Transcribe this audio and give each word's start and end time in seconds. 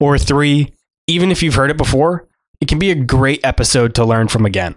Or 0.00 0.18
three, 0.18 0.72
even 1.06 1.30
if 1.30 1.42
you've 1.42 1.54
heard 1.54 1.70
it 1.70 1.76
before, 1.76 2.26
it 2.60 2.68
can 2.68 2.78
be 2.78 2.90
a 2.90 2.94
great 2.94 3.40
episode 3.44 3.94
to 3.94 4.04
learn 4.04 4.28
from 4.28 4.46
again. 4.46 4.76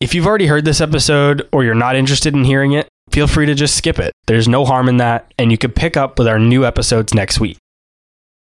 If 0.00 0.14
you've 0.14 0.26
already 0.26 0.46
heard 0.46 0.64
this 0.64 0.80
episode 0.80 1.48
or 1.52 1.62
you're 1.62 1.74
not 1.74 1.96
interested 1.96 2.34
in 2.34 2.44
hearing 2.44 2.72
it, 2.72 2.88
feel 3.10 3.26
free 3.26 3.46
to 3.46 3.54
just 3.54 3.76
skip 3.76 3.98
it. 3.98 4.12
There's 4.26 4.48
no 4.48 4.64
harm 4.64 4.88
in 4.88 4.96
that, 4.98 5.32
and 5.38 5.50
you 5.50 5.58
can 5.58 5.72
pick 5.72 5.96
up 5.96 6.18
with 6.18 6.28
our 6.28 6.38
new 6.38 6.64
episodes 6.64 7.14
next 7.14 7.38
week. 7.40 7.58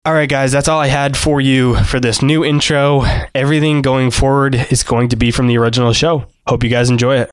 All 0.05 0.15
right, 0.15 0.29
guys, 0.29 0.51
that's 0.53 0.69
all 0.69 0.81
I 0.81 0.87
had 0.87 1.17
for 1.17 1.41
you 1.41 1.77
for 1.85 2.01
this 2.01 2.23
new 2.23 2.45
intro. 2.45 3.03
Everything 3.35 3.83
going 3.83 4.11
forward 4.11 4.55
is 4.71 4.83
going 4.83 5.09
to 5.11 5.17
be 5.17 5.31
from 5.31 5.47
the 5.47 5.59
original 5.59 5.93
show. 5.93 6.27
Hope 6.47 6.65
you 6.65 6.71
guys 6.71 6.89
enjoy 6.89 7.19
it. 7.19 7.31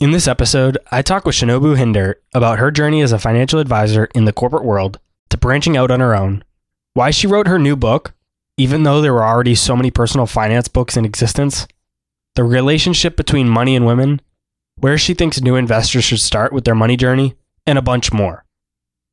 In 0.00 0.12
this 0.12 0.28
episode, 0.28 0.78
I 0.92 1.02
talk 1.02 1.24
with 1.24 1.34
Shinobu 1.34 1.76
Hindert 1.76 2.22
about 2.32 2.60
her 2.60 2.70
journey 2.70 3.02
as 3.02 3.10
a 3.10 3.18
financial 3.18 3.58
advisor 3.58 4.04
in 4.14 4.26
the 4.26 4.32
corporate 4.32 4.64
world 4.64 5.00
to 5.30 5.36
branching 5.36 5.76
out 5.76 5.90
on 5.90 5.98
her 5.98 6.14
own, 6.14 6.44
why 6.94 7.10
she 7.10 7.26
wrote 7.26 7.48
her 7.48 7.58
new 7.58 7.74
book, 7.74 8.14
even 8.56 8.84
though 8.84 9.00
there 9.00 9.12
were 9.12 9.24
already 9.24 9.56
so 9.56 9.74
many 9.74 9.90
personal 9.90 10.26
finance 10.26 10.68
books 10.68 10.96
in 10.96 11.04
existence, 11.04 11.66
the 12.36 12.44
relationship 12.44 13.16
between 13.16 13.48
money 13.48 13.74
and 13.74 13.86
women, 13.86 14.20
where 14.76 14.96
she 14.98 15.14
thinks 15.14 15.40
new 15.40 15.56
investors 15.56 16.04
should 16.04 16.20
start 16.20 16.52
with 16.52 16.64
their 16.64 16.76
money 16.76 16.96
journey, 16.96 17.34
and 17.66 17.76
a 17.76 17.82
bunch 17.82 18.12
more. 18.12 18.44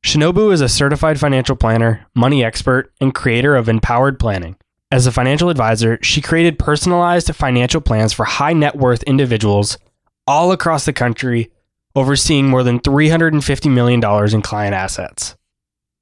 Shinobu 0.04 0.52
is 0.52 0.60
a 0.60 0.68
certified 0.68 1.18
financial 1.18 1.56
planner, 1.56 2.06
money 2.14 2.44
expert, 2.44 2.92
and 3.00 3.12
creator 3.12 3.56
of 3.56 3.68
Empowered 3.68 4.20
Planning. 4.20 4.54
As 4.92 5.04
a 5.08 5.10
financial 5.10 5.48
advisor, 5.48 5.98
she 6.00 6.20
created 6.20 6.60
personalized 6.60 7.34
financial 7.34 7.80
plans 7.80 8.12
for 8.12 8.24
high 8.24 8.52
net 8.52 8.76
worth 8.76 9.02
individuals 9.02 9.78
all 10.26 10.52
across 10.52 10.84
the 10.84 10.92
country, 10.92 11.50
overseeing 11.94 12.48
more 12.48 12.62
than 12.62 12.80
$350 12.80 13.70
million 13.72 14.02
in 14.34 14.42
client 14.42 14.74
assets. 14.74 15.36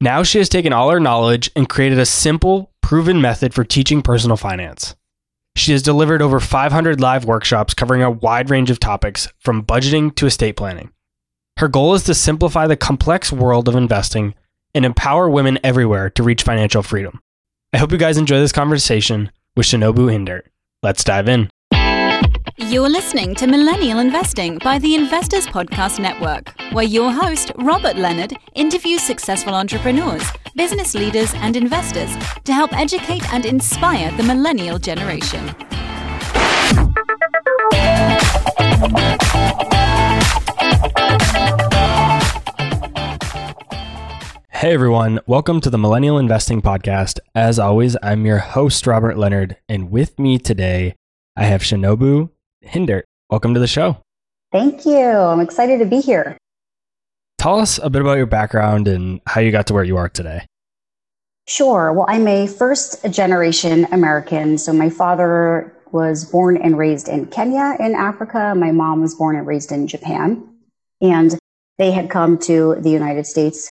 Now 0.00 0.22
she 0.22 0.39
has 0.39 0.48
taken 0.48 0.72
all 0.72 0.91
her 0.91 1.00
knowledge 1.00 1.50
and 1.55 1.69
created 1.69 1.98
a 1.98 2.06
simple, 2.06 2.72
proven 2.80 3.20
method 3.20 3.55
for 3.55 3.64
teaching 3.64 4.02
personal 4.02 4.36
finance. 4.36 4.97
She 5.56 5.72
has 5.72 5.83
delivered 5.83 6.20
over 6.20 6.41
500 6.41 7.00
live 7.00 7.25
workshops 7.25 7.75
covering 7.75 8.02
a 8.02 8.11
wide 8.11 8.50
range 8.50 8.70
of 8.70 8.80
topics 8.80 9.28
from 9.39 9.64
budgeting 9.64 10.14
to 10.17 10.27
estate 10.27 10.56
planning. 10.56 10.91
Her 11.58 11.69
goal 11.69 11.95
is 11.95 12.02
to 12.05 12.14
simplify 12.14 12.67
the 12.67 12.77
complex 12.77 13.30
world 13.30 13.69
of 13.69 13.77
investing 13.77 14.34
and 14.75 14.84
empower 14.84 15.30
women 15.30 15.61
everywhere 15.62 16.11
to 16.11 16.22
reach 16.25 16.42
financial 16.42 16.83
freedom. 16.83 17.20
I 17.72 17.78
hope 17.78 17.92
you 17.92 17.98
guys 17.98 18.19
enjoy 18.19 18.41
this 18.41 18.52
conversation 18.52 19.30
with 19.56 19.67
Shinobu 19.67 20.11
Hindert. 20.11 20.42
Let's 20.83 21.05
dive 21.05 21.28
in. 21.28 21.48
You're 22.56 22.88
listening 22.88 23.34
to 23.36 23.48
Millennial 23.48 23.98
Investing 23.98 24.58
by 24.58 24.78
the 24.78 24.94
Investors 24.94 25.44
Podcast 25.44 25.98
Network, 25.98 26.55
where 26.72 26.84
your 26.84 27.11
host, 27.11 27.50
Robert 27.56 27.96
Leonard, 27.96 28.36
interviews 28.55 29.02
successful 29.02 29.56
entrepreneurs, 29.56 30.22
business 30.55 30.94
leaders, 30.94 31.34
and 31.34 31.56
investors 31.56 32.14
to 32.44 32.52
help 32.55 32.72
educate 32.72 33.28
and 33.34 33.44
inspire 33.44 34.16
the 34.16 34.22
millennial 34.22 34.78
generation. 34.78 35.48
Hey 44.52 44.74
everyone, 44.74 45.18
welcome 45.27 45.61
to 45.61 45.70
the 45.70 45.79
Millennial 45.79 46.18
Investing 46.18 46.62
Podcast. 46.62 47.18
As 47.34 47.58
always, 47.58 47.96
I'm 48.00 48.24
your 48.24 48.39
host, 48.39 48.86
Robert 48.86 49.18
Leonard, 49.18 49.56
and 49.68 49.90
with 49.90 50.20
me 50.20 50.39
today, 50.39 50.95
I 51.36 51.46
have 51.46 51.62
Shinobu 51.62 52.30
Hindert. 52.67 53.02
Welcome 53.30 53.55
to 53.55 53.61
the 53.61 53.67
show. 53.67 53.98
Thank 54.52 54.86
you. 54.86 54.98
I'm 54.98 55.41
excited 55.41 55.79
to 55.79 55.86
be 55.86 56.01
here. 56.01 56.36
Tell 57.39 57.58
us 57.58 57.79
a 57.83 57.91
bit 57.91 58.01
about 58.01 58.17
your 58.17 58.27
background 58.27 58.89
and 58.89 59.20
how 59.27 59.41
you 59.41 59.51
got 59.51 59.67
to 59.67 59.75
where 59.75 59.85
you 59.85 59.97
are 59.97 60.08
today. 60.08 60.47
Sure. 61.47 61.92
Well, 61.92 62.07
I'm 62.08 62.27
a 62.27 62.47
first 62.47 63.05
generation 63.11 63.86
American. 63.92 64.57
So 64.57 64.73
my 64.73 64.89
father 64.89 65.77
was 65.92 66.24
born 66.24 66.57
and 66.57 66.79
raised 66.79 67.08
in 67.08 67.27
Kenya 67.27 67.77
in 67.79 67.95
Africa. 67.95 68.55
My 68.57 68.73
mom 68.73 69.03
was 69.03 69.14
born 69.14 69.36
and 69.36 69.47
raised 69.47 69.70
in 69.70 69.86
Japan. 69.86 70.42
And 71.01 71.36
they 71.79 71.91
had 71.91 72.08
come 72.08 72.39
to 72.39 72.77
the 72.80 72.91
United 72.91 73.27
States 73.27 73.69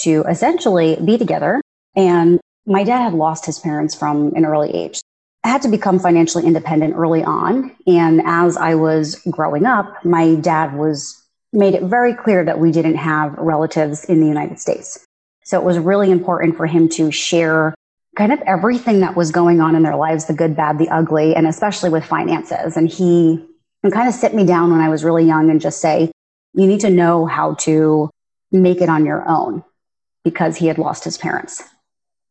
to 0.00 0.22
essentially 0.28 0.96
be 1.04 1.18
together. 1.18 1.60
And 1.96 2.38
my 2.66 2.84
dad 2.84 3.02
had 3.02 3.14
lost 3.14 3.46
his 3.46 3.58
parents 3.58 3.94
from 3.94 4.34
an 4.34 4.44
early 4.44 4.70
age. 4.70 5.00
I 5.44 5.48
had 5.48 5.62
to 5.62 5.68
become 5.68 5.98
financially 5.98 6.46
independent 6.46 6.94
early 6.96 7.22
on. 7.22 7.74
And 7.86 8.22
as 8.24 8.56
I 8.56 8.74
was 8.74 9.16
growing 9.30 9.66
up, 9.66 10.04
my 10.04 10.34
dad 10.34 10.76
was 10.76 11.22
made 11.52 11.74
it 11.74 11.82
very 11.82 12.14
clear 12.14 12.44
that 12.44 12.58
we 12.58 12.72
didn't 12.72 12.96
have 12.96 13.34
relatives 13.38 14.04
in 14.04 14.20
the 14.20 14.26
United 14.26 14.60
States. 14.60 15.04
So 15.44 15.58
it 15.58 15.64
was 15.64 15.78
really 15.78 16.10
important 16.10 16.56
for 16.56 16.66
him 16.66 16.88
to 16.90 17.10
share 17.10 17.74
kind 18.16 18.32
of 18.32 18.40
everything 18.42 19.00
that 19.00 19.16
was 19.16 19.30
going 19.30 19.60
on 19.60 19.74
in 19.74 19.82
their 19.82 19.96
lives, 19.96 20.26
the 20.26 20.34
good, 20.34 20.56
bad, 20.56 20.78
the 20.78 20.88
ugly, 20.88 21.34
and 21.34 21.46
especially 21.46 21.88
with 21.88 22.04
finances. 22.04 22.76
And 22.76 22.88
he 22.88 23.42
and 23.82 23.92
kind 23.92 24.08
of 24.08 24.14
sit 24.14 24.34
me 24.34 24.44
down 24.44 24.70
when 24.72 24.80
I 24.80 24.88
was 24.88 25.04
really 25.04 25.24
young 25.24 25.50
and 25.50 25.60
just 25.60 25.80
say, 25.80 26.10
you 26.52 26.66
need 26.66 26.80
to 26.80 26.90
know 26.90 27.26
how 27.26 27.54
to 27.54 28.10
make 28.50 28.80
it 28.80 28.88
on 28.88 29.06
your 29.06 29.26
own 29.28 29.62
because 30.24 30.56
he 30.56 30.66
had 30.66 30.78
lost 30.78 31.04
his 31.04 31.16
parents. 31.16 31.62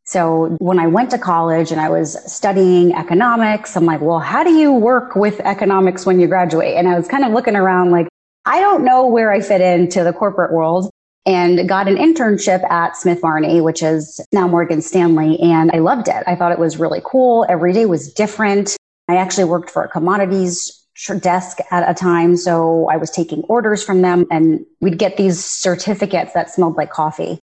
So 0.07 0.55
when 0.59 0.79
I 0.79 0.87
went 0.87 1.11
to 1.11 1.17
college 1.17 1.73
and 1.73 1.81
I 1.81 1.89
was 1.89 2.17
studying 2.31 2.93
economics, 2.93 3.75
I'm 3.75 3.85
like, 3.85 3.99
well, 3.99 4.19
how 4.19 4.41
do 4.41 4.53
you 4.53 4.71
work 4.71 5.17
with 5.17 5.41
economics 5.41 6.05
when 6.05 6.21
you 6.21 6.27
graduate? 6.27 6.77
And 6.77 6.87
I 6.87 6.95
was 6.95 7.09
kind 7.09 7.25
of 7.25 7.33
looking 7.33 7.57
around 7.57 7.91
like, 7.91 8.07
I 8.45 8.61
don't 8.61 8.85
know 8.85 9.05
where 9.05 9.33
I 9.33 9.41
fit 9.41 9.59
into 9.59 10.05
the 10.05 10.13
corporate 10.13 10.53
world 10.53 10.89
and 11.25 11.67
got 11.67 11.89
an 11.89 11.97
internship 11.97 12.63
at 12.71 12.95
Smith 12.95 13.19
Barney, 13.19 13.59
which 13.59 13.83
is 13.83 14.25
now 14.31 14.47
Morgan 14.47 14.81
Stanley. 14.81 15.37
And 15.41 15.71
I 15.73 15.79
loved 15.79 16.07
it. 16.07 16.23
I 16.25 16.35
thought 16.35 16.53
it 16.53 16.59
was 16.59 16.77
really 16.77 17.01
cool. 17.03 17.45
Every 17.49 17.73
day 17.73 17.85
was 17.85 18.13
different. 18.13 18.77
I 19.09 19.17
actually 19.17 19.43
worked 19.43 19.69
for 19.69 19.83
a 19.83 19.89
commodities 19.89 20.85
desk 21.19 21.57
at 21.69 21.87
a 21.87 21.93
time. 21.93 22.37
So 22.37 22.87
I 22.89 22.95
was 22.95 23.11
taking 23.11 23.43
orders 23.43 23.83
from 23.83 24.01
them 24.01 24.25
and 24.31 24.65
we'd 24.79 24.97
get 24.97 25.17
these 25.17 25.43
certificates 25.43 26.33
that 26.33 26.49
smelled 26.49 26.77
like 26.77 26.91
coffee 26.91 27.39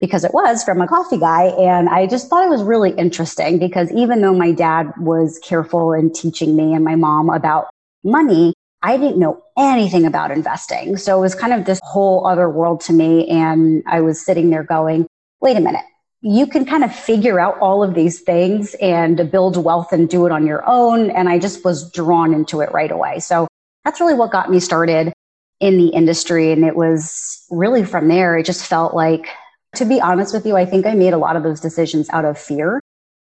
because 0.00 0.24
it 0.24 0.32
was 0.32 0.64
from 0.64 0.80
a 0.80 0.88
coffee 0.88 1.18
guy. 1.18 1.44
And 1.44 1.88
I 1.88 2.06
just 2.06 2.28
thought 2.28 2.44
it 2.44 2.50
was 2.50 2.62
really 2.62 2.92
interesting 2.92 3.58
because 3.58 3.92
even 3.92 4.22
though 4.22 4.34
my 4.34 4.52
dad 4.52 4.92
was 4.98 5.38
careful 5.44 5.92
in 5.92 6.12
teaching 6.12 6.56
me 6.56 6.74
and 6.74 6.84
my 6.84 6.96
mom 6.96 7.28
about 7.28 7.68
money, 8.02 8.54
I 8.82 8.96
didn't 8.96 9.18
know 9.18 9.42
anything 9.58 10.06
about 10.06 10.30
investing. 10.30 10.96
So 10.96 11.18
it 11.18 11.20
was 11.20 11.34
kind 11.34 11.52
of 11.52 11.66
this 11.66 11.80
whole 11.82 12.26
other 12.26 12.48
world 12.48 12.80
to 12.82 12.94
me. 12.94 13.28
And 13.28 13.82
I 13.86 14.00
was 14.00 14.24
sitting 14.24 14.48
there 14.48 14.64
going, 14.64 15.06
wait 15.40 15.56
a 15.56 15.60
minute. 15.60 15.84
You 16.22 16.46
can 16.46 16.64
kind 16.64 16.84
of 16.84 16.94
figure 16.94 17.38
out 17.38 17.58
all 17.60 17.82
of 17.82 17.94
these 17.94 18.20
things 18.20 18.74
and 18.74 19.30
build 19.30 19.62
wealth 19.62 19.92
and 19.92 20.08
do 20.08 20.26
it 20.26 20.32
on 20.32 20.46
your 20.46 20.66
own. 20.66 21.10
And 21.10 21.28
I 21.28 21.38
just 21.38 21.64
was 21.64 21.90
drawn 21.90 22.32
into 22.32 22.60
it 22.60 22.72
right 22.72 22.90
away. 22.90 23.20
So 23.20 23.46
that's 23.84 24.00
really 24.00 24.14
what 24.14 24.30
got 24.30 24.50
me 24.50 24.60
started 24.60 25.12
in 25.60 25.76
the 25.76 25.88
industry. 25.88 26.52
And 26.52 26.64
it 26.64 26.76
was 26.76 27.44
really 27.50 27.84
from 27.84 28.08
there, 28.08 28.36
it 28.38 28.46
just 28.46 28.66
felt 28.66 28.94
like 28.94 29.28
to 29.76 29.84
be 29.84 30.00
honest 30.00 30.34
with 30.34 30.46
you, 30.46 30.56
I 30.56 30.64
think 30.64 30.86
I 30.86 30.94
made 30.94 31.12
a 31.12 31.18
lot 31.18 31.36
of 31.36 31.42
those 31.42 31.60
decisions 31.60 32.08
out 32.10 32.24
of 32.24 32.38
fear 32.38 32.80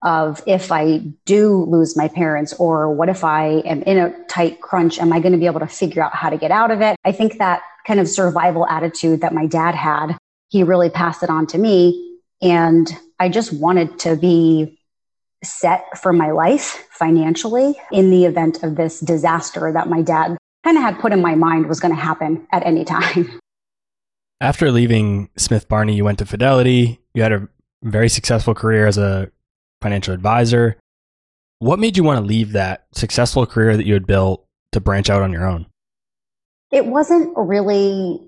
of 0.02 0.42
if 0.46 0.70
I 0.70 0.98
do 1.24 1.64
lose 1.64 1.96
my 1.96 2.06
parents 2.08 2.52
or 2.54 2.92
what 2.92 3.08
if 3.08 3.24
I 3.24 3.62
am 3.64 3.82
in 3.82 3.98
a 3.98 4.24
tight 4.26 4.60
crunch, 4.60 5.00
am 5.00 5.12
I 5.12 5.18
going 5.18 5.32
to 5.32 5.38
be 5.38 5.46
able 5.46 5.60
to 5.60 5.66
figure 5.66 6.02
out 6.02 6.14
how 6.14 6.30
to 6.30 6.36
get 6.36 6.50
out 6.50 6.70
of 6.70 6.80
it? 6.80 6.96
I 7.04 7.12
think 7.12 7.38
that 7.38 7.62
kind 7.86 7.98
of 7.98 8.08
survival 8.08 8.66
attitude 8.68 9.22
that 9.22 9.34
my 9.34 9.46
dad 9.46 9.74
had, 9.74 10.16
he 10.50 10.62
really 10.62 10.90
passed 10.90 11.22
it 11.22 11.30
on 11.30 11.46
to 11.48 11.58
me. 11.58 12.18
And 12.40 12.88
I 13.18 13.28
just 13.28 13.52
wanted 13.52 13.98
to 14.00 14.14
be 14.14 14.78
set 15.42 15.98
for 15.98 16.12
my 16.12 16.30
life 16.30 16.86
financially 16.90 17.74
in 17.90 18.10
the 18.10 18.24
event 18.24 18.62
of 18.62 18.76
this 18.76 19.00
disaster 19.00 19.72
that 19.72 19.88
my 19.88 20.02
dad 20.02 20.36
kind 20.64 20.76
of 20.76 20.82
had 20.82 20.98
put 20.98 21.12
in 21.12 21.20
my 21.20 21.34
mind 21.34 21.66
was 21.66 21.80
going 21.80 21.94
to 21.94 22.00
happen 22.00 22.46
at 22.52 22.64
any 22.64 22.84
time. 22.84 23.40
After 24.40 24.70
leaving 24.70 25.30
Smith 25.36 25.68
Barney, 25.68 25.96
you 25.96 26.04
went 26.04 26.18
to 26.20 26.26
Fidelity. 26.26 27.00
You 27.14 27.22
had 27.22 27.32
a 27.32 27.48
very 27.82 28.08
successful 28.08 28.54
career 28.54 28.86
as 28.86 28.96
a 28.96 29.30
financial 29.82 30.14
advisor. 30.14 30.76
What 31.58 31.80
made 31.80 31.96
you 31.96 32.04
want 32.04 32.20
to 32.20 32.24
leave 32.24 32.52
that 32.52 32.86
successful 32.92 33.46
career 33.46 33.76
that 33.76 33.86
you 33.86 33.94
had 33.94 34.06
built 34.06 34.44
to 34.72 34.80
branch 34.80 35.10
out 35.10 35.22
on 35.22 35.32
your 35.32 35.44
own? 35.44 35.66
It 36.70 36.86
wasn't 36.86 37.36
really 37.36 38.20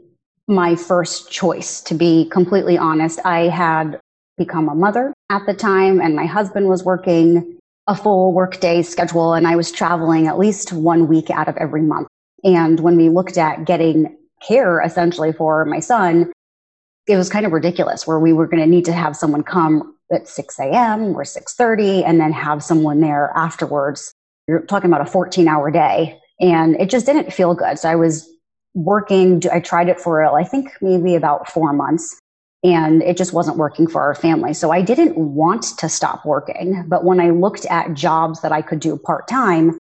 my 0.49 0.75
first 0.75 1.31
choice, 1.31 1.81
to 1.83 1.95
be 1.95 2.29
completely 2.29 2.77
honest. 2.77 3.21
I 3.25 3.43
had 3.43 4.01
become 4.37 4.69
a 4.69 4.75
mother 4.75 5.13
at 5.31 5.47
the 5.47 5.55
time, 5.55 6.01
and 6.01 6.17
my 6.17 6.27
husband 6.27 6.67
was 6.67 6.83
working 6.83 7.57
a 7.87 7.95
full 7.95 8.33
workday 8.33 8.83
schedule, 8.83 9.35
and 9.35 9.47
I 9.47 9.55
was 9.55 9.71
traveling 9.71 10.27
at 10.27 10.39
least 10.39 10.73
one 10.73 11.07
week 11.07 11.31
out 11.31 11.49
of 11.49 11.57
every 11.57 11.83
month. 11.83 12.09
And 12.43 12.81
when 12.81 12.97
we 12.97 13.11
looked 13.11 13.39
at 13.39 13.65
getting 13.65 14.17
care 14.41 14.81
essentially 14.81 15.33
for 15.33 15.65
my 15.65 15.81
son, 15.81 16.33
it 17.07 17.17
was 17.17 17.29
kind 17.29 17.47
of 17.47 17.53
ridiculous 17.53 18.07
where 18.07 18.21
we 18.21 18.33
were 18.33 18.47
going 18.47 18.63
to 18.63 18.69
need 18.69 18.85
to 18.85 18.93
have 18.93 19.17
someone 19.17 19.43
come 19.43 19.97
at 20.13 20.29
6 20.29 20.59
a.m. 20.59 21.17
or 21.17 21.23
6.30 21.23 22.05
and 22.07 22.21
then 22.21 22.33
have 22.33 22.63
someone 22.63 23.01
there 23.01 23.33
afterwards. 23.35 24.13
You're 24.49 24.63
talking 24.63 24.91
about 24.91 25.07
a 25.07 25.11
14 25.11 25.49
hour 25.49 25.71
day. 25.71 26.19
And 26.41 26.75
it 26.81 26.89
just 26.89 27.07
didn't 27.07 27.33
feel 27.33 27.55
good. 27.55 27.79
So 27.79 27.89
I 27.89 27.97
was 27.97 28.29
working. 28.75 29.43
I 29.53 29.61
tried 29.61 29.89
it 29.89 30.01
for, 30.01 30.25
I 30.25 30.45
think, 30.45 30.71
maybe 30.81 31.15
about 31.15 31.51
four 31.51 31.73
months 31.73 32.19
and 32.63 33.03
it 33.03 33.17
just 33.17 33.33
wasn't 33.33 33.57
working 33.57 33.87
for 33.87 34.03
our 34.03 34.15
family. 34.15 34.53
So 34.53 34.71
I 34.71 34.83
didn't 34.83 35.17
want 35.17 35.63
to 35.79 35.89
stop 35.89 36.27
working. 36.27 36.85
But 36.89 37.05
when 37.05 37.21
I 37.21 37.31
looked 37.31 37.65
at 37.67 37.95
jobs 37.95 38.43
that 38.43 38.53
I 38.53 38.63
could 38.63 38.81
do 38.81 38.99
part 38.99 39.29
time 39.29 39.79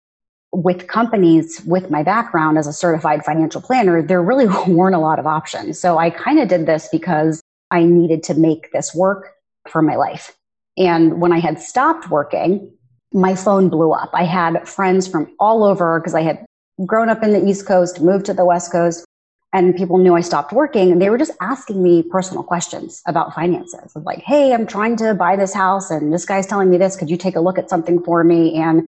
with 0.53 0.87
companies 0.87 1.63
with 1.67 1.91
my 1.91 2.03
background 2.03 2.59
as 2.59 2.67
a 2.67 2.73
certified 2.73 3.25
financial 3.25 3.61
planner, 3.61 4.03
there 4.03 4.23
really 4.23 4.47
weren't 4.69 4.95
a 4.95 5.01
lot 5.01 5.19
of 5.19 5.27
options. 5.27 5.79
So 5.79 5.99
I 5.99 6.11
kind 6.11 6.39
of 6.39 6.49
did 6.49 6.67
this 6.67 6.89
because 6.91 7.43
I 7.71 7.85
needed 7.85 8.23
to 8.25 8.35
make 8.35 8.73
this 8.73 8.95
work 8.95 9.35
for 9.69 9.83
my 9.83 9.97
life. 9.97 10.35
And 10.77 11.21
when 11.21 11.33
I 11.33 11.41
had 11.41 11.61
stopped 11.61 12.11
working, 12.11 12.73
my 13.13 13.35
phone 13.35 13.69
blew 13.69 13.93
up. 13.93 14.11
I 14.13 14.25
had 14.25 14.67
friends 14.69 15.09
from 15.09 15.35
all 15.41 15.65
over 15.65 15.99
because 15.99 16.15
I 16.15 16.23
had 16.23 16.45
grown 16.87 17.09
up 17.09 17.23
in 17.23 17.33
the 17.33 17.45
East 17.45 17.67
Coast, 17.67 18.01
moved 18.01 18.27
to 18.27 18.35
the 18.35 18.45
West 18.45 18.71
Coast, 18.71 19.05
and 19.53 19.75
people 19.75 19.99
knew 19.99 20.15
I 20.15 20.21
stopped 20.21 20.53
working 20.53 20.93
and 20.93 21.01
they 21.01 21.09
were 21.09 21.19
just 21.19 21.33
asking 21.41 21.83
me 21.83 22.03
personal 22.03 22.43
questions 22.43 23.03
about 23.07 23.35
finances 23.35 23.97
like, 23.97 24.19
Hey, 24.21 24.53
I'm 24.53 24.67
trying 24.67 24.97
to 24.97 25.15
buy 25.15 25.37
this 25.37 25.55
house 25.55 25.91
and 25.91 26.13
this 26.13 26.27
guy's 26.27 26.47
telling 26.47 26.71
me 26.71 26.77
this. 26.77 26.97
Could 26.97 27.11
you 27.11 27.17
take 27.17 27.35
a 27.35 27.41
look 27.41 27.59
at 27.59 27.71
something 27.71 28.03
for 28.03 28.23
me? 28.25 28.55
And 28.55 28.85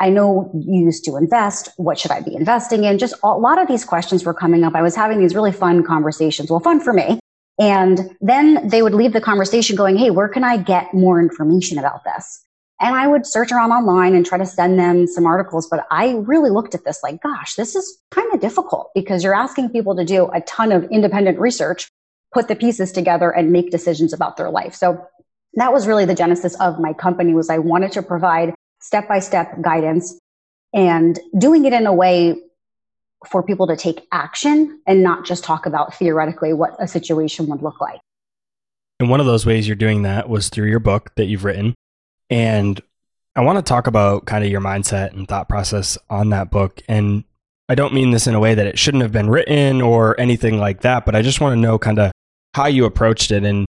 I 0.00 0.08
know 0.08 0.50
you 0.54 0.86
used 0.86 1.04
to 1.04 1.16
invest. 1.16 1.68
What 1.76 1.98
should 1.98 2.10
I 2.10 2.20
be 2.22 2.34
investing 2.34 2.84
in? 2.84 2.98
Just 2.98 3.14
a 3.22 3.28
lot 3.28 3.60
of 3.60 3.68
these 3.68 3.84
questions 3.84 4.24
were 4.24 4.34
coming 4.34 4.64
up. 4.64 4.74
I 4.74 4.82
was 4.82 4.96
having 4.96 5.20
these 5.20 5.34
really 5.34 5.52
fun 5.52 5.84
conversations. 5.84 6.50
Well, 6.50 6.60
fun 6.60 6.80
for 6.80 6.94
me. 6.94 7.20
And 7.58 8.16
then 8.22 8.66
they 8.66 8.80
would 8.80 8.94
leave 8.94 9.12
the 9.12 9.20
conversation 9.20 9.76
going, 9.76 9.98
Hey, 9.98 10.10
where 10.10 10.28
can 10.28 10.42
I 10.42 10.56
get 10.56 10.94
more 10.94 11.20
information 11.20 11.78
about 11.78 12.02
this? 12.04 12.42
And 12.80 12.96
I 12.96 13.06
would 13.06 13.26
search 13.26 13.52
around 13.52 13.72
online 13.72 14.14
and 14.14 14.24
try 14.24 14.38
to 14.38 14.46
send 14.46 14.78
them 14.78 15.06
some 15.06 15.26
articles. 15.26 15.68
But 15.68 15.86
I 15.90 16.12
really 16.12 16.48
looked 16.48 16.74
at 16.74 16.84
this 16.84 17.02
like, 17.02 17.22
gosh, 17.22 17.54
this 17.54 17.76
is 17.76 17.98
kind 18.10 18.32
of 18.32 18.40
difficult 18.40 18.90
because 18.94 19.22
you're 19.22 19.34
asking 19.34 19.68
people 19.68 19.94
to 19.96 20.04
do 20.04 20.30
a 20.32 20.40
ton 20.40 20.72
of 20.72 20.84
independent 20.84 21.38
research, 21.38 21.90
put 22.32 22.48
the 22.48 22.56
pieces 22.56 22.90
together 22.90 23.30
and 23.30 23.52
make 23.52 23.70
decisions 23.70 24.14
about 24.14 24.38
their 24.38 24.48
life. 24.48 24.74
So 24.74 25.06
that 25.54 25.74
was 25.74 25.86
really 25.86 26.06
the 26.06 26.14
genesis 26.14 26.54
of 26.58 26.80
my 26.80 26.94
company 26.94 27.34
was 27.34 27.50
I 27.50 27.58
wanted 27.58 27.92
to 27.92 28.02
provide 28.02 28.54
step-by-step 28.80 29.60
guidance 29.60 30.18
and 30.72 31.18
doing 31.38 31.64
it 31.64 31.72
in 31.72 31.86
a 31.86 31.92
way 31.92 32.36
for 33.28 33.42
people 33.42 33.66
to 33.66 33.76
take 33.76 34.06
action 34.12 34.80
and 34.86 35.02
not 35.02 35.26
just 35.26 35.44
talk 35.44 35.66
about 35.66 35.94
theoretically 35.94 36.52
what 36.52 36.74
a 36.78 36.88
situation 36.88 37.46
would 37.46 37.62
look 37.62 37.80
like. 37.80 38.00
And 38.98 39.10
one 39.10 39.20
of 39.20 39.26
those 39.26 39.46
ways 39.46 39.66
you're 39.66 39.76
doing 39.76 40.02
that 40.02 40.28
was 40.28 40.48
through 40.48 40.68
your 40.68 40.78
book 40.78 41.12
that 41.16 41.26
you've 41.26 41.44
written, 41.44 41.74
and 42.28 42.80
I 43.36 43.42
want 43.42 43.58
to 43.58 43.62
talk 43.62 43.86
about 43.86 44.26
kind 44.26 44.44
of 44.44 44.50
your 44.50 44.60
mindset 44.60 45.12
and 45.12 45.26
thought 45.28 45.48
process 45.48 45.96
on 46.08 46.30
that 46.30 46.50
book. 46.50 46.82
And 46.88 47.24
I 47.68 47.74
don't 47.74 47.94
mean 47.94 48.10
this 48.10 48.26
in 48.26 48.34
a 48.34 48.40
way 48.40 48.54
that 48.54 48.66
it 48.66 48.78
shouldn't 48.78 49.02
have 49.02 49.12
been 49.12 49.30
written 49.30 49.80
or 49.80 50.18
anything 50.20 50.58
like 50.58 50.80
that, 50.80 51.06
but 51.06 51.14
I 51.14 51.22
just 51.22 51.40
want 51.40 51.54
to 51.54 51.60
know 51.60 51.78
kind 51.78 51.98
of 51.98 52.10
how 52.54 52.66
you 52.66 52.84
approached 52.84 53.30
it 53.30 53.44
and 53.44 53.66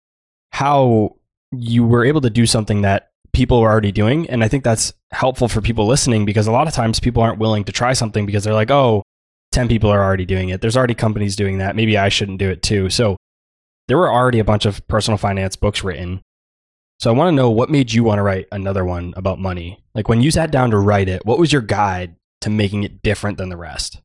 how 0.51 1.17
you 1.51 1.85
were 1.85 2.05
able 2.05 2.21
to 2.21 2.29
do 2.29 2.45
something 2.45 2.81
that 2.83 3.08
people 3.33 3.61
were 3.61 3.69
already 3.69 3.91
doing. 3.91 4.29
And 4.29 4.43
I 4.43 4.47
think 4.47 4.63
that's 4.63 4.93
helpful 5.11 5.47
for 5.47 5.61
people 5.61 5.87
listening 5.87 6.25
because 6.25 6.47
a 6.47 6.51
lot 6.51 6.67
of 6.67 6.73
times 6.73 6.99
people 6.99 7.21
aren't 7.21 7.39
willing 7.39 7.63
to 7.65 7.71
try 7.71 7.93
something 7.93 8.25
because 8.25 8.43
they're 8.43 8.53
like, 8.53 8.71
oh, 8.71 9.03
10 9.51 9.67
people 9.67 9.89
are 9.89 10.03
already 10.03 10.25
doing 10.25 10.49
it. 10.49 10.61
There's 10.61 10.77
already 10.77 10.93
companies 10.93 11.35
doing 11.35 11.57
that. 11.57 11.75
Maybe 11.75 11.97
I 11.97 12.09
shouldn't 12.09 12.39
do 12.39 12.49
it 12.49 12.61
too. 12.61 12.89
So 12.89 13.17
there 13.87 13.97
were 13.97 14.11
already 14.11 14.39
a 14.39 14.43
bunch 14.43 14.65
of 14.65 14.87
personal 14.87 15.17
finance 15.17 15.55
books 15.55 15.83
written. 15.83 16.21
So 16.99 17.09
I 17.09 17.13
want 17.13 17.29
to 17.29 17.35
know 17.35 17.49
what 17.49 17.69
made 17.69 17.93
you 17.93 18.03
want 18.03 18.19
to 18.19 18.23
write 18.23 18.47
another 18.51 18.85
one 18.85 19.13
about 19.15 19.39
money? 19.39 19.83
Like 19.95 20.09
when 20.09 20.21
you 20.21 20.31
sat 20.31 20.51
down 20.51 20.71
to 20.71 20.77
write 20.77 21.09
it, 21.09 21.25
what 21.25 21.39
was 21.39 21.51
your 21.51 21.61
guide 21.61 22.15
to 22.41 22.49
making 22.49 22.83
it 22.83 23.01
different 23.01 23.37
than 23.37 23.49
the 23.49 23.57
rest? 23.57 24.01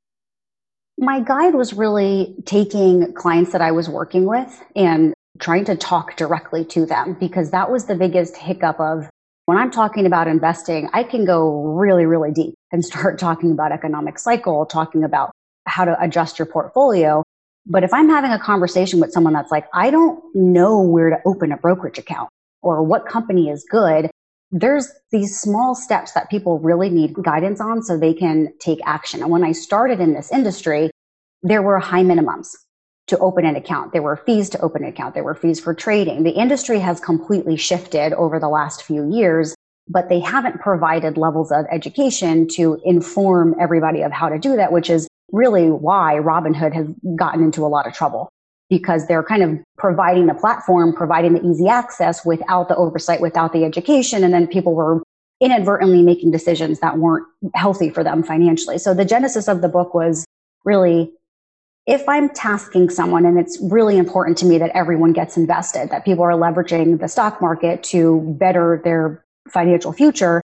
My 0.97 1.21
guide 1.21 1.55
was 1.55 1.75
really 1.75 2.35
taking 2.47 3.13
clients 3.15 3.53
that 3.53 3.61
I 3.61 3.73
was 3.73 3.89
working 3.89 4.27
with 4.27 4.63
and 4.77 5.13
trying 5.41 5.65
to 5.65 5.77
talk 5.77 6.17
directly 6.17 6.65
to 6.67 6.87
them 6.87 7.17
because 7.19 7.51
that 7.51 7.71
was 7.71 7.87
the 7.87 7.97
biggest 7.97 8.37
hiccup 8.37 8.79
of 8.79 9.11
when 9.47 9.59
I'm 9.59 9.71
talking 9.71 10.07
about 10.07 10.27
investing, 10.27 10.89
I 10.93 11.03
can 11.03 11.25
go 11.25 11.63
really, 11.63 12.07
really 12.07 12.31
deep 12.31 12.55
and 12.73 12.85
start 12.85 13.19
talking 13.19 13.53
about 13.53 13.73
economic 13.73 14.19
cycle, 14.19 14.67
talking 14.67 15.05
about 15.05 15.31
how 15.67 15.85
to 15.85 16.01
adjust 16.03 16.39
your 16.39 16.47
portfolio. 16.47 17.23
But 17.67 17.85
if 17.85 17.93
I'm 17.95 18.09
having 18.09 18.31
a 18.31 18.39
conversation 18.39 19.01
with 19.01 19.13
someone 19.13 19.33
that's 19.33 19.51
like, 19.51 19.67
I 19.73 19.91
don't 19.91 20.23
know 20.35 20.81
where 20.81 21.11
to 21.11 21.17
open 21.25 21.53
a 21.53 21.57
brokerage 21.57 21.99
account 21.99 22.29
or 22.63 22.83
what 22.83 23.07
company 23.07 23.49
is 23.49 23.65
good, 23.71 24.11
there's 24.51 24.93
these 25.11 25.41
small 25.41 25.75
steps 25.75 26.13
that 26.13 26.31
people 26.31 26.59
really 26.59 26.91
need 26.91 27.15
guidance 27.15 27.61
on 27.61 27.83
so 27.83 27.99
they 27.99 28.15
can 28.15 28.53
take 28.61 28.79
action. 28.85 29.23
And 29.23 29.31
when 29.31 29.43
I 29.43 29.53
started 29.53 30.01
in 30.01 30.15
this 30.15 30.31
industry, 30.31 30.91
there 31.43 31.63
were 31.63 31.79
high 31.79 32.03
minimums 32.03 32.55
to 33.07 33.19
open 33.19 33.45
an 33.45 33.57
account. 33.57 33.93
There 33.93 34.03
were 34.03 34.17
fees 34.17 34.49
to 34.51 34.61
open 34.61 34.83
an 34.83 34.89
account. 34.89 35.15
There 35.15 35.25
were 35.25 35.35
fees 35.35 35.61
for 35.61 35.75
trading. 35.75 36.23
The 36.23 36.31
industry 36.31 36.79
has 36.79 37.01
completely 37.01 37.57
shifted 37.57 38.13
over 38.15 38.39
the 38.39 38.49
last 38.49 38.83
few 38.83 39.11
years, 39.11 39.55
but 39.89 40.09
they 40.09 40.21
haven't 40.21 40.61
provided 40.61 41.17
levels 41.17 41.53
of 41.53 41.67
education 41.71 42.49
to 42.49 42.81
inform 42.85 43.55
everybody 43.61 44.03
of 44.03 44.13
how 44.13 44.29
to 44.29 44.39
do 44.39 44.57
that, 44.57 44.73
which 44.73 44.89
is 44.89 45.07
really 45.33 45.71
why 45.71 46.15
Robinhood 46.15 46.73
has 46.73 46.87
gotten 47.17 47.43
into 47.43 47.67
a 47.67 47.69
lot 47.69 47.87
of 47.87 47.93
trouble 47.93 48.29
because 48.71 49.07
they're 49.07 49.23
kind 49.23 49.43
of 49.43 49.59
providing 49.77 50.27
the 50.27 50.35
platform, 50.35 50.95
providing 50.95 51.35
the 51.35 51.47
easy 51.47 51.69
access 51.69 52.25
without 52.25 52.69
the 52.69 52.77
oversight, 52.77 53.21
without 53.21 53.53
the 53.53 53.65
education. 53.65 54.25
And 54.25 54.33
then 54.33 54.47
people 54.47 54.75
were 54.75 55.03
inadvertently 55.41 56.03
making 56.03 56.31
decisions 56.31 56.81
that 56.81 56.99
weren't 56.99 57.27
healthy 57.55 57.91
for 57.91 58.03
them 58.03 58.23
financially. 58.23 58.79
So 58.79 58.95
the 58.95 59.05
genesis 59.05 59.49
of 59.49 59.61
the 59.61 59.69
book 59.69 59.93
was 59.93 60.25
really 60.65 61.13
if 61.87 62.09
I'm 62.09 62.31
tasking 62.31 62.89
someone 62.89 63.27
and 63.27 63.39
it's 63.39 63.59
really 63.61 63.99
important 63.99 64.39
to 64.39 64.47
me 64.47 64.59
that 64.59 64.71
everyone 64.75 65.13
gets 65.13 65.37
invested, 65.37 65.91
that 65.91 66.05
people 66.05 66.25
are 66.25 66.33
leveraging 66.33 66.99
the 66.99 67.09
stock 67.09 67.43
market 67.43 67.83
to 67.85 68.21
better 68.39 68.81
their 68.85 69.25
financial 69.49 69.93
future, 69.93 70.41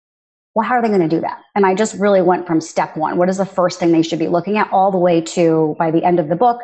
well, 0.55 0.65
how 0.67 0.77
are 0.77 0.83
they 0.83 0.89
going 0.89 1.01
to 1.01 1.09
do 1.09 1.21
that? 1.21 1.43
And 1.57 1.67
I 1.67 1.75
just 1.75 1.99
really 1.99 2.23
went 2.23 2.47
from 2.47 2.61
step 2.61 2.97
one. 2.97 3.17
What 3.17 3.29
is 3.29 3.39
the 3.39 3.47
first 3.47 3.81
thing 3.81 3.91
they 3.91 4.03
should 4.03 4.21
be 4.21 4.29
looking 4.29 4.57
at 4.57 4.73
all 4.73 4.93
the 4.93 4.99
way 4.99 5.21
to 5.21 5.75
by 5.79 5.91
the 5.91 6.05
end 6.05 6.21
of 6.21 6.29
the 6.29 6.37
book? 6.37 6.63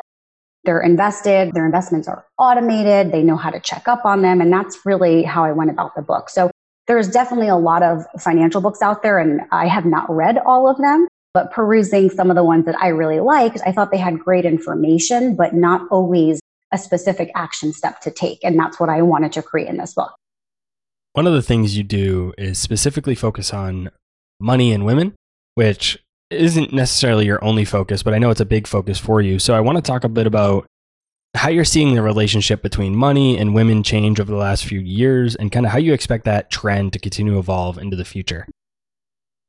They're 0.63 0.79
invested, 0.79 1.53
their 1.53 1.65
investments 1.65 2.07
are 2.07 2.25
automated, 2.37 3.11
they 3.11 3.23
know 3.23 3.35
how 3.35 3.49
to 3.49 3.59
check 3.59 3.87
up 3.87 4.05
on 4.05 4.21
them. 4.21 4.39
And 4.39 4.53
that's 4.53 4.85
really 4.85 5.23
how 5.23 5.43
I 5.43 5.51
went 5.51 5.71
about 5.71 5.95
the 5.95 6.01
book. 6.01 6.29
So 6.29 6.49
there's 6.87 7.09
definitely 7.09 7.49
a 7.49 7.57
lot 7.57 7.83
of 7.83 8.05
financial 8.19 8.61
books 8.61 8.81
out 8.81 9.03
there, 9.03 9.17
and 9.17 9.41
I 9.51 9.67
have 9.67 9.85
not 9.85 10.09
read 10.09 10.37
all 10.45 10.69
of 10.69 10.77
them. 10.77 11.07
But 11.33 11.51
perusing 11.51 12.09
some 12.09 12.29
of 12.29 12.35
the 12.35 12.43
ones 12.43 12.65
that 12.65 12.75
I 12.79 12.89
really 12.89 13.19
liked, 13.19 13.61
I 13.65 13.71
thought 13.71 13.91
they 13.91 13.97
had 13.97 14.19
great 14.19 14.45
information, 14.45 15.35
but 15.35 15.53
not 15.53 15.87
always 15.89 16.39
a 16.71 16.77
specific 16.77 17.31
action 17.35 17.73
step 17.73 18.01
to 18.01 18.11
take. 18.11 18.43
And 18.43 18.59
that's 18.59 18.79
what 18.79 18.89
I 18.89 19.01
wanted 19.01 19.31
to 19.33 19.41
create 19.41 19.67
in 19.67 19.77
this 19.77 19.93
book. 19.93 20.13
One 21.13 21.27
of 21.27 21.33
the 21.33 21.41
things 21.41 21.77
you 21.77 21.83
do 21.83 22.33
is 22.37 22.57
specifically 22.57 23.15
focus 23.15 23.53
on 23.53 23.91
money 24.39 24.71
and 24.71 24.85
women, 24.85 25.13
which 25.55 26.01
isn't 26.29 26.73
necessarily 26.73 27.25
your 27.25 27.43
only 27.43 27.65
focus, 27.65 28.03
but 28.03 28.13
I 28.13 28.17
know 28.17 28.29
it's 28.29 28.39
a 28.39 28.45
big 28.45 28.67
focus 28.67 28.97
for 28.97 29.21
you. 29.21 29.37
So 29.37 29.53
I 29.53 29.59
want 29.59 29.77
to 29.77 29.81
talk 29.81 30.03
a 30.03 30.09
bit 30.09 30.25
about 30.25 30.65
how 31.35 31.49
you're 31.49 31.65
seeing 31.65 31.95
the 31.95 32.01
relationship 32.01 32.61
between 32.61 32.95
money 32.95 33.37
and 33.37 33.53
women 33.53 33.83
change 33.83 34.19
over 34.19 34.31
the 34.31 34.37
last 34.37 34.65
few 34.65 34.79
years 34.79 35.35
and 35.35 35.51
kind 35.51 35.65
of 35.65 35.71
how 35.71 35.77
you 35.77 35.93
expect 35.93 36.25
that 36.25 36.49
trend 36.49 36.93
to 36.93 36.99
continue 36.99 37.33
to 37.33 37.39
evolve 37.39 37.77
into 37.77 37.95
the 37.95 38.05
future. 38.05 38.47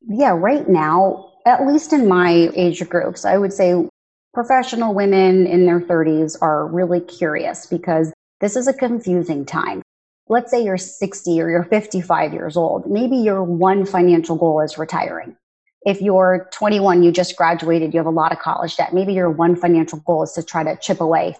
Yeah, 0.08 0.30
right 0.30 0.68
now, 0.68 1.31
at 1.46 1.66
least 1.66 1.92
in 1.92 2.08
my 2.08 2.50
age 2.54 2.86
groups, 2.88 3.24
I 3.24 3.38
would 3.38 3.52
say 3.52 3.88
professional 4.34 4.94
women 4.94 5.46
in 5.46 5.66
their 5.66 5.80
30s 5.80 6.36
are 6.40 6.66
really 6.66 7.00
curious 7.00 7.66
because 7.66 8.12
this 8.40 8.56
is 8.56 8.66
a 8.66 8.72
confusing 8.72 9.44
time. 9.44 9.82
Let's 10.28 10.50
say 10.50 10.64
you're 10.64 10.78
60 10.78 11.40
or 11.40 11.50
you're 11.50 11.64
55 11.64 12.32
years 12.32 12.56
old. 12.56 12.90
Maybe 12.90 13.16
your 13.16 13.42
one 13.42 13.84
financial 13.84 14.36
goal 14.36 14.60
is 14.60 14.78
retiring 14.78 15.36
if 15.84 16.00
you're 16.00 16.48
21, 16.52 17.02
you 17.02 17.10
just 17.10 17.36
graduated, 17.36 17.92
you 17.92 17.98
have 17.98 18.06
a 18.06 18.10
lot 18.10 18.32
of 18.32 18.38
college 18.38 18.76
debt. 18.76 18.94
Maybe 18.94 19.12
your 19.12 19.30
one 19.30 19.56
financial 19.56 19.98
goal 20.00 20.22
is 20.22 20.32
to 20.32 20.42
try 20.42 20.62
to 20.62 20.76
chip 20.76 21.00
away 21.00 21.36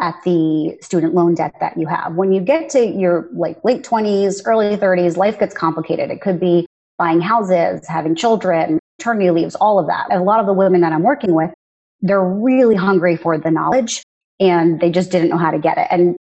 at 0.00 0.16
the 0.24 0.76
student 0.82 1.14
loan 1.14 1.34
debt 1.34 1.54
that 1.60 1.76
you 1.78 1.86
have. 1.86 2.14
When 2.16 2.32
you 2.32 2.40
get 2.40 2.68
to 2.70 2.84
your 2.84 3.28
like 3.32 3.62
late 3.64 3.82
20s, 3.82 4.42
early 4.44 4.76
30s, 4.76 5.16
life 5.16 5.38
gets 5.38 5.54
complicated. 5.54 6.10
It 6.10 6.20
could 6.20 6.40
be 6.40 6.66
buying 6.98 7.20
houses, 7.20 7.86
having 7.86 8.14
children, 8.14 8.78
maternity 8.98 9.30
leaves, 9.30 9.54
all 9.56 9.78
of 9.78 9.86
that. 9.86 10.06
And 10.10 10.20
a 10.20 10.24
lot 10.24 10.40
of 10.40 10.46
the 10.46 10.52
women 10.52 10.80
that 10.82 10.92
I'm 10.92 11.02
working 11.02 11.34
with, 11.34 11.52
they're 12.00 12.24
really 12.24 12.74
hungry 12.74 13.16
for 13.16 13.38
the 13.38 13.50
knowledge 13.50 14.02
and 14.40 14.80
they 14.80 14.90
just 14.90 15.10
didn't 15.10 15.30
know 15.30 15.38
how 15.38 15.50
to 15.50 15.58
get 15.58 15.78
it. 15.78 15.86
And 15.90 16.16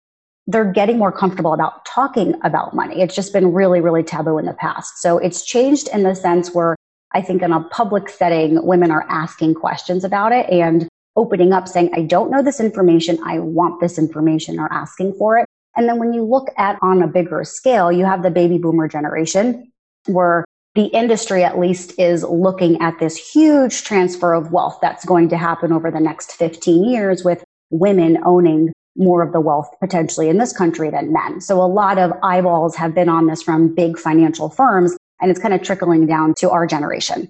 they're 0.48 0.72
getting 0.72 0.98
more 0.98 1.12
comfortable 1.12 1.54
about 1.54 1.86
talking 1.86 2.36
about 2.44 2.76
money. 2.76 3.02
It's 3.02 3.16
just 3.16 3.32
been 3.32 3.54
really, 3.54 3.80
really 3.80 4.04
taboo 4.04 4.38
in 4.38 4.46
the 4.46 4.54
past. 4.54 4.98
So 4.98 5.18
it's 5.18 5.46
changed 5.46 5.88
in 5.94 6.04
the 6.04 6.16
sense 6.16 6.54
where 6.54 6.76
I 7.14 7.22
think 7.22 7.42
in 7.42 7.52
a 7.52 7.64
public 7.66 8.10
setting, 8.10 8.66
women 8.66 8.92
are 8.92 9.06
asking 9.10 9.56
questions 9.56 10.04
about 10.04 10.32
it 10.32 10.50
and 10.50 10.88
opening 11.16 11.54
up 11.54 11.68
saying, 11.68 11.92
I 11.94 12.04
don't 12.04 12.32
know 12.32 12.42
this 12.42 12.60
information. 12.60 13.20
I 13.26 13.40
want 13.40 13.82
this 13.82 14.00
information 14.00 14.60
or 14.60 14.72
asking 14.72 15.14
for 15.14 15.38
it. 15.38 15.46
And 15.76 15.88
then 15.88 16.00
when 16.00 16.14
you 16.14 16.24
look 16.24 16.50
at 16.58 16.78
on 16.82 17.02
a 17.02 17.08
bigger 17.08 17.44
scale, 17.44 17.92
you 17.92 18.06
have 18.06 18.24
the 18.24 18.32
baby 18.32 18.58
boomer 18.58 18.88
generation 18.88 19.72
where 20.08 20.44
the 20.76 20.86
industry 20.86 21.44
at 21.44 21.60
least 21.60 22.00
is 22.00 22.24
looking 22.24 22.82
at 22.82 22.98
this 23.00 23.18
huge 23.18 23.84
transfer 23.84 24.34
of 24.34 24.52
wealth 24.52 24.80
that's 24.82 25.06
going 25.06 25.30
to 25.30 25.38
happen 25.38 25.74
over 25.74 25.92
the 25.92 26.00
next 26.00 26.32
15 26.34 26.86
years 26.86 27.24
with 27.24 27.44
women 27.70 28.18
owning 28.24 28.72
more 28.96 29.22
of 29.22 29.34
the 29.34 29.40
wealth 29.40 29.70
potentially 29.80 30.30
in 30.30 30.38
this 30.38 30.54
country 30.54 30.90
than 30.90 31.12
men. 31.12 31.42
So 31.42 31.62
a 31.62 31.68
lot 31.68 31.98
of 31.98 32.12
eyeballs 32.24 32.76
have 32.76 32.94
been 32.94 33.10
on 33.10 33.28
this 33.28 33.42
from 33.42 33.74
big 33.74 33.98
financial 33.98 34.50
firms 34.50 34.96
and 35.22 35.30
it's 35.30 35.40
kind 35.40 35.54
of 35.54 35.62
trickling 35.62 36.08
down 36.08 36.34
to 36.36 36.50
our 36.50 36.66
generation. 36.66 37.30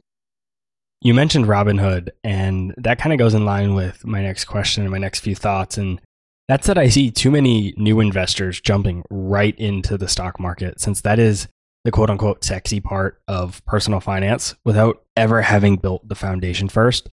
You 1.04 1.16
mentioned 1.16 1.46
Robinhood, 1.46 2.10
and 2.24 2.76
that 2.78 3.00
kind 3.00 3.12
of 3.12 3.18
goes 3.18 3.34
in 3.34 3.44
line 3.44 3.74
with 3.74 4.06
my 4.06 4.22
next 4.22 4.46
question 4.46 4.84
and 4.84 4.92
my 4.92 5.00
next 5.00 5.22
few 5.22 5.34
thoughts. 5.34 5.76
And 5.76 6.00
that's 6.48 6.68
that 6.68 6.78
I 6.78 6.90
see 6.90 7.10
too 7.10 7.32
many 7.32 7.74
new 7.76 8.00
investors 8.00 8.62
jumping 8.62 9.04
right 9.10 9.58
into 9.58 9.98
the 9.98 10.08
stock 10.08 10.40
market, 10.40 10.80
since 10.80 11.02
that 11.02 11.18
is 11.18 11.48
the 11.84 11.92
quote 11.92 12.10
unquote 12.10 12.44
sexy 12.44 12.80
part 12.80 13.22
of 13.28 13.64
personal 13.66 14.00
finance 14.00 14.56
without 14.64 15.04
ever 15.16 15.42
having 15.42 15.78
built 15.78 16.08
the 16.08 16.16
foundation 16.16 16.70
first. 16.70 17.10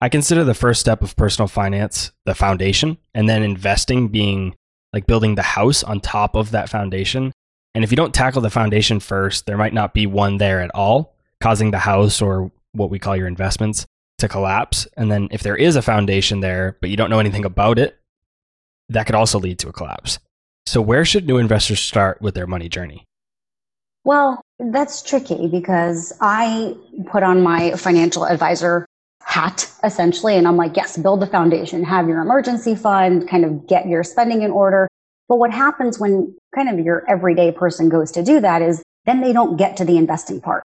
I 0.00 0.08
consider 0.08 0.44
the 0.44 0.54
first 0.54 0.80
step 0.80 1.02
of 1.02 1.16
personal 1.16 1.48
finance 1.48 2.12
the 2.26 2.34
foundation, 2.34 2.98
and 3.14 3.28
then 3.28 3.42
investing 3.42 4.08
being 4.08 4.54
like 4.92 5.06
building 5.06 5.34
the 5.34 5.42
house 5.42 5.82
on 5.82 6.00
top 6.00 6.36
of 6.36 6.50
that 6.50 6.68
foundation. 6.68 7.32
And 7.74 7.84
if 7.84 7.90
you 7.90 7.96
don't 7.96 8.14
tackle 8.14 8.42
the 8.42 8.50
foundation 8.50 9.00
first, 9.00 9.46
there 9.46 9.56
might 9.56 9.74
not 9.74 9.94
be 9.94 10.06
one 10.06 10.38
there 10.38 10.60
at 10.60 10.70
all, 10.74 11.16
causing 11.40 11.70
the 11.70 11.78
house 11.78 12.22
or 12.22 12.50
what 12.72 12.90
we 12.90 12.98
call 12.98 13.16
your 13.16 13.26
investments 13.26 13.86
to 14.18 14.28
collapse. 14.28 14.86
And 14.96 15.10
then 15.10 15.28
if 15.30 15.42
there 15.42 15.56
is 15.56 15.76
a 15.76 15.82
foundation 15.82 16.40
there, 16.40 16.76
but 16.80 16.90
you 16.90 16.96
don't 16.96 17.10
know 17.10 17.20
anything 17.20 17.44
about 17.44 17.78
it, 17.78 17.98
that 18.88 19.04
could 19.06 19.14
also 19.14 19.38
lead 19.38 19.58
to 19.60 19.68
a 19.68 19.72
collapse. 19.72 20.18
So, 20.66 20.80
where 20.80 21.04
should 21.04 21.26
new 21.26 21.38
investors 21.38 21.80
start 21.80 22.20
with 22.20 22.34
their 22.34 22.46
money 22.46 22.68
journey? 22.68 23.05
Well, 24.06 24.40
that's 24.60 25.02
tricky 25.02 25.48
because 25.48 26.12
I 26.20 26.76
put 27.10 27.24
on 27.24 27.42
my 27.42 27.72
financial 27.72 28.24
advisor 28.24 28.86
hat 29.20 29.68
essentially, 29.82 30.36
and 30.36 30.46
I'm 30.46 30.56
like, 30.56 30.76
yes, 30.76 30.96
build 30.96 31.18
the 31.18 31.26
foundation, 31.26 31.82
have 31.82 32.06
your 32.06 32.20
emergency 32.20 32.76
fund, 32.76 33.28
kind 33.28 33.44
of 33.44 33.66
get 33.66 33.88
your 33.88 34.04
spending 34.04 34.42
in 34.42 34.52
order. 34.52 34.86
But 35.28 35.38
what 35.38 35.50
happens 35.50 35.98
when 35.98 36.32
kind 36.54 36.68
of 36.68 36.78
your 36.84 37.02
everyday 37.10 37.50
person 37.50 37.88
goes 37.88 38.12
to 38.12 38.22
do 38.22 38.38
that 38.38 38.62
is 38.62 38.80
then 39.06 39.22
they 39.22 39.32
don't 39.32 39.56
get 39.56 39.76
to 39.78 39.84
the 39.84 39.96
investing 39.96 40.40
part 40.40 40.62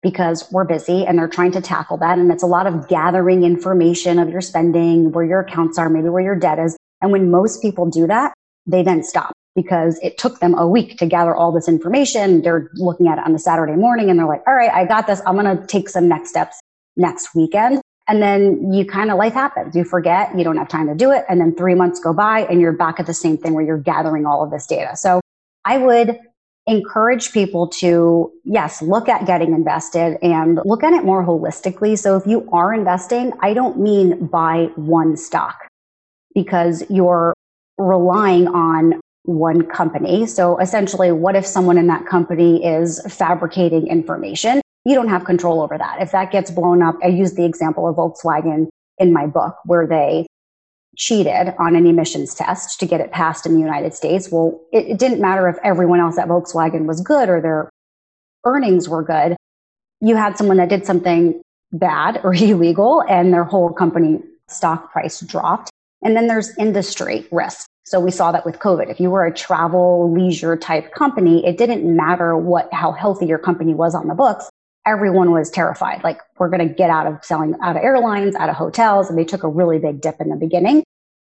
because 0.00 0.48
we're 0.52 0.62
busy 0.62 1.04
and 1.04 1.18
they're 1.18 1.26
trying 1.26 1.50
to 1.50 1.60
tackle 1.60 1.96
that. 1.96 2.16
And 2.16 2.30
it's 2.30 2.44
a 2.44 2.46
lot 2.46 2.68
of 2.68 2.86
gathering 2.86 3.42
information 3.42 4.20
of 4.20 4.30
your 4.30 4.40
spending, 4.40 5.10
where 5.10 5.24
your 5.24 5.40
accounts 5.40 5.78
are, 5.78 5.90
maybe 5.90 6.10
where 6.10 6.22
your 6.22 6.36
debt 6.36 6.60
is. 6.60 6.76
And 7.02 7.10
when 7.10 7.28
most 7.32 7.60
people 7.60 7.90
do 7.90 8.06
that, 8.06 8.34
they 8.68 8.84
then 8.84 9.02
stop 9.02 9.32
because 9.54 9.98
it 10.02 10.18
took 10.18 10.40
them 10.40 10.54
a 10.54 10.66
week 10.66 10.98
to 10.98 11.06
gather 11.06 11.34
all 11.34 11.52
this 11.52 11.68
information. 11.68 12.42
They're 12.42 12.70
looking 12.74 13.06
at 13.06 13.18
it 13.18 13.24
on 13.24 13.34
a 13.34 13.38
Saturday 13.38 13.76
morning 13.76 14.10
and 14.10 14.18
they're 14.18 14.26
like, 14.26 14.42
all 14.46 14.54
right, 14.54 14.70
I 14.70 14.84
got 14.84 15.06
this. 15.06 15.20
I'm 15.26 15.36
going 15.36 15.56
to 15.56 15.66
take 15.66 15.88
some 15.88 16.08
next 16.08 16.30
steps 16.30 16.60
next 16.96 17.34
weekend. 17.34 17.80
And 18.06 18.20
then 18.20 18.72
you 18.72 18.84
kind 18.84 19.10
of 19.10 19.16
life 19.16 19.32
happens. 19.32 19.74
You 19.74 19.84
forget, 19.84 20.36
you 20.36 20.44
don't 20.44 20.58
have 20.58 20.68
time 20.68 20.88
to 20.88 20.94
do 20.94 21.10
it. 21.10 21.24
And 21.28 21.40
then 21.40 21.54
three 21.54 21.74
months 21.74 22.00
go 22.00 22.12
by 22.12 22.40
and 22.40 22.60
you're 22.60 22.72
back 22.72 23.00
at 23.00 23.06
the 23.06 23.14
same 23.14 23.38
thing 23.38 23.54
where 23.54 23.64
you're 23.64 23.78
gathering 23.78 24.26
all 24.26 24.44
of 24.44 24.50
this 24.50 24.66
data. 24.66 24.96
So 24.96 25.20
I 25.64 25.78
would 25.78 26.18
encourage 26.66 27.32
people 27.32 27.68
to, 27.68 28.30
yes, 28.44 28.82
look 28.82 29.08
at 29.08 29.26
getting 29.26 29.54
invested 29.54 30.18
and 30.22 30.60
look 30.64 30.82
at 30.82 30.92
it 30.92 31.04
more 31.04 31.24
holistically. 31.24 31.98
So 31.98 32.16
if 32.16 32.26
you 32.26 32.48
are 32.52 32.74
investing, 32.74 33.32
I 33.40 33.54
don't 33.54 33.78
mean 33.80 34.26
buy 34.26 34.70
one 34.76 35.16
stock 35.16 35.56
because 36.34 36.84
you're 36.90 37.34
relying 37.78 38.48
on 38.48 39.00
one 39.24 39.66
company. 39.66 40.26
So 40.26 40.58
essentially, 40.58 41.10
what 41.10 41.34
if 41.34 41.46
someone 41.46 41.78
in 41.78 41.86
that 41.88 42.06
company 42.06 42.64
is 42.64 43.00
fabricating 43.08 43.86
information? 43.88 44.60
You 44.84 44.94
don't 44.94 45.08
have 45.08 45.24
control 45.24 45.62
over 45.62 45.78
that. 45.78 46.00
If 46.00 46.12
that 46.12 46.30
gets 46.30 46.50
blown 46.50 46.82
up, 46.82 46.96
I 47.02 47.08
use 47.08 47.34
the 47.34 47.44
example 47.44 47.88
of 47.88 47.96
Volkswagen 47.96 48.68
in 48.98 49.12
my 49.12 49.26
book 49.26 49.56
where 49.64 49.86
they 49.86 50.26
cheated 50.96 51.54
on 51.58 51.74
an 51.74 51.86
emissions 51.86 52.34
test 52.34 52.78
to 52.80 52.86
get 52.86 53.00
it 53.00 53.10
passed 53.10 53.46
in 53.46 53.54
the 53.54 53.60
United 53.60 53.94
States. 53.94 54.30
Well, 54.30 54.60
it, 54.72 54.86
it, 54.86 54.98
didn't 54.98 55.20
matter 55.20 55.48
if 55.48 55.56
everyone 55.64 56.00
else 56.00 56.18
at 56.18 56.28
Volkswagen 56.28 56.84
was 56.84 57.00
good 57.00 57.28
or 57.28 57.40
their 57.40 57.70
earnings 58.44 58.88
were 58.88 59.02
good. 59.02 59.36
You 60.00 60.16
had 60.16 60.36
someone 60.36 60.58
that 60.58 60.68
did 60.68 60.86
something 60.86 61.40
bad 61.72 62.20
or 62.22 62.34
illegal 62.38 63.02
and 63.08 63.32
their 63.32 63.44
whole 63.44 63.72
company 63.72 64.20
stock 64.48 64.92
price 64.92 65.20
dropped. 65.20 65.70
And 66.02 66.16
then 66.16 66.26
there's 66.26 66.56
industry 66.58 67.26
risk. 67.32 67.66
So 67.84 68.00
we 68.00 68.10
saw 68.10 68.32
that 68.32 68.46
with 68.46 68.58
COVID. 68.58 68.90
If 68.90 68.98
you 68.98 69.10
were 69.10 69.26
a 69.26 69.32
travel 69.32 70.10
leisure 70.12 70.56
type 70.56 70.92
company, 70.94 71.44
it 71.46 71.58
didn't 71.58 71.84
matter 71.84 72.36
what, 72.36 72.72
how 72.72 72.92
healthy 72.92 73.26
your 73.26 73.38
company 73.38 73.74
was 73.74 73.94
on 73.94 74.08
the 74.08 74.14
books. 74.14 74.48
Everyone 74.86 75.30
was 75.30 75.50
terrified. 75.50 76.02
Like 76.02 76.18
we're 76.38 76.48
going 76.48 76.66
to 76.66 76.74
get 76.74 76.90
out 76.90 77.06
of 77.06 77.22
selling 77.22 77.54
out 77.62 77.76
of 77.76 77.82
airlines, 77.82 78.34
out 78.36 78.48
of 78.48 78.56
hotels. 78.56 79.08
And 79.08 79.18
they 79.18 79.24
took 79.24 79.42
a 79.42 79.48
really 79.48 79.78
big 79.78 80.00
dip 80.00 80.20
in 80.20 80.30
the 80.30 80.36
beginning. 80.36 80.82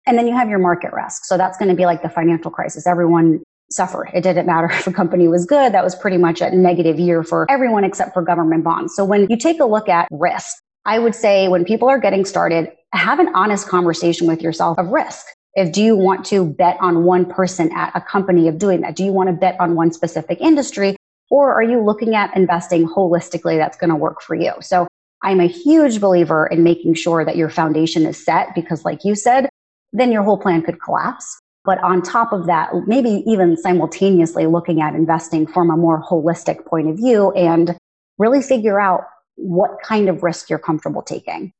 And 0.06 0.16
then 0.16 0.26
you 0.26 0.34
have 0.34 0.48
your 0.48 0.58
market 0.58 0.92
risk. 0.92 1.24
So 1.26 1.36
that's 1.36 1.58
going 1.58 1.68
to 1.68 1.74
be 1.74 1.84
like 1.84 2.02
the 2.02 2.08
financial 2.08 2.50
crisis. 2.50 2.86
Everyone 2.86 3.42
suffered. 3.70 4.10
It 4.14 4.22
didn't 4.22 4.46
matter 4.46 4.70
if 4.72 4.86
a 4.86 4.92
company 4.92 5.28
was 5.28 5.44
good. 5.44 5.72
That 5.72 5.84
was 5.84 5.94
pretty 5.94 6.16
much 6.16 6.40
a 6.40 6.50
negative 6.50 6.98
year 6.98 7.22
for 7.22 7.46
everyone 7.50 7.84
except 7.84 8.14
for 8.14 8.22
government 8.22 8.64
bonds. 8.64 8.94
So 8.94 9.04
when 9.04 9.26
you 9.28 9.36
take 9.36 9.60
a 9.60 9.66
look 9.66 9.88
at 9.88 10.08
risk, 10.10 10.56
I 10.86 10.98
would 10.98 11.14
say 11.14 11.48
when 11.48 11.66
people 11.66 11.88
are 11.88 11.98
getting 11.98 12.24
started, 12.24 12.70
have 12.94 13.18
an 13.18 13.28
honest 13.34 13.68
conversation 13.68 14.26
with 14.26 14.40
yourself 14.40 14.78
of 14.78 14.88
risk. 14.88 15.26
If 15.58 15.72
do 15.72 15.82
you 15.82 15.96
want 15.96 16.24
to 16.26 16.44
bet 16.46 16.76
on 16.80 17.02
one 17.02 17.26
person 17.26 17.72
at 17.72 17.90
a 17.96 18.00
company 18.00 18.46
of 18.46 18.58
doing 18.58 18.82
that? 18.82 18.94
Do 18.94 19.02
you 19.02 19.10
want 19.10 19.28
to 19.28 19.32
bet 19.32 19.58
on 19.58 19.74
one 19.74 19.90
specific 19.90 20.40
industry? 20.40 20.94
Or 21.30 21.52
are 21.52 21.64
you 21.64 21.84
looking 21.84 22.14
at 22.14 22.34
investing 22.36 22.86
holistically 22.86 23.58
that's 23.58 23.76
going 23.76 23.90
to 23.90 23.96
work 23.96 24.22
for 24.22 24.36
you? 24.36 24.52
So 24.60 24.86
I'm 25.24 25.40
a 25.40 25.48
huge 25.48 26.00
believer 26.00 26.46
in 26.46 26.62
making 26.62 26.94
sure 26.94 27.24
that 27.24 27.36
your 27.36 27.50
foundation 27.50 28.06
is 28.06 28.24
set 28.24 28.54
because 28.54 28.84
like 28.84 29.04
you 29.04 29.16
said, 29.16 29.48
then 29.92 30.12
your 30.12 30.22
whole 30.22 30.38
plan 30.38 30.62
could 30.62 30.80
collapse. 30.80 31.40
But 31.64 31.82
on 31.82 32.02
top 32.02 32.32
of 32.32 32.46
that, 32.46 32.70
maybe 32.86 33.24
even 33.26 33.56
simultaneously 33.56 34.46
looking 34.46 34.80
at 34.80 34.94
investing 34.94 35.44
from 35.44 35.72
a 35.72 35.76
more 35.76 36.00
holistic 36.00 36.66
point 36.66 36.88
of 36.88 36.96
view 36.98 37.32
and 37.32 37.76
really 38.16 38.42
figure 38.42 38.80
out 38.80 39.06
what 39.34 39.82
kind 39.82 40.08
of 40.08 40.22
risk 40.22 40.50
you're 40.50 40.60
comfortable 40.60 41.02
taking. 41.02 41.52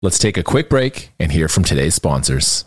Let's 0.00 0.20
take 0.20 0.36
a 0.36 0.44
quick 0.44 0.70
break 0.70 1.10
and 1.18 1.32
hear 1.32 1.48
from 1.48 1.64
today's 1.64 1.96
sponsors. 1.96 2.66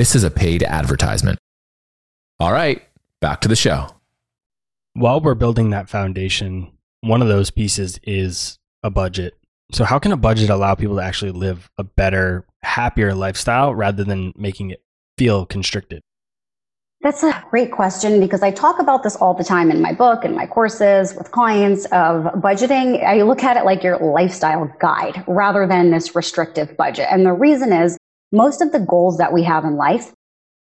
This 0.00 0.14
is 0.14 0.24
a 0.24 0.30
paid 0.30 0.62
advertisement. 0.62 1.38
All 2.38 2.52
right, 2.54 2.82
back 3.20 3.42
to 3.42 3.48
the 3.48 3.54
show. 3.54 3.88
While 4.94 5.20
we're 5.20 5.34
building 5.34 5.68
that 5.70 5.90
foundation, 5.90 6.72
one 7.02 7.20
of 7.20 7.28
those 7.28 7.50
pieces 7.50 8.00
is 8.04 8.58
a 8.82 8.88
budget. 8.88 9.34
So 9.72 9.84
how 9.84 9.98
can 9.98 10.12
a 10.12 10.16
budget 10.16 10.48
allow 10.48 10.74
people 10.74 10.96
to 10.96 11.02
actually 11.02 11.32
live 11.32 11.68
a 11.76 11.84
better, 11.84 12.46
happier 12.62 13.14
lifestyle 13.14 13.74
rather 13.74 14.02
than 14.02 14.32
making 14.34 14.70
it 14.70 14.82
feel 15.18 15.44
constricted? 15.44 16.00
That's 17.02 17.22
a 17.22 17.44
great 17.50 17.70
question 17.70 18.20
because 18.20 18.42
I 18.42 18.52
talk 18.52 18.80
about 18.80 19.02
this 19.02 19.16
all 19.16 19.34
the 19.34 19.44
time 19.44 19.70
in 19.70 19.82
my 19.82 19.92
book 19.92 20.24
and 20.24 20.34
my 20.34 20.46
courses 20.46 21.14
with 21.14 21.30
clients 21.30 21.84
of 21.92 22.24
budgeting. 22.40 23.04
I 23.04 23.20
look 23.20 23.44
at 23.44 23.58
it 23.58 23.66
like 23.66 23.82
your 23.82 23.98
lifestyle 23.98 24.74
guide 24.80 25.22
rather 25.28 25.66
than 25.66 25.90
this 25.90 26.16
restrictive 26.16 26.74
budget. 26.78 27.06
And 27.10 27.26
the 27.26 27.34
reason 27.34 27.70
is 27.74 27.98
most 28.32 28.60
of 28.60 28.72
the 28.72 28.80
goals 28.80 29.18
that 29.18 29.32
we 29.32 29.42
have 29.42 29.64
in 29.64 29.76
life, 29.76 30.12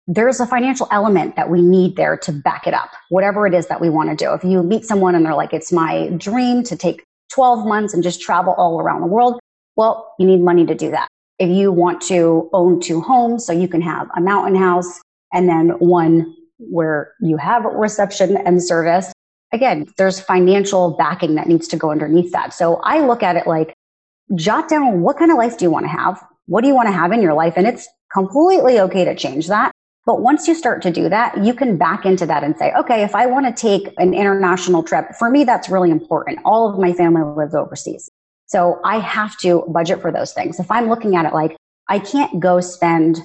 there's 0.07 0.41
a 0.41 0.47
financial 0.47 0.89
element 0.91 1.37
that 1.37 1.49
we 1.49 1.63
need 1.63 1.97
there 1.97 2.17
to 2.17 2.33
back 2.33 2.67
it 2.67 2.75
up, 2.75 2.91
whatever 3.09 3.47
it 3.47 3.55
is 3.55 3.69
that 3.69 3.81
we 3.81 3.89
want 3.89 4.11
to 4.11 4.17
do. 4.17 4.33
If 4.33 4.43
you 4.43 4.63
meet 4.63 4.85
someone 4.85 5.15
and 5.15 5.25
they're 5.25 5.35
like, 5.35 5.53
it's 5.53 5.73
my 5.73 6.09
dream 6.17 6.65
to 6.65 6.77
take 6.77 7.05
12 7.31 7.67
months 7.67 7.95
and 7.95 8.03
just 8.03 8.21
travel 8.21 8.55
all 8.59 8.81
around 8.81 9.01
the 9.01 9.07
world, 9.07 9.39
well, 9.77 10.15
you 10.19 10.27
need 10.27 10.41
money 10.41 10.67
to 10.67 10.75
do 10.75 10.91
that. 10.91 11.09
If 11.39 11.49
you 11.49 11.73
want 11.73 12.01
to 12.03 12.51
own 12.53 12.81
two 12.81 13.01
homes 13.01 13.47
so 13.47 13.53
you 13.53 13.69
can 13.69 13.81
have 13.81 14.09
a 14.17 14.21
mountain 14.21 14.57
house 14.57 15.01
and 15.33 15.49
then 15.49 15.71
one 15.79 16.35
where 16.59 17.13
you 17.21 17.37
have 17.37 17.65
reception 17.65 18.37
and 18.37 18.63
service. 18.63 19.13
Again, 19.53 19.87
there's 19.99 20.21
financial 20.21 20.91
backing 20.97 21.35
that 21.35 21.47
needs 21.47 21.69
to 21.69 21.77
go 21.77 21.91
underneath 21.91 22.33
that. 22.33 22.55
So 22.55 22.77
I 22.77 23.01
look 23.01 23.23
at 23.23 23.37
it 23.37 23.47
like 23.47 23.75
jot 24.35 24.69
down 24.69 25.03
what 25.03 25.19
kind 25.19 25.31
of 25.31 25.37
life 25.37 25.59
do 25.59 25.65
you 25.65 25.71
want 25.71 25.85
to 25.85 25.91
have? 25.91 26.25
What 26.47 26.63
do 26.63 26.69
you 26.69 26.75
want 26.75 26.89
to 26.89 26.93
have 26.93 27.13
in 27.13 27.23
your 27.23 27.35
life? 27.35 27.55
And 27.57 27.67
it's 27.67 27.89
completely 28.13 28.81
okay 28.81 29.05
to 29.05 29.15
change 29.15 29.49
that. 29.49 29.73
But 30.05 30.21
once 30.21 30.49
you 30.49 30.55
start 30.55 30.83
to 30.83 30.91
do 30.91 31.09
that, 31.09 31.45
you 31.45 31.55
can 31.55 31.77
back 31.77 32.05
into 32.05 32.27
that 32.27 32.43
and 32.43 32.57
say, 32.57 32.73
okay, 32.75 33.05
if 33.05 33.15
I 33.15 33.27
want 33.27 33.47
to 33.47 33.53
take 33.53 33.95
an 33.99 34.15
international 34.15 34.83
trip, 34.83 35.15
for 35.17 35.31
me, 35.31 35.45
that's 35.45 35.69
really 35.69 35.91
important. 35.91 36.41
All 36.45 36.69
of 36.69 36.79
my 36.79 36.93
family 36.93 37.23
lives 37.23 37.55
overseas. 37.55 38.11
So 38.47 38.81
I 38.85 38.99
have 38.99 39.37
to 39.39 39.65
budget 39.69 40.01
for 40.01 40.11
those 40.11 40.33
things. 40.33 40.59
If 40.59 40.71
I'm 40.71 40.89
looking 40.89 41.15
at 41.15 41.25
it 41.25 41.33
like, 41.33 41.57
I 41.89 42.01
can't 42.01 42.41
go 42.41 42.61
spend 42.61 43.21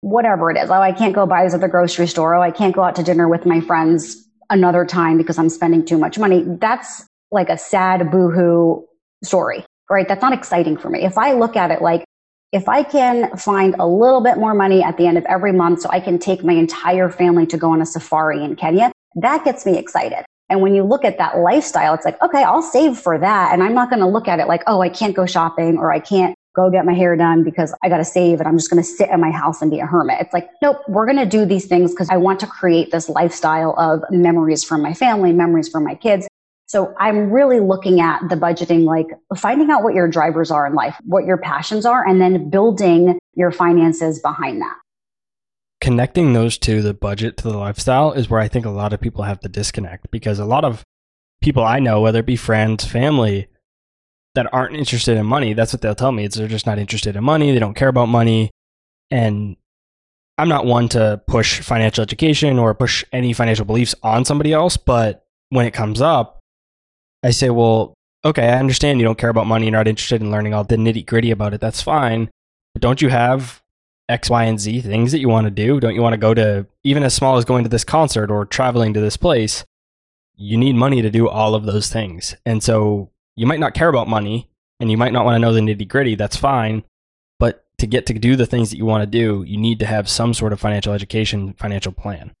whatever 0.00 0.50
it 0.50 0.56
is. 0.56 0.70
Oh, 0.70 0.80
I 0.80 0.92
can't 0.92 1.14
go 1.14 1.26
buy 1.26 1.44
this 1.44 1.54
at 1.54 1.60
the 1.60 1.68
grocery 1.68 2.06
store. 2.06 2.34
Oh, 2.34 2.42
I 2.42 2.50
can't 2.50 2.74
go 2.74 2.82
out 2.82 2.96
to 2.96 3.02
dinner 3.02 3.28
with 3.28 3.44
my 3.46 3.60
friends 3.60 4.26
another 4.50 4.84
time 4.84 5.18
because 5.18 5.38
I'm 5.38 5.48
spending 5.48 5.84
too 5.84 5.98
much 5.98 6.18
money. 6.18 6.44
That's 6.46 7.06
like 7.30 7.48
a 7.48 7.58
sad 7.58 8.10
boohoo 8.10 8.82
story, 9.22 9.64
right? 9.90 10.08
That's 10.08 10.22
not 10.22 10.32
exciting 10.32 10.76
for 10.76 10.90
me. 10.90 11.04
If 11.04 11.18
I 11.18 11.32
look 11.32 11.56
at 11.56 11.70
it 11.70 11.82
like, 11.82 12.04
if 12.52 12.68
I 12.68 12.82
can 12.82 13.34
find 13.36 13.74
a 13.78 13.86
little 13.86 14.20
bit 14.20 14.36
more 14.36 14.54
money 14.54 14.82
at 14.82 14.98
the 14.98 15.06
end 15.06 15.16
of 15.16 15.24
every 15.24 15.52
month 15.52 15.80
so 15.80 15.88
I 15.90 16.00
can 16.00 16.18
take 16.18 16.44
my 16.44 16.52
entire 16.52 17.08
family 17.08 17.46
to 17.46 17.56
go 17.56 17.70
on 17.70 17.80
a 17.80 17.86
safari 17.86 18.44
in 18.44 18.56
Kenya, 18.56 18.92
that 19.16 19.44
gets 19.44 19.64
me 19.64 19.78
excited. 19.78 20.24
And 20.50 20.60
when 20.60 20.74
you 20.74 20.82
look 20.82 21.02
at 21.02 21.16
that 21.16 21.38
lifestyle, 21.38 21.94
it's 21.94 22.04
like, 22.04 22.20
okay, 22.22 22.44
I'll 22.44 22.60
save 22.60 22.98
for 22.98 23.18
that. 23.18 23.54
And 23.54 23.62
I'm 23.62 23.72
not 23.72 23.88
going 23.88 24.00
to 24.00 24.06
look 24.06 24.28
at 24.28 24.38
it 24.38 24.48
like, 24.48 24.62
oh, 24.66 24.82
I 24.82 24.90
can't 24.90 25.16
go 25.16 25.24
shopping 25.24 25.78
or 25.78 25.90
I 25.90 25.98
can't 25.98 26.36
go 26.54 26.70
get 26.70 26.84
my 26.84 26.92
hair 26.92 27.16
done 27.16 27.42
because 27.42 27.74
I 27.82 27.88
got 27.88 27.96
to 27.96 28.04
save 28.04 28.38
and 28.38 28.46
I'm 28.46 28.58
just 28.58 28.68
going 28.68 28.82
to 28.82 28.86
sit 28.86 29.08
in 29.08 29.18
my 29.18 29.30
house 29.30 29.62
and 29.62 29.70
be 29.70 29.80
a 29.80 29.86
hermit. 29.86 30.18
It's 30.20 30.34
like, 30.34 30.50
nope, 30.60 30.76
we're 30.88 31.06
going 31.06 31.16
to 31.16 31.24
do 31.24 31.46
these 31.46 31.64
things 31.64 31.92
because 31.92 32.10
I 32.10 32.18
want 32.18 32.38
to 32.40 32.46
create 32.46 32.90
this 32.90 33.08
lifestyle 33.08 33.74
of 33.78 34.02
memories 34.10 34.62
from 34.62 34.82
my 34.82 34.92
family, 34.92 35.32
memories 35.32 35.70
from 35.70 35.84
my 35.84 35.94
kids. 35.94 36.28
So 36.72 36.94
I'm 36.98 37.30
really 37.30 37.60
looking 37.60 38.00
at 38.00 38.30
the 38.30 38.34
budgeting, 38.34 38.84
like 38.84 39.08
finding 39.36 39.70
out 39.70 39.82
what 39.82 39.92
your 39.92 40.08
drivers 40.08 40.50
are 40.50 40.66
in 40.66 40.72
life, 40.72 40.96
what 41.04 41.26
your 41.26 41.36
passions 41.36 41.84
are, 41.84 42.08
and 42.08 42.18
then 42.18 42.48
building 42.48 43.18
your 43.34 43.50
finances 43.50 44.20
behind 44.20 44.62
that. 44.62 44.78
Connecting 45.82 46.32
those 46.32 46.56
two, 46.56 46.80
the 46.80 46.94
budget 46.94 47.36
to 47.36 47.42
the 47.50 47.58
lifestyle, 47.58 48.12
is 48.12 48.30
where 48.30 48.40
I 48.40 48.48
think 48.48 48.64
a 48.64 48.70
lot 48.70 48.94
of 48.94 49.02
people 49.02 49.24
have 49.24 49.40
the 49.40 49.50
disconnect 49.50 50.10
because 50.10 50.38
a 50.38 50.46
lot 50.46 50.64
of 50.64 50.82
people 51.42 51.62
I 51.62 51.78
know, 51.78 52.00
whether 52.00 52.20
it 52.20 52.26
be 52.26 52.36
friends, 52.36 52.86
family, 52.86 53.48
that 54.34 54.48
aren't 54.50 54.74
interested 54.74 55.18
in 55.18 55.26
money, 55.26 55.52
that's 55.52 55.74
what 55.74 55.82
they'll 55.82 55.94
tell 55.94 56.12
me. 56.12 56.24
It's 56.24 56.36
they're 56.36 56.48
just 56.48 56.64
not 56.64 56.78
interested 56.78 57.16
in 57.16 57.22
money. 57.22 57.52
They 57.52 57.58
don't 57.58 57.74
care 57.74 57.88
about 57.88 58.06
money. 58.06 58.50
And 59.10 59.56
I'm 60.38 60.48
not 60.48 60.64
one 60.64 60.88
to 60.88 61.20
push 61.26 61.60
financial 61.60 62.00
education 62.00 62.58
or 62.58 62.72
push 62.72 63.04
any 63.12 63.34
financial 63.34 63.66
beliefs 63.66 63.94
on 64.02 64.24
somebody 64.24 64.54
else. 64.54 64.78
But 64.78 65.26
when 65.50 65.66
it 65.66 65.74
comes 65.74 66.00
up, 66.00 66.38
I 67.22 67.30
say, 67.30 67.50
well, 67.50 67.94
okay, 68.24 68.48
I 68.48 68.58
understand 68.58 68.98
you 68.98 69.04
don't 69.04 69.18
care 69.18 69.30
about 69.30 69.46
money. 69.46 69.66
You're 69.66 69.72
not 69.72 69.88
interested 69.88 70.20
in 70.20 70.30
learning 70.30 70.54
all 70.54 70.64
the 70.64 70.76
nitty 70.76 71.06
gritty 71.06 71.30
about 71.30 71.54
it. 71.54 71.60
That's 71.60 71.82
fine. 71.82 72.30
But 72.74 72.82
don't 72.82 73.02
you 73.02 73.08
have 73.08 73.62
X, 74.08 74.30
Y, 74.30 74.44
and 74.44 74.60
Z 74.60 74.80
things 74.80 75.12
that 75.12 75.20
you 75.20 75.28
want 75.28 75.46
to 75.46 75.50
do? 75.50 75.80
Don't 75.80 75.94
you 75.94 76.02
want 76.02 76.14
to 76.14 76.18
go 76.18 76.34
to 76.34 76.66
even 76.84 77.02
as 77.02 77.14
small 77.14 77.36
as 77.36 77.44
going 77.44 77.64
to 77.64 77.70
this 77.70 77.84
concert 77.84 78.30
or 78.30 78.44
traveling 78.44 78.94
to 78.94 79.00
this 79.00 79.16
place? 79.16 79.64
You 80.36 80.56
need 80.56 80.74
money 80.74 81.02
to 81.02 81.10
do 81.10 81.28
all 81.28 81.54
of 81.54 81.64
those 81.64 81.90
things. 81.90 82.34
And 82.44 82.62
so 82.62 83.10
you 83.36 83.46
might 83.46 83.60
not 83.60 83.74
care 83.74 83.88
about 83.88 84.08
money 84.08 84.48
and 84.80 84.90
you 84.90 84.96
might 84.96 85.12
not 85.12 85.24
want 85.24 85.36
to 85.36 85.38
know 85.38 85.52
the 85.52 85.60
nitty 85.60 85.86
gritty. 85.86 86.14
That's 86.14 86.36
fine. 86.36 86.82
But 87.38 87.64
to 87.78 87.86
get 87.86 88.06
to 88.06 88.14
do 88.14 88.36
the 88.36 88.46
things 88.46 88.70
that 88.70 88.78
you 88.78 88.86
want 88.86 89.02
to 89.02 89.06
do, 89.06 89.44
you 89.46 89.56
need 89.56 89.78
to 89.78 89.86
have 89.86 90.08
some 90.08 90.34
sort 90.34 90.52
of 90.52 90.60
financial 90.60 90.92
education, 90.92 91.52
financial 91.54 91.92
plan. 91.92 92.32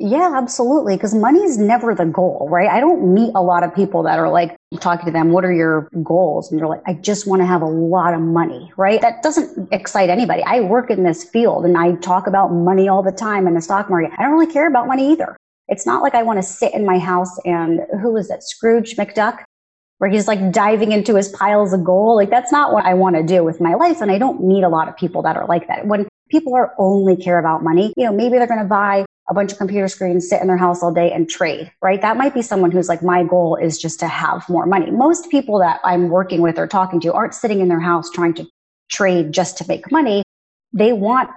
Yeah, 0.00 0.32
absolutely. 0.36 0.94
Because 0.94 1.12
money 1.12 1.40
is 1.40 1.58
never 1.58 1.92
the 1.92 2.04
goal, 2.04 2.46
right? 2.50 2.68
I 2.68 2.78
don't 2.78 3.12
meet 3.12 3.32
a 3.34 3.42
lot 3.42 3.64
of 3.64 3.74
people 3.74 4.04
that 4.04 4.18
are 4.18 4.30
like, 4.30 4.56
talking 4.80 5.06
to 5.06 5.10
them, 5.10 5.32
what 5.32 5.44
are 5.44 5.52
your 5.52 5.88
goals? 6.04 6.50
And 6.50 6.60
they're 6.60 6.68
like, 6.68 6.82
I 6.86 6.92
just 6.92 7.26
want 7.26 7.40
to 7.40 7.46
have 7.46 7.62
a 7.62 7.66
lot 7.66 8.12
of 8.12 8.20
money, 8.20 8.70
right? 8.76 9.00
That 9.00 9.22
doesn't 9.22 9.72
excite 9.72 10.10
anybody. 10.10 10.42
I 10.42 10.60
work 10.60 10.90
in 10.90 11.04
this 11.04 11.24
field 11.24 11.64
and 11.64 11.76
I 11.76 11.96
talk 11.96 12.26
about 12.26 12.48
money 12.52 12.86
all 12.86 13.02
the 13.02 13.10
time 13.10 13.46
in 13.46 13.54
the 13.54 13.62
stock 13.62 13.88
market. 13.88 14.12
I 14.18 14.22
don't 14.22 14.32
really 14.32 14.52
care 14.52 14.68
about 14.68 14.86
money 14.86 15.10
either. 15.10 15.36
It's 15.68 15.86
not 15.86 16.02
like 16.02 16.14
I 16.14 16.22
want 16.22 16.38
to 16.38 16.42
sit 16.42 16.74
in 16.74 16.84
my 16.84 16.98
house 16.98 17.38
and 17.44 17.80
who 18.00 18.12
was 18.12 18.28
that? 18.28 18.42
Scrooge 18.42 18.94
McDuck 18.96 19.42
where 19.98 20.10
he's 20.10 20.28
like 20.28 20.52
diving 20.52 20.92
into 20.92 21.16
his 21.16 21.28
piles 21.30 21.72
of 21.72 21.82
gold. 21.82 22.16
Like 22.16 22.30
that's 22.30 22.52
not 22.52 22.72
what 22.72 22.84
I 22.84 22.94
want 22.94 23.16
to 23.16 23.22
do 23.22 23.42
with 23.42 23.60
my 23.60 23.74
life. 23.74 24.00
And 24.00 24.10
I 24.10 24.18
don't 24.18 24.44
meet 24.46 24.62
a 24.62 24.68
lot 24.68 24.88
of 24.88 24.96
people 24.96 25.22
that 25.22 25.36
are 25.36 25.46
like 25.46 25.66
that. 25.68 25.86
When 25.86 26.06
people 26.30 26.54
are 26.54 26.74
only 26.78 27.16
care 27.16 27.38
about 27.38 27.64
money, 27.64 27.92
you 27.96 28.04
know, 28.04 28.12
maybe 28.12 28.38
they're 28.38 28.46
going 28.46 28.60
to 28.60 28.66
buy 28.66 29.04
a 29.28 29.34
bunch 29.34 29.52
of 29.52 29.58
computer 29.58 29.88
screens, 29.88 30.28
sit 30.28 30.40
in 30.40 30.46
their 30.46 30.56
house 30.56 30.82
all 30.82 30.92
day 30.92 31.12
and 31.12 31.28
trade, 31.28 31.70
right? 31.82 32.00
That 32.00 32.16
might 32.16 32.34
be 32.34 32.42
someone 32.42 32.70
who's 32.70 32.88
like, 32.88 33.02
my 33.02 33.24
goal 33.24 33.56
is 33.56 33.78
just 33.78 34.00
to 34.00 34.08
have 34.08 34.48
more 34.48 34.66
money. 34.66 34.90
Most 34.90 35.30
people 35.30 35.58
that 35.58 35.80
I'm 35.84 36.08
working 36.08 36.40
with 36.40 36.58
or 36.58 36.66
talking 36.66 37.00
to 37.00 37.12
aren't 37.12 37.34
sitting 37.34 37.60
in 37.60 37.68
their 37.68 37.80
house 37.80 38.10
trying 38.10 38.34
to 38.34 38.46
trade 38.90 39.32
just 39.32 39.58
to 39.58 39.68
make 39.68 39.92
money. 39.92 40.22
They 40.72 40.92
want 40.92 41.30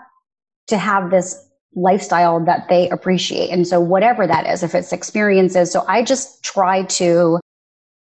to 0.68 0.78
have 0.78 1.12
this 1.12 1.48
lifestyle 1.76 2.44
that 2.46 2.68
they 2.70 2.90
appreciate. 2.90 3.50
And 3.50 3.68
so 3.68 3.80
whatever 3.80 4.26
that 4.26 4.48
is, 4.48 4.64
if 4.64 4.74
it's 4.76 4.94
experiences. 4.94 5.72
So 5.72 5.86
I 5.88 6.04
just 6.04 6.44
try 6.44 6.84
to 6.84 7.40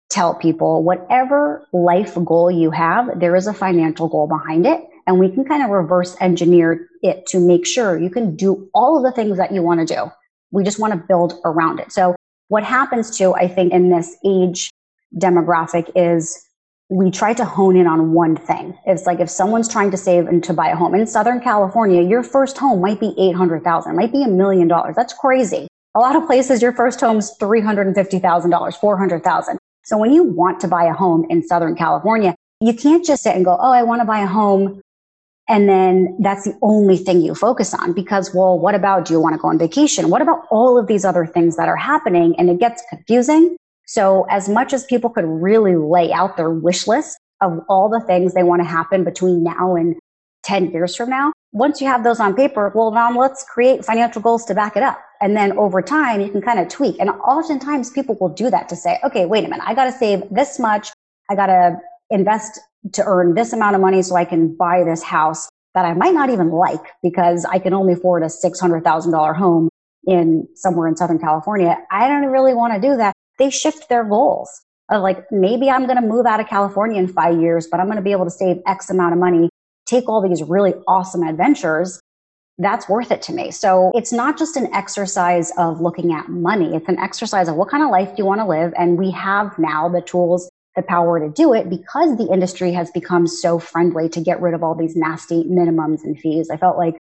tell 0.09 0.35
people 0.35 0.83
whatever 0.83 1.67
life 1.73 2.17
goal 2.23 2.49
you 2.49 2.71
have, 2.71 3.19
there 3.19 3.35
is 3.35 3.47
a 3.47 3.53
financial 3.53 4.07
goal 4.07 4.27
behind 4.27 4.65
it. 4.65 4.81
And 5.07 5.17
we 5.17 5.29
can 5.31 5.45
kind 5.45 5.63
of 5.63 5.69
reverse 5.69 6.15
engineer 6.19 6.87
it 7.01 7.25
to 7.27 7.39
make 7.39 7.65
sure 7.65 7.97
you 7.97 8.09
can 8.09 8.35
do 8.35 8.69
all 8.73 8.97
of 8.97 9.03
the 9.03 9.11
things 9.11 9.37
that 9.37 9.51
you 9.51 9.61
want 9.61 9.87
to 9.87 9.95
do. 9.95 10.11
We 10.51 10.63
just 10.63 10.79
want 10.79 10.93
to 10.93 10.99
build 11.07 11.39
around 11.45 11.79
it. 11.79 11.91
So 11.91 12.15
what 12.49 12.63
happens 12.63 13.17
to, 13.17 13.33
I 13.33 13.47
think, 13.47 13.73
in 13.73 13.89
this 13.89 14.15
age 14.25 14.69
demographic 15.15 15.89
is 15.95 16.43
we 16.89 17.11
try 17.11 17.33
to 17.33 17.43
hone 17.43 17.75
in 17.75 17.87
on 17.87 18.13
one 18.13 18.35
thing. 18.35 18.77
It's 18.85 19.05
like 19.05 19.19
if 19.19 19.29
someone's 19.29 19.67
trying 19.67 19.91
to 19.91 19.97
save 19.97 20.27
and 20.27 20.43
to 20.43 20.53
buy 20.53 20.69
a 20.69 20.75
home 20.75 20.95
in 20.95 21.05
Southern 21.07 21.41
California, 21.41 22.01
your 22.01 22.23
first 22.23 22.57
home 22.57 22.79
might 22.81 22.99
be 22.99 23.13
800,000, 23.17 23.95
might 23.95 24.11
be 24.11 24.23
a 24.23 24.27
million 24.27 24.67
dollars. 24.67 24.95
That's 24.95 25.13
crazy. 25.13 25.67
A 25.95 25.99
lot 25.99 26.15
of 26.15 26.25
places, 26.25 26.61
your 26.61 26.71
first 26.73 27.01
home's 27.01 27.35
$350,000, 27.39 28.79
400,000. 28.79 29.57
So 29.83 29.97
when 29.97 30.13
you 30.13 30.23
want 30.23 30.59
to 30.61 30.67
buy 30.67 30.85
a 30.85 30.93
home 30.93 31.25
in 31.29 31.45
Southern 31.45 31.75
California, 31.75 32.35
you 32.61 32.73
can't 32.73 33.05
just 33.05 33.23
sit 33.23 33.35
and 33.35 33.43
go, 33.43 33.57
Oh, 33.59 33.71
I 33.71 33.83
want 33.83 34.01
to 34.01 34.05
buy 34.05 34.19
a 34.19 34.27
home. 34.27 34.81
And 35.49 35.69
then 35.69 36.17
that's 36.19 36.43
the 36.43 36.57
only 36.61 36.97
thing 36.97 37.21
you 37.21 37.33
focus 37.33 37.73
on 37.73 37.93
because, 37.93 38.33
well, 38.33 38.59
what 38.59 38.75
about 38.75 39.05
do 39.05 39.13
you 39.13 39.21
want 39.21 39.33
to 39.33 39.39
go 39.39 39.47
on 39.47 39.57
vacation? 39.57 40.09
What 40.09 40.21
about 40.21 40.41
all 40.51 40.77
of 40.77 40.87
these 40.87 41.05
other 41.05 41.25
things 41.25 41.55
that 41.55 41.69
are 41.69 41.77
happening? 41.77 42.35
And 42.37 42.49
it 42.49 42.59
gets 42.59 42.83
confusing 42.89 43.55
so 43.87 44.25
as 44.29 44.49
much 44.49 44.73
as 44.73 44.85
people 44.85 45.09
could 45.09 45.25
really 45.25 45.75
lay 45.75 46.11
out 46.11 46.35
their 46.35 46.49
wish 46.49 46.87
list 46.87 47.17
of 47.41 47.61
all 47.69 47.89
the 47.89 48.01
things 48.01 48.33
they 48.33 48.43
want 48.43 48.61
to 48.61 48.67
happen 48.67 49.05
between 49.05 49.43
now 49.43 49.75
and 49.75 49.95
10 50.43 50.71
years 50.71 50.95
from 50.95 51.09
now, 51.09 51.31
once 51.53 51.79
you 51.79 51.87
have 51.87 52.03
those 52.03 52.19
on 52.19 52.35
paper, 52.35 52.71
well, 52.75 52.91
now 52.91 53.17
let's 53.17 53.43
create 53.43 53.85
financial 53.85 54.21
goals 54.21 54.43
to 54.45 54.53
back 54.53 54.75
it 54.75 54.83
up. 54.83 54.99
And 55.21 55.37
then 55.37 55.57
over 55.57 55.81
time, 55.81 56.19
you 56.19 56.29
can 56.29 56.41
kind 56.41 56.59
of 56.59 56.67
tweak. 56.67 56.97
And 56.99 57.09
oftentimes 57.09 57.89
people 57.89 58.17
will 58.19 58.29
do 58.29 58.49
that 58.49 58.67
to 58.69 58.75
say, 58.75 58.99
okay, 59.05 59.25
wait 59.25 59.45
a 59.45 59.47
minute, 59.47 59.63
I 59.65 59.73
got 59.73 59.85
to 59.85 59.91
save 59.93 60.23
this 60.29 60.59
much. 60.59 60.89
I 61.29 61.35
got 61.35 61.47
to 61.47 61.77
invest 62.09 62.59
to 62.93 63.03
earn 63.05 63.33
this 63.35 63.53
amount 63.53 63.75
of 63.75 63.81
money 63.81 64.01
so 64.01 64.15
I 64.15 64.25
can 64.25 64.55
buy 64.55 64.83
this 64.83 65.03
house 65.03 65.49
that 65.73 65.85
I 65.85 65.93
might 65.93 66.13
not 66.13 66.29
even 66.29 66.49
like 66.49 66.83
because 67.03 67.45
I 67.45 67.59
can 67.59 67.73
only 67.73 67.93
afford 67.93 68.23
a 68.23 68.27
$600,000 68.27 69.35
home 69.35 69.69
in 70.05 70.47
somewhere 70.55 70.87
in 70.87 70.95
Southern 70.95 71.19
California. 71.19 71.77
I 71.91 72.07
don't 72.07 72.25
really 72.25 72.53
want 72.53 72.73
to 72.73 72.79
do 72.79 72.97
that 72.97 73.13
they 73.37 73.49
shift 73.49 73.89
their 73.89 74.03
goals 74.03 74.49
of 74.89 75.01
like, 75.01 75.31
maybe 75.31 75.69
I'm 75.69 75.85
going 75.85 76.01
to 76.01 76.07
move 76.07 76.25
out 76.25 76.39
of 76.39 76.47
California 76.47 76.99
in 76.99 77.07
five 77.07 77.39
years, 77.39 77.67
but 77.67 77.79
I'm 77.79 77.87
going 77.87 77.97
to 77.97 78.03
be 78.03 78.11
able 78.11 78.25
to 78.25 78.31
save 78.31 78.57
X 78.65 78.89
amount 78.89 79.13
of 79.13 79.19
money, 79.19 79.49
take 79.85 80.07
all 80.07 80.27
these 80.27 80.43
really 80.43 80.73
awesome 80.87 81.23
adventures. 81.23 81.99
That's 82.57 82.89
worth 82.89 83.11
it 83.11 83.21
to 83.23 83.33
me. 83.33 83.51
So 83.51 83.91
it's 83.93 84.11
not 84.11 84.37
just 84.37 84.57
an 84.57 84.73
exercise 84.73 85.51
of 85.57 85.79
looking 85.79 86.13
at 86.13 86.29
money. 86.29 86.75
It's 86.75 86.87
an 86.87 86.97
exercise 86.97 87.47
of 87.47 87.55
what 87.55 87.69
kind 87.69 87.83
of 87.83 87.91
life 87.91 88.09
do 88.09 88.15
you 88.17 88.25
want 88.25 88.41
to 88.41 88.47
live? 88.47 88.73
And 88.77 88.97
we 88.97 89.11
have 89.11 89.57
now 89.59 89.89
the 89.89 90.01
tools, 90.01 90.49
the 90.77 90.83
power 90.83 91.19
to 91.19 91.27
do 91.27 91.53
it 91.53 91.69
because 91.69 92.17
the 92.17 92.31
industry 92.31 92.71
has 92.71 92.89
become 92.91 93.27
so 93.27 93.59
friendly 93.59 94.07
to 94.09 94.21
get 94.21 94.41
rid 94.41 94.53
of 94.53 94.63
all 94.63 94.75
these 94.75 94.95
nasty 94.95 95.43
minimums 95.43 96.05
and 96.05 96.17
fees. 96.17 96.49
I 96.49 96.55
felt 96.55 96.77
like 96.77 96.95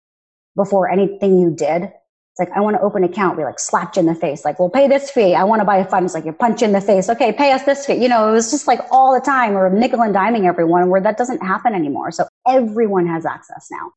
before 0.55 0.89
anything 0.89 1.37
you 1.39 1.51
did, 1.51 1.83
it's 1.83 2.39
like, 2.39 2.51
I 2.57 2.61
want 2.61 2.75
to 2.75 2.81
open 2.81 3.03
an 3.03 3.11
account. 3.11 3.37
We 3.37 3.43
like 3.43 3.59
slapped 3.59 3.97
you 3.97 3.99
in 3.99 4.07
the 4.07 4.15
face. 4.15 4.43
Like, 4.43 4.59
well, 4.59 4.69
pay 4.69 4.87
this 4.87 5.11
fee. 5.11 5.35
I 5.35 5.43
want 5.43 5.59
to 5.61 5.65
buy 5.65 5.77
a 5.77 5.85
fund. 5.85 6.05
It's 6.05 6.15
like, 6.15 6.25
you 6.25 6.33
punch 6.33 6.61
in 6.61 6.71
the 6.71 6.81
face. 6.81 7.09
Okay, 7.09 7.31
pay 7.31 7.51
us 7.51 7.63
this 7.63 7.85
fee. 7.85 7.95
You 7.95 8.09
know, 8.09 8.29
it 8.29 8.31
was 8.31 8.49
just 8.49 8.65
like 8.65 8.79
all 8.91 9.13
the 9.13 9.21
time. 9.21 9.53
We're 9.53 9.69
nickel 9.69 10.01
and 10.01 10.15
diming 10.15 10.47
everyone 10.47 10.89
where 10.89 11.01
that 11.01 11.17
doesn't 11.17 11.41
happen 11.43 11.73
anymore. 11.73 12.11
So 12.11 12.25
everyone 12.47 13.07
has 13.07 13.25
access 13.25 13.67
now. 13.71 13.91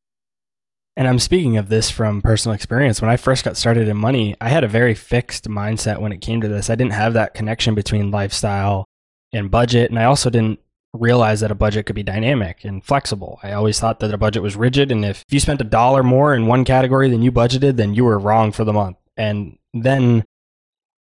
And 0.97 1.07
I'm 1.07 1.21
speaking 1.21 1.57
of 1.57 1.69
this 1.69 1.91
from 1.91 2.21
personal 2.21 2.57
experience. 2.57 3.01
When 3.01 3.11
I 3.11 3.17
first 3.17 3.45
got 3.45 3.57
started 3.57 3.87
in 3.87 3.97
money, 3.97 4.35
I 4.41 4.49
had 4.49 4.65
a 4.65 4.69
very 4.69 4.95
fixed 4.95 5.49
mindset 5.49 6.01
when 6.01 6.11
it 6.11 6.21
came 6.21 6.41
to 6.41 6.49
this. 6.49 6.71
I 6.71 6.75
didn't 6.75 6.95
have 6.95 7.13
that 7.13 7.35
connection 7.35 7.77
between 7.77 8.11
lifestyle 8.11 8.85
and 9.33 9.51
budget. 9.51 9.91
And 9.91 9.99
I 9.99 10.05
also 10.05 10.31
didn't 10.31 10.61
realize 10.95 11.41
that 11.41 11.51
a 11.51 11.55
budget 11.55 11.87
could 11.87 11.97
be 11.97 12.03
dynamic 12.03 12.65
and 12.65 12.85
flexible. 12.85 13.39
I 13.43 13.53
always 13.53 13.79
thought 13.79 14.01
that 14.01 14.15
a 14.15 14.19
budget 14.19 14.43
was 14.43 14.57
rigid, 14.57 14.91
and 14.91 15.05
if 15.05 15.25
you 15.29 15.41
spent 15.41 15.61
a 15.61 15.65
dollar 15.65 16.03
more 16.03 16.35
in 16.35 16.47
one 16.47 16.65
category 16.65 17.11
than 17.11 17.23
you 17.23 17.31
budgeted, 17.31 17.77
then 17.77 17.95
you 17.95 18.05
were 18.05 18.19
wrong 18.19 18.53
for 18.53 18.65
the 18.65 18.73
month. 18.73 18.97
And 19.17 19.59
then 19.75 20.25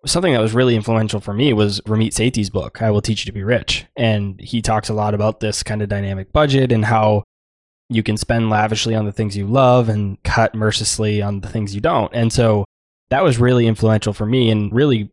something 0.04 0.32
that 0.32 0.40
was 0.40 0.54
really 0.54 0.76
influential 0.76 1.20
for 1.20 1.34
me 1.34 1.52
was 1.52 1.80
Ramit 1.82 2.12
Sethi's 2.12 2.50
book, 2.50 2.82
I 2.82 2.90
Will 2.90 3.00
Teach 3.00 3.24
You 3.24 3.30
to 3.30 3.32
Be 3.32 3.44
Rich. 3.44 3.86
And 3.96 4.40
he 4.40 4.62
talks 4.62 4.88
a 4.88 4.94
lot 4.94 5.14
about 5.14 5.40
this 5.40 5.62
kind 5.62 5.82
of 5.82 5.88
dynamic 5.88 6.32
budget 6.32 6.72
and 6.72 6.84
how 6.84 7.24
you 7.88 8.02
can 8.02 8.16
spend 8.16 8.50
lavishly 8.50 8.94
on 8.94 9.04
the 9.04 9.12
things 9.12 9.36
you 9.36 9.46
love 9.46 9.88
and 9.88 10.22
cut 10.24 10.54
mercilessly 10.54 11.22
on 11.22 11.40
the 11.40 11.48
things 11.48 11.74
you 11.74 11.80
don't. 11.80 12.12
And 12.14 12.32
so 12.32 12.64
that 13.10 13.22
was 13.22 13.38
really 13.38 13.66
influential 13.66 14.12
for 14.12 14.26
me 14.26 14.50
and 14.50 14.72
really 14.72 15.10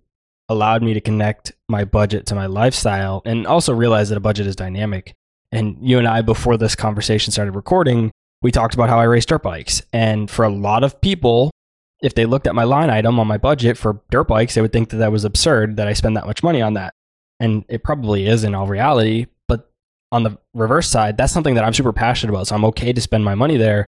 allowed 0.53 0.83
me 0.83 0.93
to 0.93 1.01
connect 1.01 1.51
my 1.67 1.83
budget 1.83 2.25
to 2.27 2.35
my 2.35 2.45
lifestyle 2.45 3.21
and 3.25 3.45
also 3.45 3.73
realize 3.73 4.09
that 4.09 4.17
a 4.17 4.21
budget 4.21 4.47
is 4.47 4.55
dynamic. 4.55 5.13
And 5.51 5.77
you 5.81 5.99
and 5.99 6.07
I, 6.07 6.21
before 6.21 6.57
this 6.57 6.75
conversation 6.75 7.31
started 7.31 7.55
recording, 7.55 8.11
we 8.41 8.51
talked 8.51 8.73
about 8.73 8.89
how 8.89 8.99
I 8.99 9.03
race 9.03 9.25
dirt 9.25 9.43
bikes. 9.43 9.81
And 9.91 10.29
for 10.29 10.45
a 10.45 10.49
lot 10.49 10.83
of 10.83 10.99
people, 11.01 11.51
if 12.01 12.15
they 12.15 12.25
looked 12.25 12.47
at 12.47 12.55
my 12.55 12.63
line 12.63 12.89
item 12.89 13.19
on 13.19 13.27
my 13.27 13.37
budget 13.37 13.77
for 13.77 14.01
dirt 14.09 14.27
bikes, 14.27 14.55
they 14.55 14.61
would 14.61 14.73
think 14.73 14.89
that 14.89 14.97
that 14.97 15.11
was 15.11 15.25
absurd 15.25 15.77
that 15.77 15.87
I 15.87 15.93
spend 15.93 16.17
that 16.17 16.25
much 16.25 16.43
money 16.43 16.61
on 16.61 16.73
that. 16.73 16.93
And 17.39 17.65
it 17.69 17.83
probably 17.83 18.27
is 18.27 18.43
in 18.43 18.55
all 18.55 18.67
reality. 18.67 19.27
But 19.47 19.71
on 20.11 20.23
the 20.23 20.37
reverse 20.53 20.89
side, 20.89 21.17
that's 21.17 21.33
something 21.33 21.55
that 21.55 21.63
I'm 21.63 21.73
super 21.73 21.93
passionate 21.93 22.31
about. 22.31 22.47
So 22.47 22.55
I'm 22.55 22.65
okay 22.65 22.93
to 22.93 23.01
spend 23.01 23.23
my 23.23 23.35
money 23.35 23.57
there. 23.57 23.85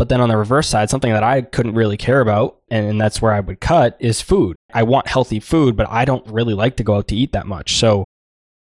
But 0.00 0.08
then 0.08 0.22
on 0.22 0.30
the 0.30 0.36
reverse 0.38 0.66
side, 0.66 0.88
something 0.88 1.12
that 1.12 1.22
I 1.22 1.42
couldn't 1.42 1.74
really 1.74 1.98
care 1.98 2.22
about, 2.22 2.56
and 2.70 2.98
that's 2.98 3.20
where 3.20 3.32
I 3.32 3.40
would 3.40 3.60
cut, 3.60 3.98
is 4.00 4.22
food. 4.22 4.56
I 4.72 4.82
want 4.82 5.08
healthy 5.08 5.40
food, 5.40 5.76
but 5.76 5.90
I 5.90 6.06
don't 6.06 6.26
really 6.26 6.54
like 6.54 6.76
to 6.76 6.82
go 6.82 6.96
out 6.96 7.08
to 7.08 7.14
eat 7.14 7.32
that 7.32 7.46
much. 7.46 7.76
So 7.76 8.06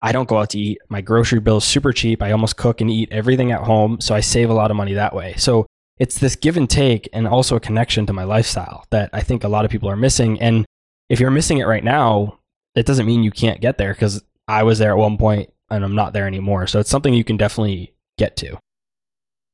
I 0.02 0.13
don't 0.13 0.30
go 0.30 0.38
out 0.38 0.52
to 0.52 0.60
eat. 0.60 0.78
My 0.88 1.02
grocery 1.02 1.41
bill 1.41 1.58
is 1.58 1.65
super 1.65 1.91
cheap. 1.91 2.21
I 2.21 2.32
almost 2.32 2.56
cook 2.56 2.80
and 2.80 2.89
eat 2.89 3.12
everything 3.12 3.52
at 3.52 3.63
home. 3.63 4.00
So 4.00 4.15
I 4.15 4.21
save 4.21 4.50
a 4.50 4.54
lot 4.54 4.71
of 4.71 4.78
money 4.78 4.93
that 4.93 5.13
way. 5.13 5.34
So 5.36 5.65
it's 6.00 6.19
this 6.19 6.38
give 6.38 6.56
and 6.56 6.69
take 6.69 7.10
and 7.12 7.28
also 7.28 7.58
a 7.58 7.60
connection 7.60 8.06
to 8.06 8.13
my 8.13 8.24
lifestyle 8.24 8.86
that 8.91 9.10
I 9.12 9.19
think 9.19 9.43
a 9.43 9.50
lot 9.50 9.65
of 9.65 9.71
people 9.71 9.89
are 9.89 9.98
missing. 9.98 10.39
And 10.39 10.63
if 11.10 11.19
you're 11.19 11.32
missing 11.32 11.58
it 11.58 11.67
right 11.67 11.84
now, 11.84 12.39
it 12.76 12.86
doesn't 12.86 13.06
mean 13.06 13.24
you 13.24 13.32
can't 13.32 13.60
get 13.60 13.78
there 13.78 13.91
because 13.91 14.24
I 14.48 14.63
was 14.63 14.80
there 14.80 14.91
at 14.91 14.98
one 14.98 15.17
point 15.17 15.52
and 15.69 15.84
I'm 15.84 15.95
not 15.95 16.13
there 16.13 16.28
anymore. 16.28 16.65
So 16.67 16.80
it's 16.80 16.89
something 16.89 17.13
you 17.13 17.26
can 17.26 17.36
definitely 17.36 17.93
get 18.17 18.38
to. 18.38 18.58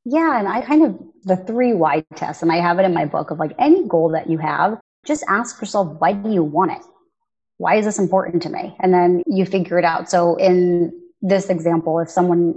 Yeah, 0.05 0.39
and 0.39 0.47
I 0.47 0.61
kind 0.61 0.83
of 0.83 0.99
the 1.23 1.37
three 1.37 1.73
why 1.73 2.03
test, 2.15 2.41
and 2.41 2.51
I 2.51 2.57
have 2.57 2.79
it 2.79 2.85
in 2.85 2.93
my 2.93 3.05
book 3.05 3.31
of 3.31 3.39
like 3.39 3.53
any 3.59 3.87
goal 3.87 4.09
that 4.11 4.29
you 4.29 4.37
have, 4.39 4.79
just 5.05 5.23
ask 5.29 5.61
yourself, 5.61 5.99
why 5.99 6.13
do 6.13 6.31
you 6.31 6.43
want 6.43 6.71
it? 6.71 6.81
Why 7.57 7.75
is 7.75 7.85
this 7.85 7.99
important 7.99 8.41
to 8.43 8.49
me? 8.49 8.75
And 8.79 8.93
then 8.93 9.21
you 9.27 9.45
figure 9.45 9.77
it 9.77 9.85
out. 9.85 10.09
So 10.09 10.35
in 10.37 10.91
this 11.21 11.49
example, 11.49 11.99
if 11.99 12.09
someone 12.09 12.55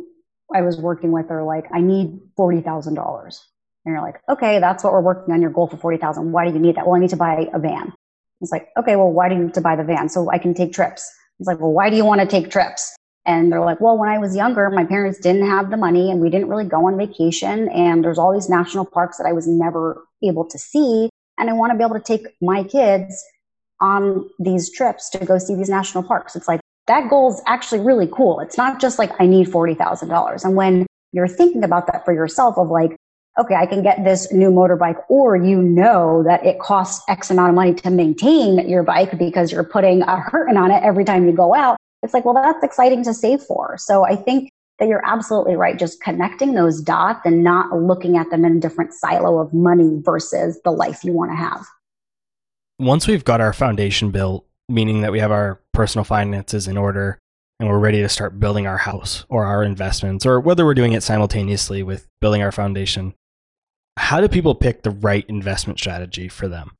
I 0.54 0.62
was 0.62 0.78
working 0.78 1.12
with 1.12 1.30
are 1.30 1.44
like, 1.44 1.66
I 1.72 1.80
need 1.80 2.18
forty 2.36 2.62
thousand 2.62 2.94
dollars, 2.94 3.46
and 3.84 3.92
you're 3.92 4.02
like, 4.02 4.20
okay, 4.28 4.60
that's 4.60 4.82
what 4.82 4.94
we're 4.94 5.02
working 5.02 5.34
on 5.34 5.42
your 5.42 5.50
goal 5.50 5.66
for 5.66 5.76
forty 5.76 5.98
thousand. 5.98 6.32
Why 6.32 6.46
do 6.46 6.54
you 6.54 6.58
need 6.58 6.76
that? 6.76 6.86
Well, 6.86 6.96
I 6.96 7.00
need 7.00 7.10
to 7.10 7.16
buy 7.16 7.46
a 7.52 7.58
van. 7.58 7.92
It's 8.40 8.52
like, 8.52 8.68
okay, 8.78 8.96
well, 8.96 9.10
why 9.10 9.28
do 9.28 9.34
you 9.34 9.44
need 9.44 9.54
to 9.54 9.60
buy 9.60 9.76
the 9.76 9.84
van? 9.84 10.08
So 10.08 10.30
I 10.30 10.38
can 10.38 10.54
take 10.54 10.72
trips. 10.72 11.10
It's 11.38 11.46
like, 11.46 11.60
well, 11.60 11.72
why 11.72 11.90
do 11.90 11.96
you 11.96 12.04
want 12.04 12.20
to 12.22 12.26
take 12.26 12.50
trips? 12.50 12.94
And 13.26 13.50
they're 13.50 13.64
like, 13.64 13.80
well, 13.80 13.96
when 13.96 14.08
I 14.08 14.18
was 14.18 14.36
younger, 14.36 14.68
my 14.70 14.84
parents 14.84 15.18
didn't 15.18 15.46
have 15.46 15.70
the 15.70 15.76
money 15.76 16.10
and 16.10 16.20
we 16.20 16.28
didn't 16.28 16.48
really 16.48 16.66
go 16.66 16.86
on 16.86 16.98
vacation. 16.98 17.68
And 17.70 18.04
there's 18.04 18.18
all 18.18 18.32
these 18.32 18.50
national 18.50 18.84
parks 18.84 19.16
that 19.16 19.26
I 19.26 19.32
was 19.32 19.46
never 19.46 20.04
able 20.22 20.44
to 20.46 20.58
see. 20.58 21.08
And 21.38 21.48
I 21.48 21.54
want 21.54 21.72
to 21.72 21.78
be 21.78 21.84
able 21.84 21.98
to 21.98 22.04
take 22.04 22.26
my 22.42 22.62
kids 22.64 23.24
on 23.80 24.28
these 24.38 24.70
trips 24.70 25.08
to 25.10 25.24
go 25.24 25.38
see 25.38 25.54
these 25.54 25.70
national 25.70 26.04
parks. 26.04 26.36
It's 26.36 26.48
like 26.48 26.60
that 26.86 27.08
goal 27.08 27.32
is 27.32 27.40
actually 27.46 27.80
really 27.80 28.08
cool. 28.12 28.40
It's 28.40 28.58
not 28.58 28.78
just 28.78 28.98
like 28.98 29.10
I 29.18 29.26
need 29.26 29.48
$40,000. 29.48 30.44
And 30.44 30.54
when 30.54 30.86
you're 31.12 31.28
thinking 31.28 31.64
about 31.64 31.86
that 31.86 32.04
for 32.04 32.12
yourself 32.12 32.58
of 32.58 32.68
like, 32.68 32.94
okay, 33.38 33.54
I 33.54 33.66
can 33.66 33.82
get 33.82 34.04
this 34.04 34.32
new 34.32 34.50
motorbike, 34.50 35.02
or 35.08 35.34
you 35.34 35.60
know 35.60 36.22
that 36.22 36.44
it 36.46 36.60
costs 36.60 37.04
X 37.08 37.30
amount 37.30 37.48
of 37.48 37.54
money 37.56 37.74
to 37.74 37.90
maintain 37.90 38.68
your 38.68 38.84
bike 38.84 39.18
because 39.18 39.50
you're 39.50 39.64
putting 39.64 40.02
a 40.02 40.20
hurting 40.20 40.56
on 40.56 40.70
it 40.70 40.84
every 40.84 41.04
time 41.04 41.26
you 41.26 41.32
go 41.32 41.52
out 41.52 41.76
it's 42.04 42.14
like, 42.14 42.24
well, 42.24 42.34
that's 42.34 42.62
exciting 42.62 43.02
to 43.04 43.14
save 43.14 43.42
for. 43.42 43.76
So 43.78 44.04
I 44.04 44.14
think 44.14 44.50
that 44.78 44.88
you're 44.88 45.04
absolutely 45.04 45.56
right. 45.56 45.78
Just 45.78 46.02
connecting 46.02 46.54
those 46.54 46.80
dots 46.80 47.20
and 47.24 47.42
not 47.42 47.72
looking 47.72 48.16
at 48.16 48.28
them 48.30 48.44
in 48.44 48.58
a 48.58 48.60
different 48.60 48.92
silo 48.92 49.38
of 49.38 49.54
money 49.54 50.00
versus 50.04 50.60
the 50.64 50.70
life 50.70 51.02
you 51.02 51.12
want 51.12 51.30
to 51.30 51.36
have. 51.36 51.64
Once 52.78 53.06
we've 53.06 53.24
got 53.24 53.40
our 53.40 53.52
foundation 53.52 54.10
built, 54.10 54.46
meaning 54.68 55.00
that 55.00 55.12
we 55.12 55.20
have 55.20 55.30
our 55.30 55.60
personal 55.72 56.04
finances 56.04 56.68
in 56.68 56.76
order 56.76 57.18
and 57.60 57.68
we're 57.68 57.78
ready 57.78 58.02
to 58.02 58.08
start 58.08 58.40
building 58.40 58.66
our 58.66 58.78
house 58.78 59.24
or 59.28 59.44
our 59.44 59.62
investments, 59.62 60.26
or 60.26 60.40
whether 60.40 60.64
we're 60.64 60.74
doing 60.74 60.92
it 60.92 61.04
simultaneously 61.04 61.82
with 61.82 62.08
building 62.20 62.42
our 62.42 62.52
foundation, 62.52 63.14
how 63.96 64.20
do 64.20 64.28
people 64.28 64.56
pick 64.56 64.82
the 64.82 64.90
right 64.90 65.24
investment 65.28 65.78
strategy 65.78 66.28
for 66.28 66.48
them? 66.48 66.72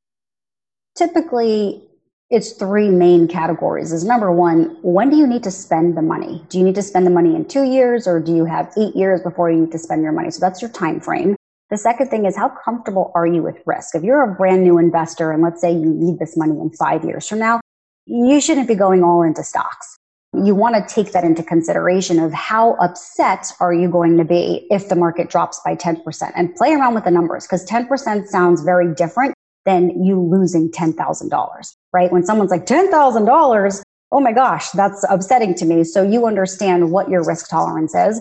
Typically, 0.96 1.82
it's 2.30 2.52
three 2.52 2.88
main 2.88 3.28
categories. 3.28 3.92
Is 3.92 4.04
number 4.04 4.32
one 4.32 4.76
when 4.82 5.10
do 5.10 5.16
you 5.16 5.26
need 5.26 5.42
to 5.44 5.50
spend 5.50 5.96
the 5.96 6.02
money? 6.02 6.44
Do 6.48 6.58
you 6.58 6.64
need 6.64 6.74
to 6.74 6.82
spend 6.82 7.06
the 7.06 7.10
money 7.10 7.34
in 7.34 7.46
two 7.46 7.64
years 7.64 8.06
or 8.06 8.20
do 8.20 8.34
you 8.34 8.44
have 8.44 8.72
eight 8.76 8.96
years 8.96 9.20
before 9.20 9.50
you 9.50 9.60
need 9.60 9.72
to 9.72 9.78
spend 9.78 10.02
your 10.02 10.12
money? 10.12 10.30
So 10.30 10.40
that's 10.40 10.62
your 10.62 10.70
time 10.70 11.00
frame. 11.00 11.36
The 11.70 11.78
second 11.78 12.08
thing 12.08 12.24
is 12.24 12.36
how 12.36 12.48
comfortable 12.48 13.12
are 13.14 13.26
you 13.26 13.42
with 13.42 13.56
risk? 13.66 13.94
If 13.94 14.02
you're 14.02 14.22
a 14.22 14.34
brand 14.34 14.64
new 14.64 14.78
investor 14.78 15.32
and 15.32 15.42
let's 15.42 15.60
say 15.60 15.72
you 15.72 15.86
need 15.86 16.18
this 16.18 16.36
money 16.36 16.58
in 16.60 16.70
five 16.70 17.04
years 17.04 17.28
from 17.28 17.38
now 17.38 17.60
you 18.06 18.40
shouldn't 18.40 18.68
be 18.68 18.74
going 18.74 19.02
all 19.02 19.22
into 19.22 19.42
stocks. 19.42 19.98
You 20.34 20.54
want 20.54 20.74
to 20.74 20.94
take 20.94 21.12
that 21.12 21.24
into 21.24 21.42
consideration 21.42 22.18
of 22.18 22.32
how 22.32 22.74
upset 22.74 23.52
are 23.60 23.72
you 23.72 23.88
going 23.88 24.18
to 24.18 24.24
be 24.24 24.66
if 24.70 24.88
the 24.88 24.96
market 24.96 25.30
drops 25.30 25.60
by 25.64 25.76
10% 25.76 26.32
and 26.34 26.54
play 26.56 26.72
around 26.72 26.94
with 26.94 27.04
the 27.04 27.10
numbers 27.10 27.46
because 27.46 27.64
10% 27.66 28.26
sounds 28.26 28.62
very 28.62 28.92
different 28.94 29.33
than 29.64 30.04
you 30.04 30.20
losing 30.20 30.70
$10,000, 30.70 31.74
right? 31.92 32.12
When 32.12 32.24
someone's 32.24 32.50
like 32.50 32.66
$10,000, 32.66 33.82
oh 34.12 34.20
my 34.20 34.32
gosh, 34.32 34.70
that's 34.70 35.04
upsetting 35.08 35.54
to 35.56 35.64
me. 35.64 35.84
So 35.84 36.02
you 36.02 36.26
understand 36.26 36.90
what 36.90 37.08
your 37.08 37.24
risk 37.24 37.48
tolerance 37.48 37.94
is. 37.94 38.20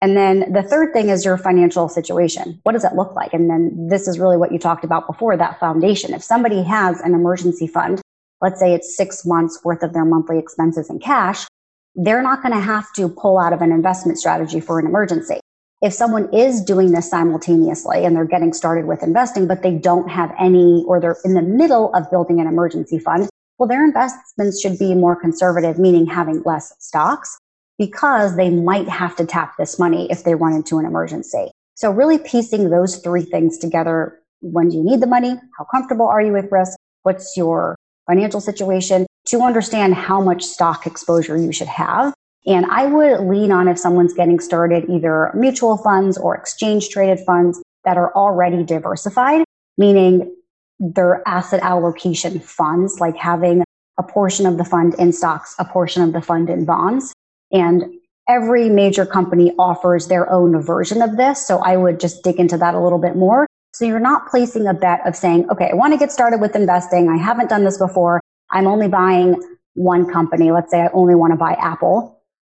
And 0.00 0.16
then 0.16 0.52
the 0.52 0.62
third 0.62 0.92
thing 0.92 1.10
is 1.10 1.24
your 1.24 1.38
financial 1.38 1.88
situation. 1.88 2.60
What 2.64 2.72
does 2.72 2.84
it 2.84 2.94
look 2.94 3.14
like? 3.14 3.32
And 3.32 3.48
then 3.48 3.88
this 3.88 4.08
is 4.08 4.18
really 4.18 4.36
what 4.36 4.50
you 4.50 4.58
talked 4.58 4.84
about 4.84 5.06
before 5.06 5.36
that 5.36 5.60
foundation. 5.60 6.12
If 6.12 6.24
somebody 6.24 6.62
has 6.64 7.00
an 7.00 7.14
emergency 7.14 7.68
fund, 7.68 8.00
let's 8.40 8.58
say 8.58 8.74
it's 8.74 8.96
six 8.96 9.24
months 9.24 9.60
worth 9.64 9.82
of 9.82 9.92
their 9.92 10.04
monthly 10.04 10.38
expenses 10.38 10.90
in 10.90 10.98
cash, 10.98 11.46
they're 11.94 12.22
not 12.22 12.42
going 12.42 12.54
to 12.54 12.60
have 12.60 12.92
to 12.94 13.08
pull 13.08 13.38
out 13.38 13.52
of 13.52 13.62
an 13.62 13.70
investment 13.70 14.18
strategy 14.18 14.60
for 14.60 14.80
an 14.80 14.86
emergency. 14.86 15.38
If 15.82 15.92
someone 15.92 16.32
is 16.32 16.62
doing 16.62 16.92
this 16.92 17.10
simultaneously 17.10 18.04
and 18.04 18.14
they're 18.14 18.24
getting 18.24 18.52
started 18.52 18.86
with 18.86 19.02
investing, 19.02 19.46
but 19.46 19.62
they 19.62 19.74
don't 19.74 20.08
have 20.08 20.32
any, 20.38 20.84
or 20.86 21.00
they're 21.00 21.16
in 21.24 21.34
the 21.34 21.42
middle 21.42 21.92
of 21.94 22.10
building 22.10 22.40
an 22.40 22.46
emergency 22.46 22.98
fund, 22.98 23.28
well, 23.58 23.68
their 23.68 23.84
investments 23.84 24.60
should 24.60 24.78
be 24.78 24.94
more 24.94 25.16
conservative, 25.16 25.78
meaning 25.78 26.06
having 26.06 26.42
less 26.44 26.72
stocks 26.78 27.36
because 27.78 28.36
they 28.36 28.48
might 28.48 28.88
have 28.88 29.16
to 29.16 29.26
tap 29.26 29.54
this 29.58 29.78
money 29.78 30.10
if 30.10 30.24
they 30.24 30.34
run 30.34 30.52
into 30.52 30.78
an 30.78 30.86
emergency. 30.86 31.50
So 31.74 31.90
really 31.90 32.18
piecing 32.18 32.70
those 32.70 32.98
three 32.98 33.22
things 33.24 33.58
together. 33.58 34.18
When 34.40 34.68
do 34.68 34.76
you 34.76 34.84
need 34.84 35.00
the 35.00 35.06
money? 35.06 35.34
How 35.58 35.64
comfortable 35.64 36.06
are 36.06 36.22
you 36.22 36.32
with 36.32 36.50
risk? 36.50 36.78
What's 37.02 37.36
your 37.36 37.76
financial 38.06 38.40
situation? 38.40 39.06
to 39.26 39.42
understand 39.42 39.94
how 39.94 40.20
much 40.20 40.44
stock 40.44 40.86
exposure 40.86 41.36
you 41.36 41.52
should 41.52 41.68
have. 41.68 42.12
And 42.46 42.66
I 42.66 42.86
would 42.86 43.20
lean 43.20 43.52
on 43.52 43.68
if 43.68 43.78
someone's 43.78 44.14
getting 44.14 44.40
started 44.40 44.88
either 44.88 45.30
mutual 45.34 45.76
funds 45.76 46.18
or 46.18 46.34
exchange 46.34 46.88
traded 46.88 47.20
funds 47.24 47.62
that 47.84 47.96
are 47.96 48.12
already 48.14 48.64
diversified, 48.64 49.44
meaning 49.78 50.34
their 50.80 51.22
asset 51.26 51.60
allocation 51.62 52.40
funds, 52.40 52.98
like 52.98 53.16
having 53.16 53.62
a 53.98 54.02
portion 54.02 54.46
of 54.46 54.58
the 54.58 54.64
fund 54.64 54.94
in 54.94 55.12
stocks, 55.12 55.54
a 55.58 55.64
portion 55.64 56.02
of 56.02 56.12
the 56.12 56.20
fund 56.20 56.50
in 56.50 56.64
bonds. 56.64 57.12
And 57.52 57.84
every 58.28 58.68
major 58.68 59.06
company 59.06 59.52
offers 59.58 60.08
their 60.08 60.30
own 60.30 60.60
version 60.60 61.02
of 61.02 61.16
this. 61.16 61.46
So 61.46 61.58
I 61.58 61.76
would 61.76 62.00
just 62.00 62.24
dig 62.24 62.40
into 62.40 62.56
that 62.58 62.74
a 62.74 62.80
little 62.80 62.98
bit 62.98 63.14
more. 63.14 63.46
So 63.74 63.84
you're 63.84 64.00
not 64.00 64.28
placing 64.28 64.66
a 64.66 64.74
bet 64.74 65.00
of 65.06 65.14
saying, 65.14 65.48
okay, 65.50 65.70
I 65.70 65.74
want 65.74 65.92
to 65.92 65.98
get 65.98 66.10
started 66.10 66.40
with 66.40 66.56
investing. 66.56 67.08
I 67.08 67.16
haven't 67.16 67.48
done 67.48 67.64
this 67.64 67.78
before. 67.78 68.20
I'm 68.50 68.66
only 68.66 68.88
buying 68.88 69.40
one 69.74 70.10
company. 70.10 70.50
Let's 70.50 70.70
say 70.70 70.80
I 70.80 70.88
only 70.92 71.14
want 71.14 71.32
to 71.32 71.36
buy 71.36 71.54
Apple 71.54 72.11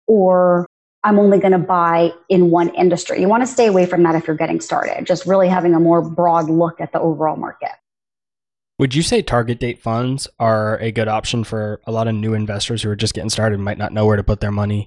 or 0.06 0.66
I'm 1.02 1.18
only 1.18 1.38
going 1.38 1.52
to 1.52 1.58
buy 1.58 2.12
in 2.28 2.50
one 2.50 2.74
industry. 2.74 3.20
You 3.20 3.28
want 3.28 3.42
to 3.42 3.46
stay 3.46 3.66
away 3.66 3.86
from 3.86 4.02
that 4.04 4.14
if 4.14 4.26
you're 4.26 4.36
getting 4.36 4.60
started, 4.60 5.06
just 5.06 5.26
really 5.26 5.48
having 5.48 5.74
a 5.74 5.80
more 5.80 6.02
broad 6.02 6.48
look 6.48 6.80
at 6.80 6.92
the 6.92 7.00
overall 7.00 7.36
market. 7.36 7.72
Would 8.78 8.94
you 8.94 9.02
say 9.02 9.22
target 9.22 9.60
date 9.60 9.78
funds 9.78 10.26
are 10.40 10.78
a 10.78 10.90
good 10.90 11.06
option 11.06 11.44
for 11.44 11.80
a 11.86 11.92
lot 11.92 12.08
of 12.08 12.14
new 12.14 12.34
investors 12.34 12.82
who 12.82 12.90
are 12.90 12.96
just 12.96 13.14
getting 13.14 13.30
started 13.30 13.56
and 13.56 13.64
might 13.64 13.78
not 13.78 13.92
know 13.92 14.06
where 14.06 14.16
to 14.16 14.24
put 14.24 14.40
their 14.40 14.50
money? 14.50 14.86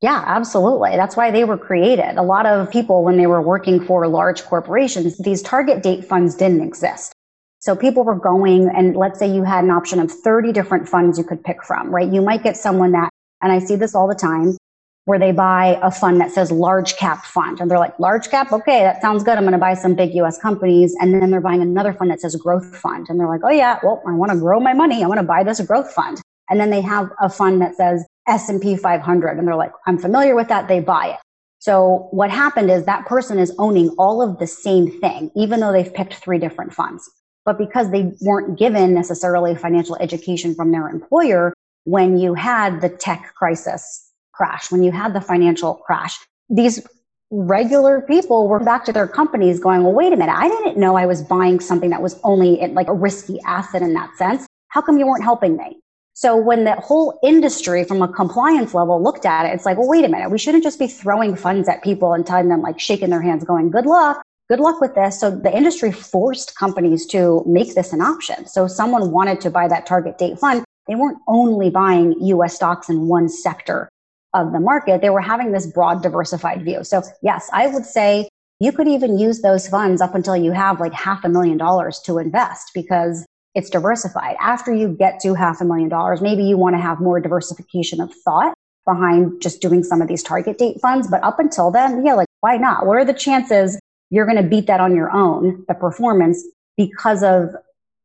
Yeah, 0.00 0.24
absolutely. 0.26 0.96
That's 0.96 1.16
why 1.16 1.30
they 1.30 1.44
were 1.44 1.58
created. 1.58 2.16
A 2.16 2.22
lot 2.22 2.46
of 2.46 2.70
people, 2.70 3.04
when 3.04 3.18
they 3.18 3.26
were 3.26 3.42
working 3.42 3.84
for 3.84 4.08
large 4.08 4.42
corporations, 4.44 5.18
these 5.18 5.42
target 5.42 5.82
date 5.82 6.04
funds 6.04 6.34
didn't 6.34 6.62
exist. 6.62 7.12
So 7.60 7.76
people 7.76 8.04
were 8.04 8.18
going 8.18 8.70
and 8.74 8.96
let's 8.96 9.18
say 9.18 9.30
you 9.30 9.44
had 9.44 9.64
an 9.64 9.70
option 9.70 10.00
of 10.00 10.10
30 10.10 10.52
different 10.52 10.88
funds 10.88 11.18
you 11.18 11.24
could 11.24 11.44
pick 11.44 11.62
from, 11.62 11.94
right? 11.94 12.10
You 12.10 12.22
might 12.22 12.42
get 12.42 12.56
someone 12.56 12.92
that, 12.92 13.10
and 13.42 13.52
I 13.52 13.58
see 13.58 13.76
this 13.76 13.94
all 13.94 14.08
the 14.08 14.14
time, 14.14 14.56
where 15.04 15.18
they 15.18 15.32
buy 15.32 15.78
a 15.82 15.90
fund 15.90 16.20
that 16.20 16.30
says 16.30 16.52
large 16.52 16.96
cap 16.96 17.24
fund 17.24 17.60
and 17.60 17.70
they're 17.70 17.78
like, 17.78 17.98
large 17.98 18.30
cap? 18.30 18.52
Okay, 18.52 18.80
that 18.80 19.00
sounds 19.00 19.24
good. 19.24 19.36
I'm 19.36 19.42
going 19.42 19.52
to 19.52 19.58
buy 19.58 19.74
some 19.74 19.94
big 19.94 20.14
US 20.14 20.38
companies. 20.38 20.94
And 21.00 21.14
then 21.14 21.30
they're 21.30 21.40
buying 21.40 21.62
another 21.62 21.92
fund 21.92 22.10
that 22.10 22.20
says 22.20 22.36
growth 22.36 22.76
fund. 22.76 23.06
And 23.08 23.18
they're 23.18 23.28
like, 23.28 23.40
oh 23.44 23.50
yeah, 23.50 23.78
well, 23.82 24.02
I 24.06 24.12
want 24.12 24.30
to 24.32 24.38
grow 24.38 24.60
my 24.60 24.72
money. 24.72 25.02
I 25.02 25.06
want 25.06 25.18
to 25.18 25.26
buy 25.26 25.42
this 25.42 25.60
growth 25.62 25.90
fund. 25.92 26.20
And 26.48 26.60
then 26.60 26.70
they 26.70 26.80
have 26.80 27.10
a 27.20 27.28
fund 27.28 27.60
that 27.60 27.76
says 27.76 28.06
S&P 28.28 28.76
500 28.76 29.38
and 29.38 29.48
they're 29.48 29.56
like, 29.56 29.72
I'm 29.86 29.98
familiar 29.98 30.34
with 30.34 30.48
that. 30.48 30.68
They 30.68 30.80
buy 30.80 31.08
it. 31.08 31.18
So 31.58 32.08
what 32.10 32.30
happened 32.30 32.70
is 32.70 32.86
that 32.86 33.06
person 33.06 33.38
is 33.38 33.52
owning 33.58 33.90
all 33.98 34.22
of 34.22 34.38
the 34.38 34.46
same 34.46 34.90
thing, 35.00 35.30
even 35.34 35.60
though 35.60 35.72
they've 35.72 35.92
picked 35.92 36.14
three 36.14 36.38
different 36.38 36.72
funds 36.72 37.10
but 37.44 37.58
because 37.58 37.90
they 37.90 38.12
weren't 38.20 38.58
given 38.58 38.94
necessarily 38.94 39.54
financial 39.54 39.96
education 39.96 40.54
from 40.54 40.72
their 40.72 40.88
employer 40.88 41.52
when 41.84 42.18
you 42.18 42.34
had 42.34 42.80
the 42.80 42.88
tech 42.88 43.34
crisis 43.34 44.10
crash, 44.32 44.70
when 44.70 44.82
you 44.82 44.92
had 44.92 45.14
the 45.14 45.20
financial 45.20 45.74
crash, 45.74 46.18
these 46.48 46.86
regular 47.30 48.00
people 48.02 48.48
were 48.48 48.58
back 48.60 48.84
to 48.84 48.92
their 48.92 49.06
companies 49.06 49.60
going, 49.60 49.82
well, 49.82 49.92
wait 49.92 50.12
a 50.12 50.16
minute, 50.16 50.34
I 50.34 50.48
didn't 50.48 50.76
know 50.76 50.96
I 50.96 51.06
was 51.06 51.22
buying 51.22 51.60
something 51.60 51.90
that 51.90 52.02
was 52.02 52.18
only 52.24 52.66
like 52.68 52.88
a 52.88 52.94
risky 52.94 53.38
asset 53.46 53.82
in 53.82 53.94
that 53.94 54.16
sense. 54.16 54.46
How 54.68 54.80
come 54.80 54.98
you 54.98 55.06
weren't 55.06 55.24
helping 55.24 55.56
me? 55.56 55.80
So 56.14 56.36
when 56.36 56.64
the 56.64 56.74
whole 56.74 57.18
industry 57.22 57.84
from 57.84 58.02
a 58.02 58.08
compliance 58.08 58.74
level 58.74 59.02
looked 59.02 59.24
at 59.24 59.46
it, 59.46 59.54
it's 59.54 59.64
like, 59.64 59.78
well, 59.78 59.88
wait 59.88 60.04
a 60.04 60.08
minute, 60.08 60.30
we 60.30 60.38
shouldn't 60.38 60.64
just 60.64 60.78
be 60.78 60.86
throwing 60.86 61.36
funds 61.36 61.68
at 61.68 61.82
people 61.82 62.12
and 62.12 62.26
telling 62.26 62.48
them 62.48 62.62
like 62.62 62.78
shaking 62.80 63.10
their 63.10 63.22
hands 63.22 63.44
going, 63.44 63.70
good 63.70 63.86
luck 63.86 64.22
good 64.50 64.58
luck 64.58 64.80
with 64.80 64.96
this. 64.96 65.20
So 65.20 65.30
the 65.30 65.56
industry 65.56 65.92
forced 65.92 66.56
companies 66.56 67.06
to 67.06 67.44
make 67.46 67.76
this 67.76 67.92
an 67.92 68.00
option. 68.00 68.46
So 68.46 68.66
someone 68.66 69.12
wanted 69.12 69.40
to 69.42 69.50
buy 69.50 69.68
that 69.68 69.86
target 69.86 70.18
date 70.18 70.40
fund. 70.40 70.64
They 70.90 70.96
weren't 70.96 71.18
only 71.28 71.70
buying 71.70 72.16
US 72.18 72.56
stocks 72.56 72.88
in 72.88 73.06
one 73.06 73.28
sector 73.28 73.88
of 74.34 74.52
the 74.52 74.58
market. 74.58 75.00
They 75.00 75.10
were 75.10 75.20
having 75.20 75.52
this 75.52 75.66
broad 75.66 76.02
diversified 76.02 76.64
view. 76.64 76.82
So 76.82 77.02
yes, 77.22 77.48
I 77.52 77.68
would 77.68 77.86
say 77.86 78.28
you 78.58 78.72
could 78.72 78.88
even 78.88 79.16
use 79.16 79.40
those 79.40 79.68
funds 79.68 80.02
up 80.02 80.16
until 80.16 80.36
you 80.36 80.50
have 80.50 80.80
like 80.80 80.92
half 80.92 81.24
a 81.24 81.28
million 81.28 81.56
dollars 81.58 82.00
to 82.00 82.18
invest 82.18 82.72
because 82.74 83.24
it's 83.54 83.70
diversified. 83.70 84.34
After 84.40 84.74
you 84.74 84.88
get 84.88 85.20
to 85.20 85.34
half 85.34 85.60
a 85.60 85.64
million 85.64 85.88
dollars, 85.88 86.20
maybe 86.20 86.42
you 86.42 86.56
want 86.56 86.74
to 86.74 86.82
have 86.82 87.00
more 87.00 87.20
diversification 87.20 88.00
of 88.00 88.12
thought 88.24 88.52
behind 88.84 89.40
just 89.40 89.62
doing 89.62 89.84
some 89.84 90.02
of 90.02 90.08
these 90.08 90.24
target 90.24 90.58
date 90.58 90.80
funds. 90.80 91.06
But 91.08 91.22
up 91.22 91.38
until 91.38 91.70
then, 91.70 92.04
yeah, 92.04 92.14
like 92.14 92.28
why 92.40 92.56
not? 92.56 92.86
What 92.86 92.96
are 92.96 93.04
the 93.04 93.14
chances 93.14 93.78
you're 94.10 94.26
going 94.26 94.42
to 94.42 94.48
beat 94.48 94.66
that 94.66 94.80
on 94.80 94.96
your 94.96 95.12
own, 95.12 95.64
the 95.68 95.74
performance, 95.74 96.44
because 96.76 97.22
of 97.22 97.54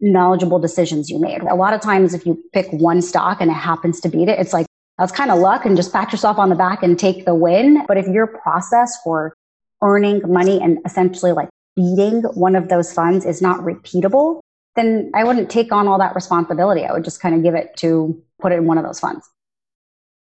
knowledgeable 0.05 0.59
decisions 0.59 1.09
you 1.09 1.19
made. 1.19 1.41
A 1.41 1.55
lot 1.55 1.73
of 1.73 1.81
times, 1.81 2.13
if 2.13 2.25
you 2.25 2.41
pick 2.53 2.67
one 2.71 3.01
stock 3.01 3.41
and 3.41 3.49
it 3.49 3.55
happens 3.55 3.99
to 4.01 4.09
beat 4.09 4.29
it, 4.29 4.39
it's 4.39 4.53
like, 4.53 4.67
that's 4.97 5.11
kind 5.11 5.31
of 5.31 5.39
luck 5.39 5.65
and 5.65 5.75
just 5.75 5.91
pat 5.91 6.11
yourself 6.11 6.37
on 6.37 6.49
the 6.49 6.55
back 6.55 6.83
and 6.83 6.97
take 6.97 7.25
the 7.25 7.35
win. 7.35 7.83
But 7.87 7.97
if 7.97 8.07
your 8.07 8.27
process 8.27 8.95
for 9.03 9.33
earning 9.81 10.21
money 10.31 10.61
and 10.61 10.77
essentially 10.85 11.33
like 11.33 11.49
beating 11.75 12.21
one 12.35 12.55
of 12.55 12.69
those 12.69 12.93
funds 12.93 13.25
is 13.25 13.41
not 13.41 13.59
repeatable, 13.61 14.39
then 14.75 15.11
I 15.13 15.23
wouldn't 15.23 15.49
take 15.49 15.71
on 15.71 15.87
all 15.87 15.97
that 15.99 16.15
responsibility. 16.15 16.85
I 16.85 16.93
would 16.93 17.03
just 17.03 17.19
kind 17.19 17.35
of 17.35 17.43
give 17.43 17.55
it 17.55 17.75
to 17.77 18.21
put 18.39 18.51
it 18.51 18.55
in 18.55 18.65
one 18.65 18.77
of 18.77 18.85
those 18.85 18.99
funds. 18.99 19.27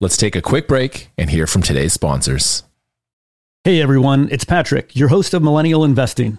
Let's 0.01 0.17
take 0.17 0.37
a 0.37 0.43
quick 0.43 0.69
break 0.69 1.11
and 1.19 1.29
hear 1.29 1.47
from 1.47 1.63
today's 1.63 1.93
sponsors. 1.93 2.63
Hey 3.65 3.81
everyone, 3.81 4.29
it's 4.31 4.45
Patrick, 4.45 4.97
your 4.97 5.09
host 5.09 5.35
of 5.35 5.43
Millennial 5.43 5.85
Investing. 5.85 6.39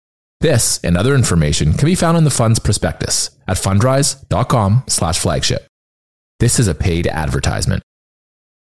This 0.41 0.79
and 0.83 0.97
other 0.97 1.13
information 1.13 1.73
can 1.73 1.85
be 1.85 1.93
found 1.93 2.17
in 2.17 2.23
the 2.23 2.31
fund's 2.31 2.57
prospectus 2.57 3.29
at 3.47 3.57
fundrise.com 3.57 4.83
slash 4.87 5.19
flagship. 5.19 5.67
This 6.39 6.59
is 6.59 6.67
a 6.67 6.73
paid 6.73 7.05
advertisement. 7.05 7.83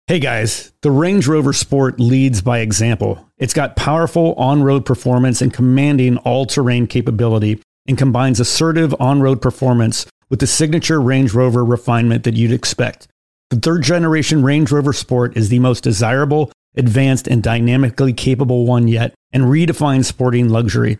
Hey 0.08 0.20
guys, 0.20 0.72
the 0.84 0.92
Range 0.92 1.28
Rover 1.28 1.52
Sport 1.52 2.00
leads 2.00 2.42
by 2.42 2.60
example. 2.60 3.28
It's 3.38 3.54
got 3.54 3.76
powerful 3.76 4.36
on 4.36 4.64
road 4.64 4.86
performance 4.86 5.42
and 5.42 5.54
commanding 5.54 6.16
all 6.20 6.46
terrain 6.46 6.88
capability 6.88 7.62
and 7.88 7.98
combines 7.98 8.40
assertive 8.40 8.96
on 8.98 9.22
road 9.22 9.42
performance 9.42 10.06
with 10.30 10.40
the 10.40 10.48
signature 10.48 11.02
Range 11.02 11.34
Rover 11.34 11.66
refinement 11.66 12.24
that 12.24 12.36
you'd 12.36 12.54
expect. 12.54 13.10
The 13.50 13.58
third 13.58 13.84
generation 13.84 14.44
Range 14.44 14.72
Rover 14.72 14.94
Sport 14.94 15.36
is 15.36 15.50
the 15.50 15.60
most 15.60 15.84
desirable, 15.84 16.54
advanced, 16.78 17.28
and 17.28 17.44
dynamically 17.44 18.14
capable 18.14 18.66
one 18.66 18.88
yet 18.88 19.14
and 19.34 19.44
redefines 19.44 20.06
sporting 20.06 20.48
luxury. 20.48 21.00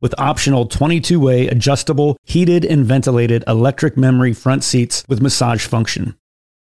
with 0.00 0.14
optional 0.18 0.66
22 0.66 1.20
way 1.20 1.46
adjustable, 1.48 2.16
heated, 2.24 2.64
and 2.64 2.86
ventilated 2.86 3.44
electric 3.46 3.96
memory 3.96 4.32
front 4.32 4.64
seats 4.64 5.04
with 5.08 5.20
massage 5.20 5.66
function. 5.66 6.16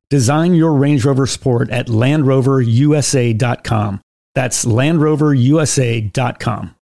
Design 0.09 0.53
your 0.53 0.73
Range 0.73 1.03
Rover 1.05 1.25
Sport 1.25 1.69
at 1.69 1.87
LandRoverUSA.com. 1.87 4.01
That's 4.35 4.65
LandRoverUSA.com. 4.65 6.75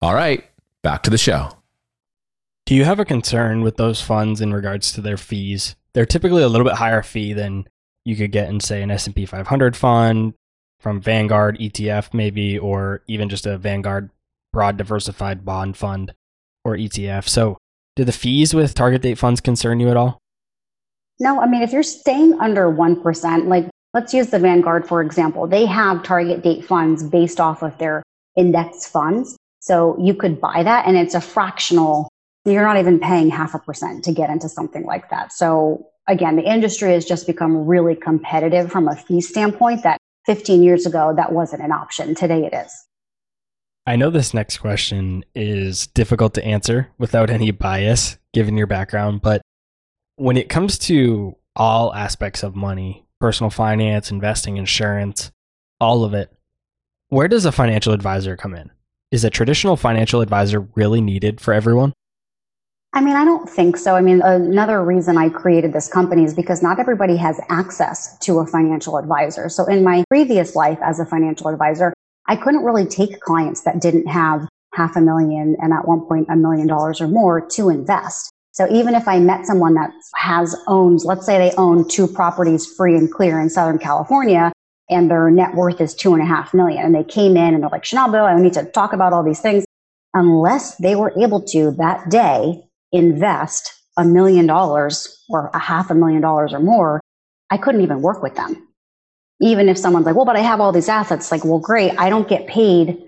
All 0.00 0.14
right, 0.14 0.44
back 0.82 1.02
to 1.02 1.10
the 1.10 1.18
show. 1.18 1.50
Do 2.64 2.74
you 2.74 2.84
have 2.84 3.00
a 3.00 3.04
concern 3.04 3.60
with 3.62 3.76
those 3.76 4.00
funds 4.00 4.40
in 4.40 4.54
regards 4.54 4.92
to 4.92 5.00
their 5.00 5.16
fees? 5.16 5.76
They're 5.92 6.06
typically 6.06 6.42
a 6.42 6.48
little 6.48 6.66
bit 6.66 6.76
higher 6.76 7.02
fee 7.02 7.34
than 7.34 7.66
you 8.04 8.16
could 8.16 8.32
get 8.32 8.48
in, 8.48 8.60
say, 8.60 8.82
an 8.82 8.90
S&P 8.90 9.26
500 9.26 9.76
fund 9.76 10.34
from 10.80 11.00
Vanguard 11.00 11.58
ETF, 11.58 12.14
maybe, 12.14 12.58
or 12.58 13.02
even 13.06 13.28
just 13.28 13.46
a 13.46 13.58
Vanguard 13.58 14.10
broad 14.52 14.76
diversified 14.76 15.44
bond 15.44 15.76
fund 15.76 16.14
or 16.64 16.76
ETF. 16.76 17.28
So, 17.28 17.58
do 17.96 18.04
the 18.04 18.12
fees 18.12 18.54
with 18.54 18.74
target 18.74 19.02
date 19.02 19.18
funds 19.18 19.40
concern 19.40 19.80
you 19.80 19.88
at 19.88 19.96
all? 19.96 20.18
No, 21.20 21.40
I 21.40 21.46
mean, 21.46 21.62
if 21.62 21.72
you're 21.72 21.82
staying 21.82 22.38
under 22.40 22.70
1%, 22.70 23.46
like 23.46 23.68
let's 23.94 24.14
use 24.14 24.28
the 24.28 24.38
Vanguard, 24.38 24.86
for 24.86 25.02
example, 25.02 25.46
they 25.46 25.66
have 25.66 26.02
target 26.02 26.42
date 26.42 26.64
funds 26.64 27.02
based 27.02 27.40
off 27.40 27.62
of 27.62 27.76
their 27.78 28.02
index 28.36 28.86
funds. 28.86 29.36
So 29.60 29.96
you 30.00 30.14
could 30.14 30.40
buy 30.40 30.62
that 30.62 30.86
and 30.86 30.96
it's 30.96 31.14
a 31.14 31.20
fractional, 31.20 32.08
you're 32.44 32.64
not 32.64 32.78
even 32.78 32.98
paying 32.98 33.30
half 33.30 33.54
a 33.54 33.58
percent 33.58 34.04
to 34.04 34.12
get 34.12 34.30
into 34.30 34.48
something 34.48 34.84
like 34.84 35.10
that. 35.10 35.32
So 35.32 35.86
again, 36.08 36.36
the 36.36 36.42
industry 36.42 36.92
has 36.92 37.04
just 37.04 37.26
become 37.26 37.66
really 37.66 37.94
competitive 37.94 38.72
from 38.72 38.88
a 38.88 38.96
fee 38.96 39.20
standpoint 39.20 39.82
that 39.82 39.98
15 40.26 40.62
years 40.62 40.86
ago, 40.86 41.12
that 41.14 41.32
wasn't 41.32 41.62
an 41.62 41.72
option. 41.72 42.14
Today 42.14 42.44
it 42.44 42.54
is. 42.54 42.72
I 43.84 43.96
know 43.96 44.10
this 44.10 44.32
next 44.32 44.58
question 44.58 45.24
is 45.34 45.88
difficult 45.88 46.34
to 46.34 46.44
answer 46.44 46.88
without 46.98 47.30
any 47.30 47.50
bias 47.50 48.16
given 48.32 48.56
your 48.56 48.68
background, 48.68 49.22
but 49.22 49.42
when 50.16 50.36
it 50.36 50.48
comes 50.48 50.78
to 50.78 51.36
all 51.56 51.92
aspects 51.92 52.44
of 52.44 52.54
money, 52.54 53.04
personal 53.20 53.50
finance, 53.50 54.10
investing, 54.10 54.56
insurance, 54.56 55.32
all 55.80 56.04
of 56.04 56.14
it, 56.14 56.30
where 57.08 57.26
does 57.26 57.44
a 57.44 57.52
financial 57.52 57.92
advisor 57.92 58.36
come 58.36 58.54
in? 58.54 58.70
Is 59.10 59.24
a 59.24 59.30
traditional 59.30 59.76
financial 59.76 60.20
advisor 60.20 60.60
really 60.76 61.00
needed 61.00 61.40
for 61.40 61.52
everyone? 61.52 61.92
I 62.94 63.00
mean, 63.00 63.16
I 63.16 63.24
don't 63.24 63.48
think 63.48 63.76
so. 63.76 63.96
I 63.96 64.00
mean, 64.00 64.22
another 64.22 64.84
reason 64.84 65.18
I 65.18 65.28
created 65.28 65.72
this 65.72 65.88
company 65.88 66.24
is 66.24 66.34
because 66.34 66.62
not 66.62 66.78
everybody 66.78 67.16
has 67.16 67.40
access 67.48 68.16
to 68.18 68.38
a 68.38 68.46
financial 68.46 68.96
advisor. 68.96 69.48
So 69.48 69.64
in 69.64 69.82
my 69.82 70.04
previous 70.08 70.54
life 70.54 70.78
as 70.82 71.00
a 71.00 71.06
financial 71.06 71.48
advisor, 71.48 71.92
I 72.26 72.36
couldn't 72.36 72.64
really 72.64 72.86
take 72.86 73.20
clients 73.20 73.62
that 73.62 73.80
didn't 73.80 74.06
have 74.06 74.48
half 74.74 74.96
a 74.96 75.00
million 75.00 75.56
and 75.60 75.72
at 75.72 75.86
one 75.86 76.00
point 76.06 76.26
a 76.30 76.36
million 76.36 76.66
dollars 76.66 77.00
or 77.00 77.08
more 77.08 77.40
to 77.40 77.68
invest. 77.68 78.32
So 78.52 78.70
even 78.70 78.94
if 78.94 79.08
I 79.08 79.18
met 79.18 79.46
someone 79.46 79.74
that 79.74 79.90
has 80.16 80.54
owns, 80.66 81.04
let's 81.04 81.24
say 81.24 81.38
they 81.38 81.54
own 81.56 81.88
two 81.88 82.06
properties 82.06 82.66
free 82.66 82.96
and 82.96 83.10
clear 83.10 83.40
in 83.40 83.48
Southern 83.48 83.78
California 83.78 84.52
and 84.90 85.10
their 85.10 85.30
net 85.30 85.54
worth 85.54 85.80
is 85.80 85.94
two 85.94 86.12
and 86.12 86.22
a 86.22 86.26
half 86.26 86.52
million 86.52 86.84
and 86.84 86.94
they 86.94 87.04
came 87.04 87.36
in 87.36 87.54
and 87.54 87.62
they're 87.62 87.70
like, 87.70 87.84
Chanel 87.84 88.14
I 88.14 88.38
need 88.40 88.52
to 88.54 88.64
talk 88.64 88.92
about 88.92 89.12
all 89.12 89.22
these 89.22 89.40
things. 89.40 89.64
Unless 90.14 90.76
they 90.76 90.94
were 90.94 91.12
able 91.18 91.40
to 91.40 91.70
that 91.78 92.10
day 92.10 92.62
invest 92.92 93.72
a 93.96 94.04
million 94.04 94.46
dollars 94.46 95.24
or 95.30 95.50
a 95.54 95.58
half 95.58 95.90
a 95.90 95.94
million 95.94 96.20
dollars 96.20 96.52
or 96.52 96.60
more, 96.60 97.00
I 97.50 97.56
couldn't 97.56 97.80
even 97.80 98.02
work 98.02 98.22
with 98.22 98.34
them 98.34 98.68
even 99.42 99.68
if 99.68 99.76
someone's 99.76 100.06
like, 100.06 100.14
well, 100.14 100.24
but 100.24 100.36
I 100.36 100.40
have 100.40 100.60
all 100.60 100.72
these 100.72 100.88
assets, 100.88 101.32
like, 101.32 101.44
well, 101.44 101.58
great. 101.58 101.92
I 101.98 102.08
don't 102.08 102.28
get 102.28 102.46
paid 102.46 103.02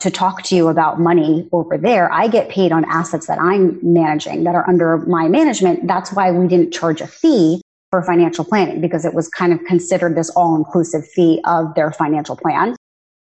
to 0.00 0.10
talk 0.10 0.42
to 0.42 0.56
you 0.56 0.66
about 0.66 0.98
money 0.98 1.48
over 1.52 1.78
there. 1.78 2.12
I 2.12 2.26
get 2.26 2.48
paid 2.48 2.72
on 2.72 2.84
assets 2.86 3.28
that 3.28 3.38
I'm 3.40 3.78
managing 3.80 4.42
that 4.42 4.56
are 4.56 4.68
under 4.68 4.98
my 4.98 5.28
management. 5.28 5.86
That's 5.86 6.12
why 6.12 6.32
we 6.32 6.48
didn't 6.48 6.72
charge 6.72 7.00
a 7.00 7.06
fee 7.06 7.62
for 7.90 8.02
financial 8.02 8.44
planning 8.44 8.80
because 8.80 9.04
it 9.04 9.14
was 9.14 9.28
kind 9.28 9.52
of 9.52 9.64
considered 9.64 10.16
this 10.16 10.28
all 10.30 10.56
inclusive 10.56 11.06
fee 11.06 11.40
of 11.44 11.72
their 11.76 11.92
financial 11.92 12.34
plan. 12.34 12.74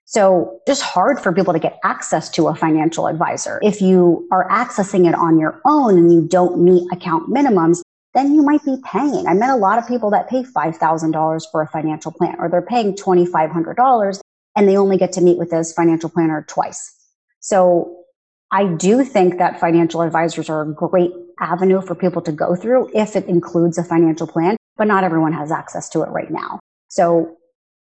So 0.07 0.61
just 0.67 0.81
hard 0.81 1.21
for 1.21 1.33
people 1.33 1.53
to 1.53 1.59
get 1.59 1.79
access 1.85 2.31
to 2.31 2.49
a 2.49 2.55
financial 2.55 3.09
advisor. 3.09 3.59
If 3.63 3.83
you 3.83 4.27
are 4.33 4.49
accessing 4.49 5.07
it 5.07 5.15
on 5.15 5.39
your 5.39 5.61
own 5.67 5.99
and 5.99 6.13
you 6.13 6.23
don't 6.23 6.61
meet 6.61 6.87
account 6.93 7.29
minimums, 7.29 7.83
then 8.15 8.35
you 8.35 8.43
might 8.43 8.65
be 8.65 8.77
paying. 8.85 9.27
I 9.27 9.35
met 9.35 9.51
a 9.51 9.57
lot 9.57 9.79
of 9.79 9.87
people 9.89 10.11
that 10.11 10.29
pay 10.29 10.43
$5,000 10.43 11.43
for 11.51 11.63
a 11.63 11.69
financial 11.69 12.13
plan 12.13 12.37
or 12.39 12.49
they're 12.49 12.63
paying 12.63 12.95
$2,500 12.95 14.21
and 14.57 14.69
they 14.69 14.77
only 14.77 14.97
get 14.97 15.13
to 15.13 15.21
meet 15.21 15.37
with 15.37 15.51
this 15.51 15.73
financial 15.73 16.09
planner 16.09 16.45
twice. 16.49 16.95
So 17.41 18.05
I 18.51 18.67
do 18.67 19.05
think 19.05 19.39
that 19.39 19.59
financial 19.59 20.03
advisors 20.03 20.49
are 20.49 20.63
a 20.63 20.73
great 20.73 21.13
avenue 21.41 21.81
for 21.81 21.95
people 21.95 22.23
to 22.23 22.33
go 22.33 22.55
through 22.55 22.91
if 22.95 23.17
it 23.17 23.27
includes 23.27 23.79
a 23.79 23.85
financial 23.85 24.29
plan, 24.29 24.57
but 24.77 24.87
not 24.87 25.03
everyone 25.03 25.33
has 25.33 25.51
access 25.51 25.89
to 25.91 26.03
it 26.03 26.09
right 26.11 26.31
now. 26.31 26.61
So 26.89 27.37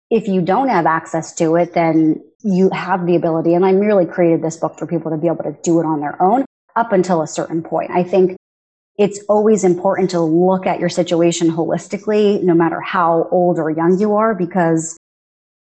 if 0.10 0.28
you 0.28 0.42
don't 0.42 0.68
have 0.68 0.86
access 0.86 1.34
to 1.36 1.56
it, 1.56 1.74
then 1.74 2.22
you 2.44 2.70
have 2.72 3.06
the 3.06 3.16
ability, 3.16 3.54
and 3.54 3.66
I 3.66 3.72
merely 3.72 4.06
created 4.06 4.42
this 4.42 4.58
book 4.58 4.78
for 4.78 4.86
people 4.86 5.12
to 5.12 5.18
be 5.18 5.28
able 5.28 5.44
to 5.44 5.58
do 5.64 5.80
it 5.80 5.86
on 5.86 6.02
their 6.02 6.22
own 6.22 6.46
up 6.76 6.92
until 6.92 7.22
a 7.22 7.28
certain 7.28 7.64
point. 7.64 7.92
I 7.92 8.04
think 8.04 8.38
it's 8.98 9.20
always 9.30 9.64
important 9.64 10.10
to 10.12 10.20
look 10.20 10.66
at 10.66 10.80
your 10.80 10.90
situation 10.90 11.52
holistically, 11.52 12.42
no 12.42 12.56
matter 12.56 12.82
how 12.82 13.28
old 13.32 13.60
or 13.60 13.70
young 13.70 14.00
you 14.00 14.16
are, 14.16 14.34
because 14.34 14.98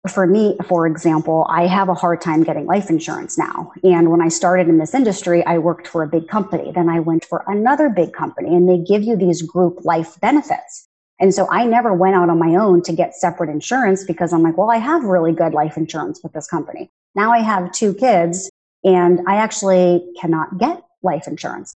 for 0.10 0.26
me, 0.26 0.58
for 0.68 0.88
example, 0.88 1.46
I 1.48 1.68
have 1.68 1.88
a 1.88 1.94
hard 1.94 2.22
time 2.22 2.42
getting 2.42 2.66
life 2.66 2.90
insurance 2.90 3.38
now. 3.38 3.72
And 3.84 4.10
when 4.10 4.20
I 4.20 4.30
started 4.30 4.68
in 4.68 4.80
this 4.80 4.96
industry, 4.96 5.46
I 5.46 5.60
worked 5.60 5.88
for 5.88 6.02
a 6.02 6.08
big 6.08 6.28
company. 6.28 6.72
Then 6.72 6.90
I 6.90 7.00
went 7.00 7.24
for 7.24 7.44
another 7.46 7.90
big 7.90 8.12
company 8.12 8.56
and 8.56 8.68
they 8.68 8.80
give 8.80 9.04
you 9.04 9.16
these 9.16 9.44
group 9.44 9.86
life 9.86 10.20
benefits. 10.20 10.88
And 11.20 11.36
so 11.36 11.48
I 11.52 11.66
never 11.66 11.94
went 11.94 12.16
out 12.16 12.32
on 12.32 12.40
my 12.40 12.56
own 12.56 12.82
to 12.84 12.94
get 12.94 13.14
separate 13.14 13.52
insurance 13.52 14.04
because 14.04 14.34
I'm 14.34 14.42
like, 14.42 14.58
well, 14.58 14.72
I 14.72 14.78
have 14.78 15.04
really 15.04 15.34
good 15.34 15.54
life 15.54 15.78
insurance 15.78 16.20
with 16.24 16.34
this 16.34 16.48
company. 16.48 16.90
Now 17.14 17.32
I 17.32 17.40
have 17.40 17.72
two 17.72 17.94
kids 17.94 18.50
and 18.84 19.20
I 19.28 19.36
actually 19.36 20.04
cannot 20.20 20.58
get 20.58 20.82
life 21.04 21.28
insurance 21.28 21.76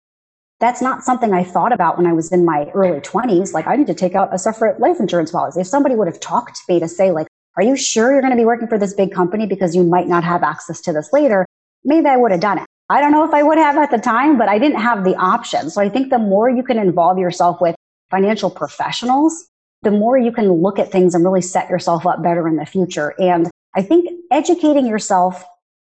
that's 0.63 0.81
not 0.81 1.03
something 1.03 1.35
I 1.35 1.43
thought 1.43 1.73
about 1.73 1.97
when 1.99 2.07
I 2.07 2.13
was 2.13 2.31
in 2.31 2.45
my 2.45 2.71
early 2.73 3.01
20s. 3.01 3.53
Like, 3.53 3.67
I 3.67 3.75
need 3.75 3.89
to 3.89 3.95
take 3.95 4.15
out 4.15 4.33
a 4.33 4.39
separate 4.39 4.79
life 4.79 5.01
insurance 5.01 5.33
policy. 5.33 5.61
If 5.61 5.67
somebody 5.67 5.97
would 5.97 6.07
have 6.07 6.21
talked 6.21 6.55
to 6.55 6.63
me 6.73 6.79
to 6.79 6.87
say, 6.87 7.11
like, 7.11 7.27
are 7.57 7.65
you 7.65 7.77
sure 7.77 8.13
you're 8.13 8.21
going 8.21 8.31
to 8.31 8.37
be 8.37 8.45
working 8.45 8.69
for 8.69 8.79
this 8.79 8.95
big 8.95 9.13
company 9.13 9.45
because 9.45 9.75
you 9.75 9.83
might 9.83 10.07
not 10.07 10.23
have 10.23 10.45
access 10.45 10.81
to 10.83 10.93
this 10.93 11.13
later? 11.13 11.45
Maybe 11.85 12.07
I 12.07 12.17
would 12.17 12.31
have 12.31 12.41
done 12.41 12.59
it. 12.59 12.67
I 12.89 13.01
don't 13.01 13.11
know 13.11 13.25
if 13.25 13.35
I 13.35 13.43
would 13.43 13.59
have 13.59 13.77
at 13.77 13.91
the 13.91 13.99
time, 13.99 14.39
but 14.39 14.49
I 14.49 14.61
didn't 14.61 14.79
have 14.79 15.03
the 15.03 15.17
option. 15.17 15.69
So 15.69 15.83
I 15.83 15.89
think 15.89 16.11
the 16.11 16.19
more 16.19 16.49
you 16.49 16.63
can 16.63 16.79
involve 16.79 17.19
yourself 17.19 17.61
with 17.61 17.75
financial 18.13 18.49
professionals, 18.49 19.49
the 19.83 19.91
more 19.91 20.17
you 20.17 20.31
can 20.31 20.49
look 20.53 20.79
at 20.79 20.93
things 20.93 21.13
and 21.13 21.25
really 21.25 21.43
set 21.43 21.71
yourself 21.71 22.07
up 22.07 22.23
better 22.23 22.47
in 22.47 22.55
the 22.55 22.67
future. 22.67 23.21
And 23.21 23.51
I 23.75 23.83
think 23.83 24.09
educating 24.31 24.87
yourself 24.87 25.45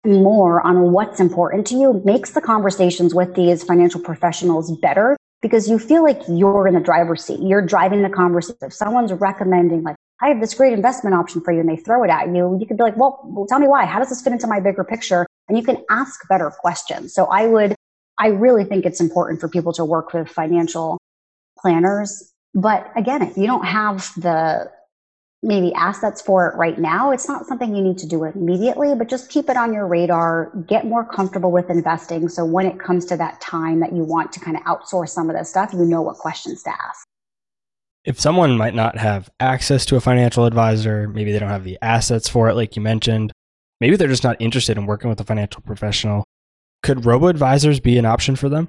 more 0.05 0.61
on 0.61 0.91
what's 0.91 1.19
important 1.19 1.65
to 1.67 1.75
you 1.75 2.01
makes 2.05 2.31
the 2.31 2.41
conversations 2.41 3.13
with 3.13 3.35
these 3.35 3.63
financial 3.63 4.01
professionals 4.01 4.75
better 4.77 5.17
because 5.41 5.69
you 5.69 5.77
feel 5.77 6.03
like 6.03 6.21
you're 6.27 6.67
in 6.67 6.73
the 6.73 6.79
driver's 6.79 7.23
seat. 7.23 7.39
You're 7.41 7.65
driving 7.65 8.01
the 8.01 8.09
conversation. 8.09 8.57
If 8.61 8.73
someone's 8.73 9.11
recommending, 9.13 9.83
like, 9.83 9.95
I 10.21 10.29
have 10.29 10.39
this 10.39 10.53
great 10.53 10.71
investment 10.71 11.15
option 11.15 11.41
for 11.41 11.51
you, 11.51 11.59
and 11.59 11.67
they 11.67 11.75
throw 11.75 12.03
it 12.03 12.09
at 12.09 12.27
you, 12.27 12.57
you 12.59 12.65
could 12.65 12.77
be 12.77 12.83
like, 12.83 12.95
well, 12.95 13.19
well, 13.25 13.45
tell 13.45 13.59
me 13.59 13.67
why. 13.67 13.85
How 13.85 13.99
does 13.99 14.09
this 14.09 14.21
fit 14.21 14.31
into 14.31 14.47
my 14.47 14.61
bigger 14.61 14.83
picture? 14.85 15.25
And 15.49 15.57
you 15.57 15.63
can 15.63 15.83
ask 15.89 16.27
better 16.29 16.49
questions. 16.49 17.13
So 17.13 17.25
I 17.25 17.45
would, 17.47 17.75
I 18.17 18.27
really 18.27 18.63
think 18.63 18.85
it's 18.85 19.01
important 19.01 19.41
for 19.41 19.49
people 19.49 19.73
to 19.73 19.83
work 19.83 20.13
with 20.13 20.29
financial 20.29 20.97
planners. 21.59 22.31
But 22.53 22.89
again, 22.95 23.21
if 23.21 23.35
you 23.37 23.47
don't 23.47 23.65
have 23.65 24.13
the 24.15 24.71
maybe 25.43 25.73
assets 25.73 26.21
for 26.21 26.47
it 26.49 26.55
right 26.55 26.79
now. 26.79 27.11
It's 27.11 27.27
not 27.27 27.45
something 27.45 27.75
you 27.75 27.81
need 27.83 27.97
to 27.99 28.07
do 28.07 28.23
immediately, 28.23 28.95
but 28.95 29.09
just 29.09 29.29
keep 29.29 29.49
it 29.49 29.57
on 29.57 29.73
your 29.73 29.85
radar, 29.85 30.51
get 30.67 30.85
more 30.85 31.05
comfortable 31.05 31.51
with 31.51 31.69
investing. 31.69 32.29
So 32.29 32.45
when 32.45 32.65
it 32.65 32.79
comes 32.79 33.05
to 33.05 33.17
that 33.17 33.41
time 33.41 33.81
that 33.81 33.93
you 33.93 34.03
want 34.03 34.31
to 34.33 34.39
kind 34.39 34.55
of 34.55 34.63
outsource 34.63 35.09
some 35.09 35.29
of 35.29 35.35
this 35.35 35.49
stuff, 35.49 35.73
you 35.73 35.85
know 35.85 36.01
what 36.01 36.15
questions 36.15 36.63
to 36.63 36.69
ask. 36.69 37.05
If 38.05 38.19
someone 38.19 38.57
might 38.57 38.73
not 38.73 38.97
have 38.97 39.29
access 39.39 39.85
to 39.87 39.95
a 39.95 40.01
financial 40.01 40.45
advisor, 40.45 41.07
maybe 41.07 41.31
they 41.31 41.39
don't 41.39 41.49
have 41.49 41.63
the 41.63 41.77
assets 41.81 42.27
for 42.27 42.49
it, 42.49 42.55
like 42.55 42.75
you 42.75 42.81
mentioned, 42.81 43.31
maybe 43.79 43.95
they're 43.95 44.07
just 44.07 44.23
not 44.23 44.41
interested 44.41 44.77
in 44.77 44.85
working 44.85 45.09
with 45.09 45.19
a 45.19 45.25
financial 45.25 45.61
professional. 45.61 46.23
Could 46.83 47.05
robo 47.05 47.27
advisors 47.27 47.79
be 47.79 47.97
an 47.97 48.05
option 48.05 48.35
for 48.35 48.49
them? 48.49 48.67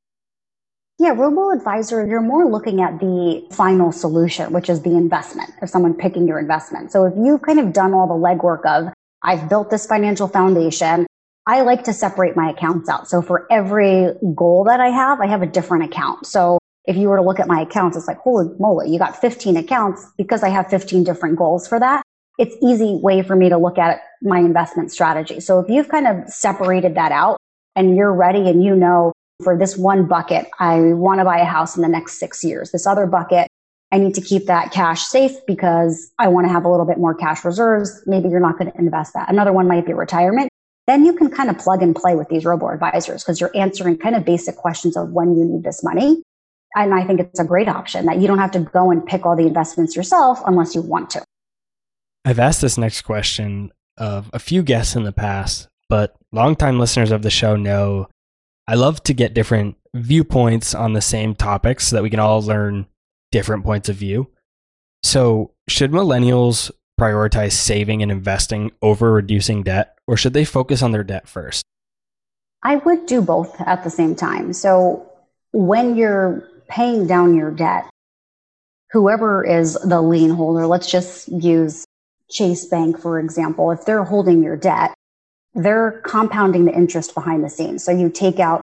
Yeah, 0.98 1.10
robo 1.10 1.50
advisor, 1.50 2.06
you're 2.06 2.20
more 2.20 2.48
looking 2.48 2.80
at 2.80 3.00
the 3.00 3.44
final 3.50 3.90
solution, 3.90 4.52
which 4.52 4.70
is 4.70 4.82
the 4.82 4.92
investment 4.96 5.50
of 5.60 5.68
someone 5.68 5.94
picking 5.94 6.28
your 6.28 6.38
investment. 6.38 6.92
So 6.92 7.04
if 7.04 7.14
you've 7.16 7.42
kind 7.42 7.58
of 7.58 7.72
done 7.72 7.92
all 7.92 8.06
the 8.06 8.14
legwork 8.14 8.64
of, 8.64 8.92
I've 9.22 9.48
built 9.48 9.70
this 9.70 9.86
financial 9.86 10.28
foundation, 10.28 11.06
I 11.46 11.62
like 11.62 11.82
to 11.84 11.92
separate 11.92 12.36
my 12.36 12.50
accounts 12.50 12.88
out. 12.88 13.08
So 13.08 13.22
for 13.22 13.46
every 13.50 14.12
goal 14.36 14.64
that 14.64 14.78
I 14.78 14.88
have, 14.90 15.20
I 15.20 15.26
have 15.26 15.42
a 15.42 15.46
different 15.46 15.84
account. 15.84 16.26
So 16.26 16.58
if 16.84 16.96
you 16.96 17.08
were 17.08 17.16
to 17.16 17.22
look 17.22 17.40
at 17.40 17.48
my 17.48 17.62
accounts, 17.62 17.96
it's 17.96 18.06
like, 18.06 18.18
holy 18.18 18.48
moly, 18.60 18.90
you 18.90 18.98
got 18.98 19.20
15 19.20 19.56
accounts 19.56 20.06
because 20.16 20.44
I 20.44 20.48
have 20.50 20.68
15 20.68 21.02
different 21.02 21.36
goals 21.36 21.66
for 21.66 21.80
that. 21.80 22.02
It's 22.38 22.54
easy 22.62 23.00
way 23.02 23.22
for 23.22 23.34
me 23.34 23.48
to 23.48 23.58
look 23.58 23.78
at 23.78 24.00
my 24.22 24.38
investment 24.38 24.92
strategy. 24.92 25.40
So 25.40 25.58
if 25.58 25.68
you've 25.68 25.88
kind 25.88 26.06
of 26.06 26.28
separated 26.28 26.94
that 26.94 27.10
out 27.10 27.38
and 27.74 27.96
you're 27.96 28.12
ready 28.12 28.48
and 28.48 28.62
you 28.62 28.76
know, 28.76 29.12
for 29.42 29.58
this 29.58 29.76
one 29.76 30.06
bucket, 30.06 30.46
I 30.58 30.78
want 30.92 31.20
to 31.20 31.24
buy 31.24 31.38
a 31.38 31.44
house 31.44 31.76
in 31.76 31.82
the 31.82 31.88
next 31.88 32.18
six 32.18 32.44
years. 32.44 32.70
This 32.70 32.86
other 32.86 33.06
bucket, 33.06 33.48
I 33.90 33.98
need 33.98 34.14
to 34.14 34.20
keep 34.20 34.46
that 34.46 34.72
cash 34.72 35.02
safe 35.02 35.32
because 35.46 36.12
I 36.18 36.28
want 36.28 36.46
to 36.46 36.52
have 36.52 36.64
a 36.64 36.68
little 36.68 36.86
bit 36.86 36.98
more 36.98 37.14
cash 37.14 37.44
reserves. 37.44 38.02
Maybe 38.06 38.28
you're 38.28 38.40
not 38.40 38.58
going 38.58 38.70
to 38.70 38.78
invest 38.78 39.14
that. 39.14 39.28
Another 39.28 39.52
one 39.52 39.68
might 39.68 39.86
be 39.86 39.92
retirement. 39.92 40.48
Then 40.86 41.04
you 41.04 41.14
can 41.14 41.30
kind 41.30 41.48
of 41.48 41.58
plug 41.58 41.82
and 41.82 41.96
play 41.96 42.14
with 42.14 42.28
these 42.28 42.44
robo 42.44 42.68
advisors 42.68 43.22
because 43.22 43.40
you're 43.40 43.56
answering 43.56 43.96
kind 43.96 44.14
of 44.14 44.24
basic 44.24 44.56
questions 44.56 44.96
of 44.96 45.10
when 45.12 45.36
you 45.36 45.44
need 45.44 45.64
this 45.64 45.82
money. 45.82 46.22
And 46.76 46.92
I 46.92 47.06
think 47.06 47.20
it's 47.20 47.40
a 47.40 47.44
great 47.44 47.68
option 47.68 48.06
that 48.06 48.20
you 48.20 48.26
don't 48.26 48.38
have 48.38 48.50
to 48.52 48.60
go 48.60 48.90
and 48.90 49.04
pick 49.04 49.24
all 49.24 49.36
the 49.36 49.46
investments 49.46 49.96
yourself 49.96 50.40
unless 50.44 50.74
you 50.74 50.82
want 50.82 51.10
to. 51.10 51.24
I've 52.24 52.38
asked 52.38 52.60
this 52.60 52.76
next 52.76 53.02
question 53.02 53.72
of 53.96 54.28
a 54.32 54.38
few 54.38 54.62
guests 54.62 54.96
in 54.96 55.04
the 55.04 55.12
past, 55.12 55.68
but 55.88 56.16
longtime 56.32 56.78
listeners 56.78 57.12
of 57.12 57.22
the 57.22 57.30
show 57.30 57.54
know 57.54 58.08
I 58.66 58.74
love 58.74 59.02
to 59.04 59.14
get 59.14 59.34
different 59.34 59.76
viewpoints 59.94 60.74
on 60.74 60.92
the 60.92 61.02
same 61.02 61.34
topics 61.34 61.88
so 61.88 61.96
that 61.96 62.02
we 62.02 62.10
can 62.10 62.20
all 62.20 62.42
learn 62.42 62.86
different 63.30 63.64
points 63.64 63.88
of 63.88 63.96
view. 63.96 64.30
So, 65.02 65.52
should 65.68 65.92
millennials 65.92 66.70
prioritize 66.98 67.52
saving 67.52 68.02
and 68.02 68.10
investing 68.10 68.70
over 68.80 69.12
reducing 69.12 69.62
debt, 69.62 69.96
or 70.06 70.16
should 70.16 70.32
they 70.32 70.44
focus 70.44 70.82
on 70.82 70.92
their 70.92 71.04
debt 71.04 71.28
first? 71.28 71.64
I 72.62 72.76
would 72.76 73.04
do 73.06 73.20
both 73.20 73.60
at 73.60 73.84
the 73.84 73.90
same 73.90 74.14
time. 74.14 74.52
So, 74.54 75.10
when 75.52 75.96
you're 75.96 76.48
paying 76.68 77.06
down 77.06 77.34
your 77.34 77.50
debt, 77.50 77.90
whoever 78.92 79.44
is 79.44 79.74
the 79.74 80.00
lien 80.00 80.30
holder, 80.30 80.66
let's 80.66 80.90
just 80.90 81.28
use 81.28 81.84
Chase 82.30 82.64
Bank, 82.64 82.98
for 82.98 83.20
example, 83.20 83.70
if 83.70 83.84
they're 83.84 84.04
holding 84.04 84.42
your 84.42 84.56
debt, 84.56 84.94
they're 85.54 86.00
compounding 86.04 86.64
the 86.64 86.72
interest 86.72 87.14
behind 87.14 87.44
the 87.44 87.50
scenes. 87.50 87.84
So 87.84 87.92
you 87.92 88.08
take 88.08 88.40
out 88.40 88.60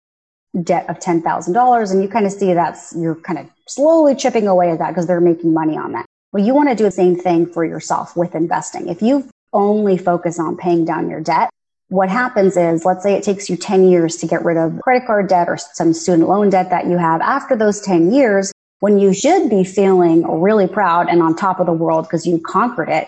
debt 0.63 0.89
of 0.89 0.99
$10,000 0.99 1.91
and 1.91 2.01
you 2.01 2.07
kind 2.07 2.25
of 2.25 2.31
see 2.31 2.53
that's, 2.53 2.95
you're 2.95 3.15
kind 3.15 3.39
of 3.39 3.47
slowly 3.67 4.15
chipping 4.15 4.47
away 4.47 4.71
at 4.71 4.79
that 4.79 4.89
because 4.89 5.07
they're 5.07 5.21
making 5.21 5.53
money 5.53 5.77
on 5.77 5.91
that. 5.91 6.05
Well, 6.31 6.43
you 6.43 6.53
want 6.53 6.69
to 6.69 6.75
do 6.75 6.83
the 6.83 6.91
same 6.91 7.15
thing 7.15 7.45
for 7.45 7.65
yourself 7.65 8.15
with 8.15 8.35
investing. 8.35 8.87
If 8.87 9.01
you 9.01 9.29
only 9.53 9.97
focus 9.97 10.39
on 10.39 10.57
paying 10.57 10.85
down 10.85 11.09
your 11.09 11.21
debt, 11.21 11.49
what 11.89 12.09
happens 12.09 12.57
is, 12.57 12.83
let's 12.83 13.01
say 13.01 13.13
it 13.13 13.23
takes 13.23 13.49
you 13.49 13.55
10 13.55 13.89
years 13.89 14.17
to 14.17 14.27
get 14.27 14.43
rid 14.43 14.57
of 14.57 14.79
credit 14.81 15.05
card 15.07 15.29
debt 15.29 15.47
or 15.47 15.57
some 15.57 15.93
student 15.93 16.27
loan 16.27 16.49
debt 16.49 16.69
that 16.69 16.85
you 16.85 16.97
have. 16.97 17.21
After 17.21 17.55
those 17.55 17.79
10 17.79 18.11
years, 18.11 18.51
when 18.79 18.99
you 18.99 19.13
should 19.13 19.49
be 19.49 19.63
feeling 19.63 20.23
really 20.39 20.67
proud 20.67 21.07
and 21.09 21.21
on 21.21 21.35
top 21.35 21.59
of 21.59 21.65
the 21.65 21.73
world 21.73 22.05
because 22.05 22.27
you 22.27 22.39
conquered 22.39 22.89
it, 22.89 23.07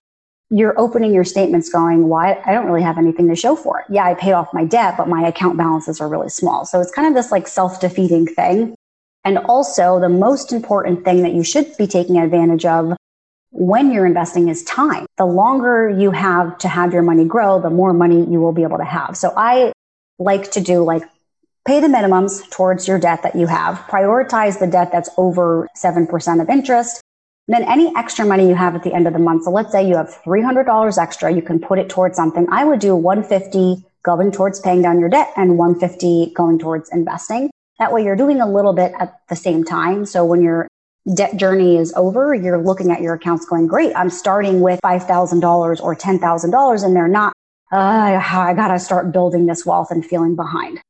you're 0.50 0.78
opening 0.80 1.14
your 1.14 1.24
statements 1.24 1.70
going, 1.70 2.08
why 2.08 2.42
I 2.46 2.54
don't 2.54 2.66
really 2.66 2.82
have 2.82 2.98
anything 2.98 3.28
to 3.28 3.36
show 3.36 3.56
for 3.56 3.80
it. 3.80 3.86
Yeah, 3.90 4.06
I 4.06 4.16
paid 4.16 4.34
off 4.34 4.54
my 4.54 4.66
debt, 4.66 4.96
but 4.98 5.08
my 5.08 5.28
account 5.28 5.58
balances 5.58 6.02
are 6.02 6.08
really 6.08 6.30
small. 6.30 6.66
So 6.66 6.82
it's 6.82 6.92
kind 6.92 7.08
of 7.08 7.14
this 7.14 7.32
like 7.32 7.48
self-defeating 7.48 8.28
thing. 8.28 8.76
And 9.24 9.38
also 9.38 10.00
the 10.00 10.10
most 10.10 10.52
important 10.52 11.04
thing 11.04 11.22
that 11.22 11.34
you 11.34 11.44
should 11.44 11.76
be 11.78 11.86
taking 11.86 12.18
advantage 12.18 12.66
of 12.66 12.96
when 13.52 13.92
you're 13.92 14.06
investing 14.06 14.50
is 14.50 14.64
time. 14.64 15.06
The 15.18 15.26
longer 15.26 15.90
you 15.90 16.12
have 16.12 16.58
to 16.60 16.68
have 16.68 16.94
your 16.94 17.04
money 17.04 17.26
grow, 17.26 17.62
the 17.62 17.70
more 17.70 17.94
money 17.94 18.26
you 18.26 18.40
will 18.40 18.54
be 18.54 18.64
able 18.64 18.78
to 18.78 18.86
have. 18.86 19.18
So 19.18 19.34
I 19.36 19.72
like 20.18 20.52
to 20.52 20.62
do 20.62 20.84
like 20.84 21.04
pay 21.66 21.80
the 21.80 21.88
minimums 21.88 22.50
towards 22.50 22.88
your 22.88 22.98
debt 22.98 23.22
that 23.24 23.36
you 23.36 23.46
have, 23.46 23.78
prioritize 23.82 24.60
the 24.60 24.68
debt 24.68 24.92
that's 24.92 25.10
over 25.18 25.68
7% 25.78 26.42
of 26.42 26.50
interest, 26.50 27.02
then 27.54 27.64
any 27.64 27.92
extra 27.96 28.26
money 28.26 28.48
you 28.48 28.56
have 28.56 28.76
at 28.76 28.84
the 28.84 28.94
end 28.94 29.08
of 29.08 29.14
the 29.14 29.20
month. 29.20 29.46
So 29.46 29.52
let's 29.52 29.72
say 29.72 29.88
you 29.88 29.96
have 29.96 30.10
$300 30.24 30.98
extra, 30.98 31.34
you 31.34 31.42
can 31.42 31.60
put 31.60 31.80
it 31.80 31.90
towards 31.90 32.16
something. 32.16 32.48
I 32.52 32.64
would 32.64 32.80
do 32.80 32.96
150 32.96 33.84
going 34.04 34.32
towards 34.32 34.60
paying 34.60 34.82
down 34.82 35.00
your 35.00 35.10
debt 35.10 35.32
and 35.36 35.58
150 35.58 36.34
going 36.36 36.60
towards 36.60 36.90
investing. 36.92 37.50
That 37.80 37.92
way 37.92 38.04
you're 38.04 38.16
doing 38.16 38.40
a 38.40 38.50
little 38.50 38.74
bit 38.74 38.94
at 39.00 39.20
the 39.30 39.36
same 39.36 39.64
time. 39.64 40.06
So 40.06 40.26
when 40.26 40.42
your 40.42 40.68
debt 41.16 41.38
journey 41.38 41.78
is 41.78 41.94
over, 41.96 42.34
you're 42.34 42.62
looking 42.62 42.92
at 42.92 43.02
your 43.02 43.16
accounts 43.16 43.46
going, 43.46 43.68
great, 43.68 43.94
I'm 43.96 44.10
starting 44.10 44.62
with 44.62 44.80
$5,000 44.84 45.82
or 45.82 45.96
$10,000 45.96 46.84
and 46.84 46.96
they're 46.96 47.08
not, 47.08 47.34
uh, 47.72 47.76
I 47.76 48.54
got 48.54 48.68
to 48.70 48.80
start 48.80 49.12
building 49.12 49.48
this 49.48 49.66
wealth 49.66 49.92
and 49.92 50.06
feeling 50.06 50.36
behind. 50.36 50.82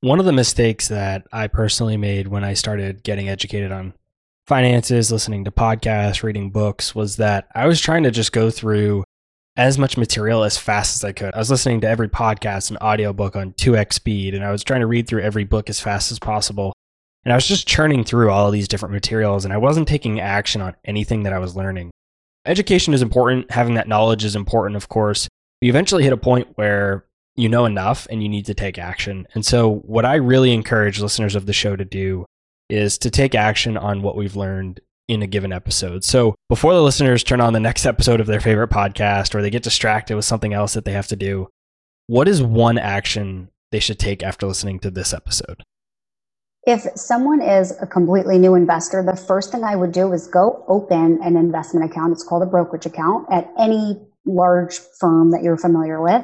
One 0.00 0.18
of 0.18 0.24
the 0.24 0.32
mistakes 0.32 0.88
that 0.88 1.26
I 1.30 1.46
personally 1.46 1.98
made 1.98 2.28
when 2.28 2.42
I 2.42 2.54
started 2.54 3.02
getting 3.02 3.28
educated 3.28 3.70
on 3.70 3.92
finances, 4.50 5.12
listening 5.12 5.44
to 5.44 5.50
podcasts, 5.52 6.24
reading 6.24 6.50
books 6.50 6.92
was 6.92 7.18
that 7.18 7.46
I 7.54 7.68
was 7.68 7.80
trying 7.80 8.02
to 8.02 8.10
just 8.10 8.32
go 8.32 8.50
through 8.50 9.04
as 9.56 9.78
much 9.78 9.96
material 9.96 10.42
as 10.42 10.58
fast 10.58 10.96
as 10.96 11.04
I 11.04 11.12
could. 11.12 11.32
I 11.36 11.38
was 11.38 11.52
listening 11.52 11.80
to 11.82 11.88
every 11.88 12.08
podcast 12.08 12.68
and 12.68 12.76
audiobook 12.80 13.36
on 13.36 13.52
2x 13.52 13.92
speed, 13.92 14.34
and 14.34 14.44
I 14.44 14.50
was 14.50 14.64
trying 14.64 14.80
to 14.80 14.88
read 14.88 15.06
through 15.06 15.22
every 15.22 15.44
book 15.44 15.70
as 15.70 15.78
fast 15.78 16.10
as 16.10 16.18
possible. 16.18 16.72
And 17.24 17.32
I 17.32 17.36
was 17.36 17.46
just 17.46 17.68
churning 17.68 18.02
through 18.02 18.32
all 18.32 18.48
of 18.48 18.52
these 18.52 18.66
different 18.66 18.92
materials, 18.92 19.44
and 19.44 19.54
I 19.54 19.56
wasn't 19.56 19.86
taking 19.86 20.18
action 20.18 20.60
on 20.60 20.74
anything 20.84 21.22
that 21.22 21.32
I 21.32 21.38
was 21.38 21.54
learning. 21.54 21.92
Education 22.44 22.92
is 22.92 23.02
important, 23.02 23.52
having 23.52 23.74
that 23.74 23.86
knowledge 23.86 24.24
is 24.24 24.34
important, 24.34 24.74
of 24.74 24.88
course. 24.88 25.28
You 25.60 25.70
eventually 25.70 26.02
hit 26.02 26.12
a 26.12 26.16
point 26.16 26.48
where 26.56 27.04
you 27.36 27.48
know 27.48 27.66
enough 27.66 28.08
and 28.10 28.20
you 28.20 28.28
need 28.28 28.46
to 28.46 28.54
take 28.54 28.78
action. 28.78 29.28
And 29.32 29.46
so, 29.46 29.76
what 29.84 30.04
I 30.04 30.16
really 30.16 30.52
encourage 30.52 31.00
listeners 31.00 31.36
of 31.36 31.46
the 31.46 31.52
show 31.52 31.76
to 31.76 31.84
do 31.84 32.26
is 32.72 32.98
to 32.98 33.10
take 33.10 33.34
action 33.34 33.76
on 33.76 34.02
what 34.02 34.16
we've 34.16 34.36
learned 34.36 34.80
in 35.08 35.22
a 35.22 35.26
given 35.26 35.52
episode. 35.52 36.04
So 36.04 36.34
before 36.48 36.72
the 36.72 36.82
listeners 36.82 37.24
turn 37.24 37.40
on 37.40 37.52
the 37.52 37.60
next 37.60 37.84
episode 37.84 38.20
of 38.20 38.26
their 38.26 38.40
favorite 38.40 38.70
podcast 38.70 39.34
or 39.34 39.42
they 39.42 39.50
get 39.50 39.64
distracted 39.64 40.14
with 40.14 40.24
something 40.24 40.54
else 40.54 40.74
that 40.74 40.84
they 40.84 40.92
have 40.92 41.08
to 41.08 41.16
do, 41.16 41.48
what 42.06 42.28
is 42.28 42.42
one 42.42 42.78
action 42.78 43.50
they 43.72 43.80
should 43.80 43.98
take 43.98 44.22
after 44.22 44.46
listening 44.46 44.78
to 44.80 44.90
this 44.90 45.12
episode? 45.12 45.62
If 46.64 46.82
someone 46.94 47.42
is 47.42 47.74
a 47.80 47.86
completely 47.86 48.38
new 48.38 48.54
investor, 48.54 49.02
the 49.02 49.16
first 49.16 49.50
thing 49.50 49.64
I 49.64 49.74
would 49.74 49.92
do 49.92 50.12
is 50.12 50.26
go 50.26 50.64
open 50.68 51.18
an 51.22 51.36
investment 51.36 51.90
account. 51.90 52.12
It's 52.12 52.22
called 52.22 52.42
a 52.42 52.46
brokerage 52.46 52.86
account 52.86 53.26
at 53.32 53.50
any 53.58 54.00
large 54.26 54.78
firm 55.00 55.30
that 55.32 55.42
you're 55.42 55.56
familiar 55.56 56.00
with 56.02 56.22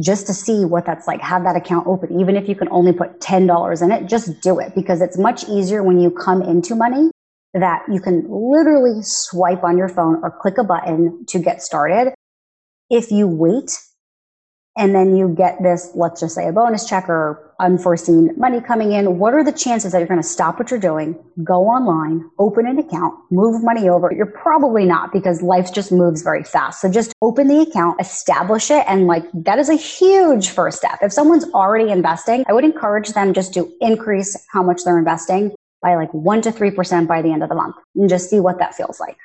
just 0.00 0.26
to 0.26 0.34
see 0.34 0.64
what 0.64 0.84
that's 0.84 1.06
like. 1.06 1.20
Have 1.20 1.44
that 1.44 1.56
account 1.56 1.86
open. 1.86 2.20
Even 2.20 2.36
if 2.36 2.48
you 2.48 2.54
can 2.54 2.68
only 2.70 2.92
put 2.92 3.20
$10 3.20 3.82
in 3.82 3.92
it, 3.92 4.08
just 4.08 4.40
do 4.40 4.58
it 4.58 4.74
because 4.74 5.00
it's 5.00 5.18
much 5.18 5.48
easier 5.48 5.82
when 5.82 5.98
you 5.98 6.10
come 6.10 6.42
into 6.42 6.74
money 6.74 7.10
that 7.54 7.82
you 7.90 8.00
can 8.00 8.26
literally 8.28 9.00
swipe 9.02 9.64
on 9.64 9.78
your 9.78 9.88
phone 9.88 10.20
or 10.22 10.30
click 10.30 10.58
a 10.58 10.64
button 10.64 11.24
to 11.26 11.38
get 11.38 11.62
started. 11.62 12.12
If 12.90 13.10
you 13.10 13.26
wait 13.26 13.78
and 14.76 14.94
then 14.94 15.16
you 15.16 15.34
get 15.34 15.62
this, 15.62 15.90
let's 15.94 16.20
just 16.20 16.34
say 16.34 16.46
a 16.46 16.52
bonus 16.52 16.86
check 16.86 17.08
or 17.08 17.45
unforeseen 17.60 18.32
money 18.36 18.60
coming 18.60 18.92
in, 18.92 19.18
what 19.18 19.34
are 19.34 19.44
the 19.44 19.52
chances 19.52 19.92
that 19.92 19.98
you're 19.98 20.06
going 20.06 20.20
to 20.20 20.26
stop 20.26 20.58
what 20.58 20.70
you're 20.70 20.80
doing, 20.80 21.18
go 21.42 21.66
online, 21.66 22.28
open 22.38 22.66
an 22.66 22.78
account, 22.78 23.14
move 23.30 23.62
money 23.62 23.88
over? 23.88 24.12
You're 24.12 24.26
probably 24.26 24.84
not 24.84 25.12
because 25.12 25.42
life 25.42 25.72
just 25.72 25.92
moves 25.92 26.22
very 26.22 26.44
fast. 26.44 26.80
So 26.80 26.90
just 26.90 27.12
open 27.22 27.48
the 27.48 27.60
account, 27.60 28.00
establish 28.00 28.70
it, 28.70 28.84
and 28.88 29.06
like 29.06 29.24
that 29.34 29.58
is 29.58 29.68
a 29.68 29.74
huge 29.74 30.48
first 30.50 30.78
step. 30.78 30.98
If 31.02 31.12
someone's 31.12 31.44
already 31.52 31.90
investing, 31.90 32.44
I 32.48 32.52
would 32.52 32.64
encourage 32.64 33.10
them 33.10 33.32
just 33.32 33.54
to 33.54 33.72
increase 33.80 34.36
how 34.52 34.62
much 34.62 34.84
they're 34.84 34.98
investing 34.98 35.54
by 35.82 35.94
like 35.94 36.12
1 36.12 36.42
to 36.42 36.52
3% 36.52 37.06
by 37.06 37.22
the 37.22 37.30
end 37.32 37.42
of 37.42 37.48
the 37.48 37.54
month 37.54 37.76
and 37.94 38.08
just 38.08 38.30
see 38.30 38.40
what 38.40 38.58
that 38.58 38.74
feels 38.74 38.98
like. 39.00 39.16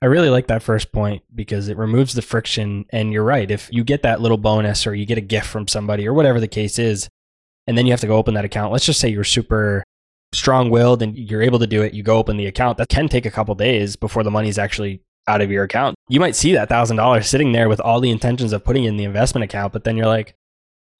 I 0.00 0.06
really 0.06 0.30
like 0.30 0.46
that 0.46 0.62
first 0.62 0.92
point 0.92 1.24
because 1.34 1.68
it 1.68 1.76
removes 1.76 2.14
the 2.14 2.22
friction. 2.22 2.84
And 2.90 3.12
you're 3.12 3.24
right. 3.24 3.50
If 3.50 3.68
you 3.72 3.82
get 3.82 4.02
that 4.02 4.20
little 4.20 4.36
bonus 4.36 4.86
or 4.86 4.94
you 4.94 5.04
get 5.04 5.18
a 5.18 5.22
gift 5.22 5.48
from 5.48 5.66
somebody 5.66 6.06
or 6.06 6.14
whatever 6.14 6.38
the 6.38 6.46
case 6.46 6.78
is, 6.78 7.08
and 7.68 7.78
then 7.78 7.86
you 7.86 7.92
have 7.92 8.00
to 8.00 8.06
go 8.06 8.16
open 8.16 8.34
that 8.34 8.46
account, 8.46 8.72
let's 8.72 8.86
just 8.86 8.98
say 8.98 9.08
you're 9.08 9.22
super 9.22 9.84
strong 10.32 10.70
willed 10.70 11.02
and 11.02 11.16
you're 11.16 11.42
able 11.42 11.58
to 11.58 11.66
do 11.66 11.82
it, 11.82 11.94
you 11.94 12.02
go 12.02 12.16
open 12.16 12.38
the 12.38 12.46
account. 12.46 12.78
That 12.78 12.88
can 12.88 13.08
take 13.08 13.26
a 13.26 13.30
couple 13.30 13.54
days 13.54 13.94
before 13.94 14.22
the 14.22 14.30
money's 14.30 14.58
actually 14.58 15.02
out 15.26 15.42
of 15.42 15.50
your 15.50 15.64
account. 15.64 15.94
You 16.08 16.18
might 16.18 16.34
see 16.34 16.54
that 16.54 16.70
$1,000 16.70 17.24
sitting 17.24 17.52
there 17.52 17.68
with 17.68 17.80
all 17.80 18.00
the 18.00 18.10
intentions 18.10 18.54
of 18.54 18.64
putting 18.64 18.84
in 18.84 18.96
the 18.96 19.04
investment 19.04 19.44
account, 19.44 19.74
but 19.74 19.84
then 19.84 19.98
you're 19.98 20.06
like, 20.06 20.34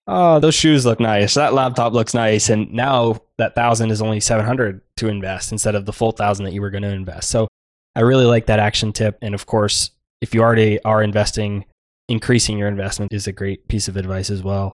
oh, 0.07 0.41
those 0.41 0.55
shoes 0.55 0.85
look 0.85 1.01
nice. 1.01 1.35
That 1.35 1.55
laptop 1.55 1.95
looks 1.95 2.13
nice. 2.13 2.51
And 2.51 2.71
now 2.73 3.23
that 3.39 3.55
thousand 3.55 3.91
is 3.91 4.03
only 4.03 4.21
700 4.21 4.83
to 4.99 5.09
invest 5.09 5.53
instead 5.53 5.75
of 5.75 5.87
the 5.87 5.93
full 5.93 6.13
thousand 6.13 6.45
that 6.45 6.53
you 6.53 6.61
were 6.61 6.71
going 6.71 6.83
to 6.83 6.89
invest. 6.89 7.31
So 7.31 7.49
I 7.97 8.01
really 8.01 8.27
like 8.27 8.47
that 8.47 8.59
action 8.59 8.93
tip. 8.93 9.19
And 9.23 9.35
of 9.35 9.47
course, 9.47 9.91
if 10.21 10.35
you 10.35 10.43
already 10.43 10.83
are 10.83 11.03
investing, 11.03 11.65
increasing 12.09 12.59
your 12.59 12.69
investment 12.69 13.13
is 13.13 13.27
a 13.27 13.33
great 13.33 13.69
piece 13.69 13.89
of 13.89 13.97
advice 13.97 14.29
as 14.29 14.43
well. 14.43 14.73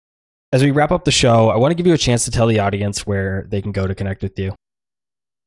As 0.54 0.62
we 0.62 0.70
wrap 0.70 0.92
up 0.92 1.04
the 1.04 1.10
show, 1.10 1.48
I 1.48 1.56
want 1.56 1.72
to 1.72 1.74
give 1.74 1.84
you 1.84 1.94
a 1.94 1.98
chance 1.98 2.24
to 2.26 2.30
tell 2.30 2.46
the 2.46 2.60
audience 2.60 3.04
where 3.04 3.44
they 3.50 3.60
can 3.60 3.72
go 3.72 3.88
to 3.88 3.94
connect 3.94 4.22
with 4.22 4.38
you. 4.38 4.54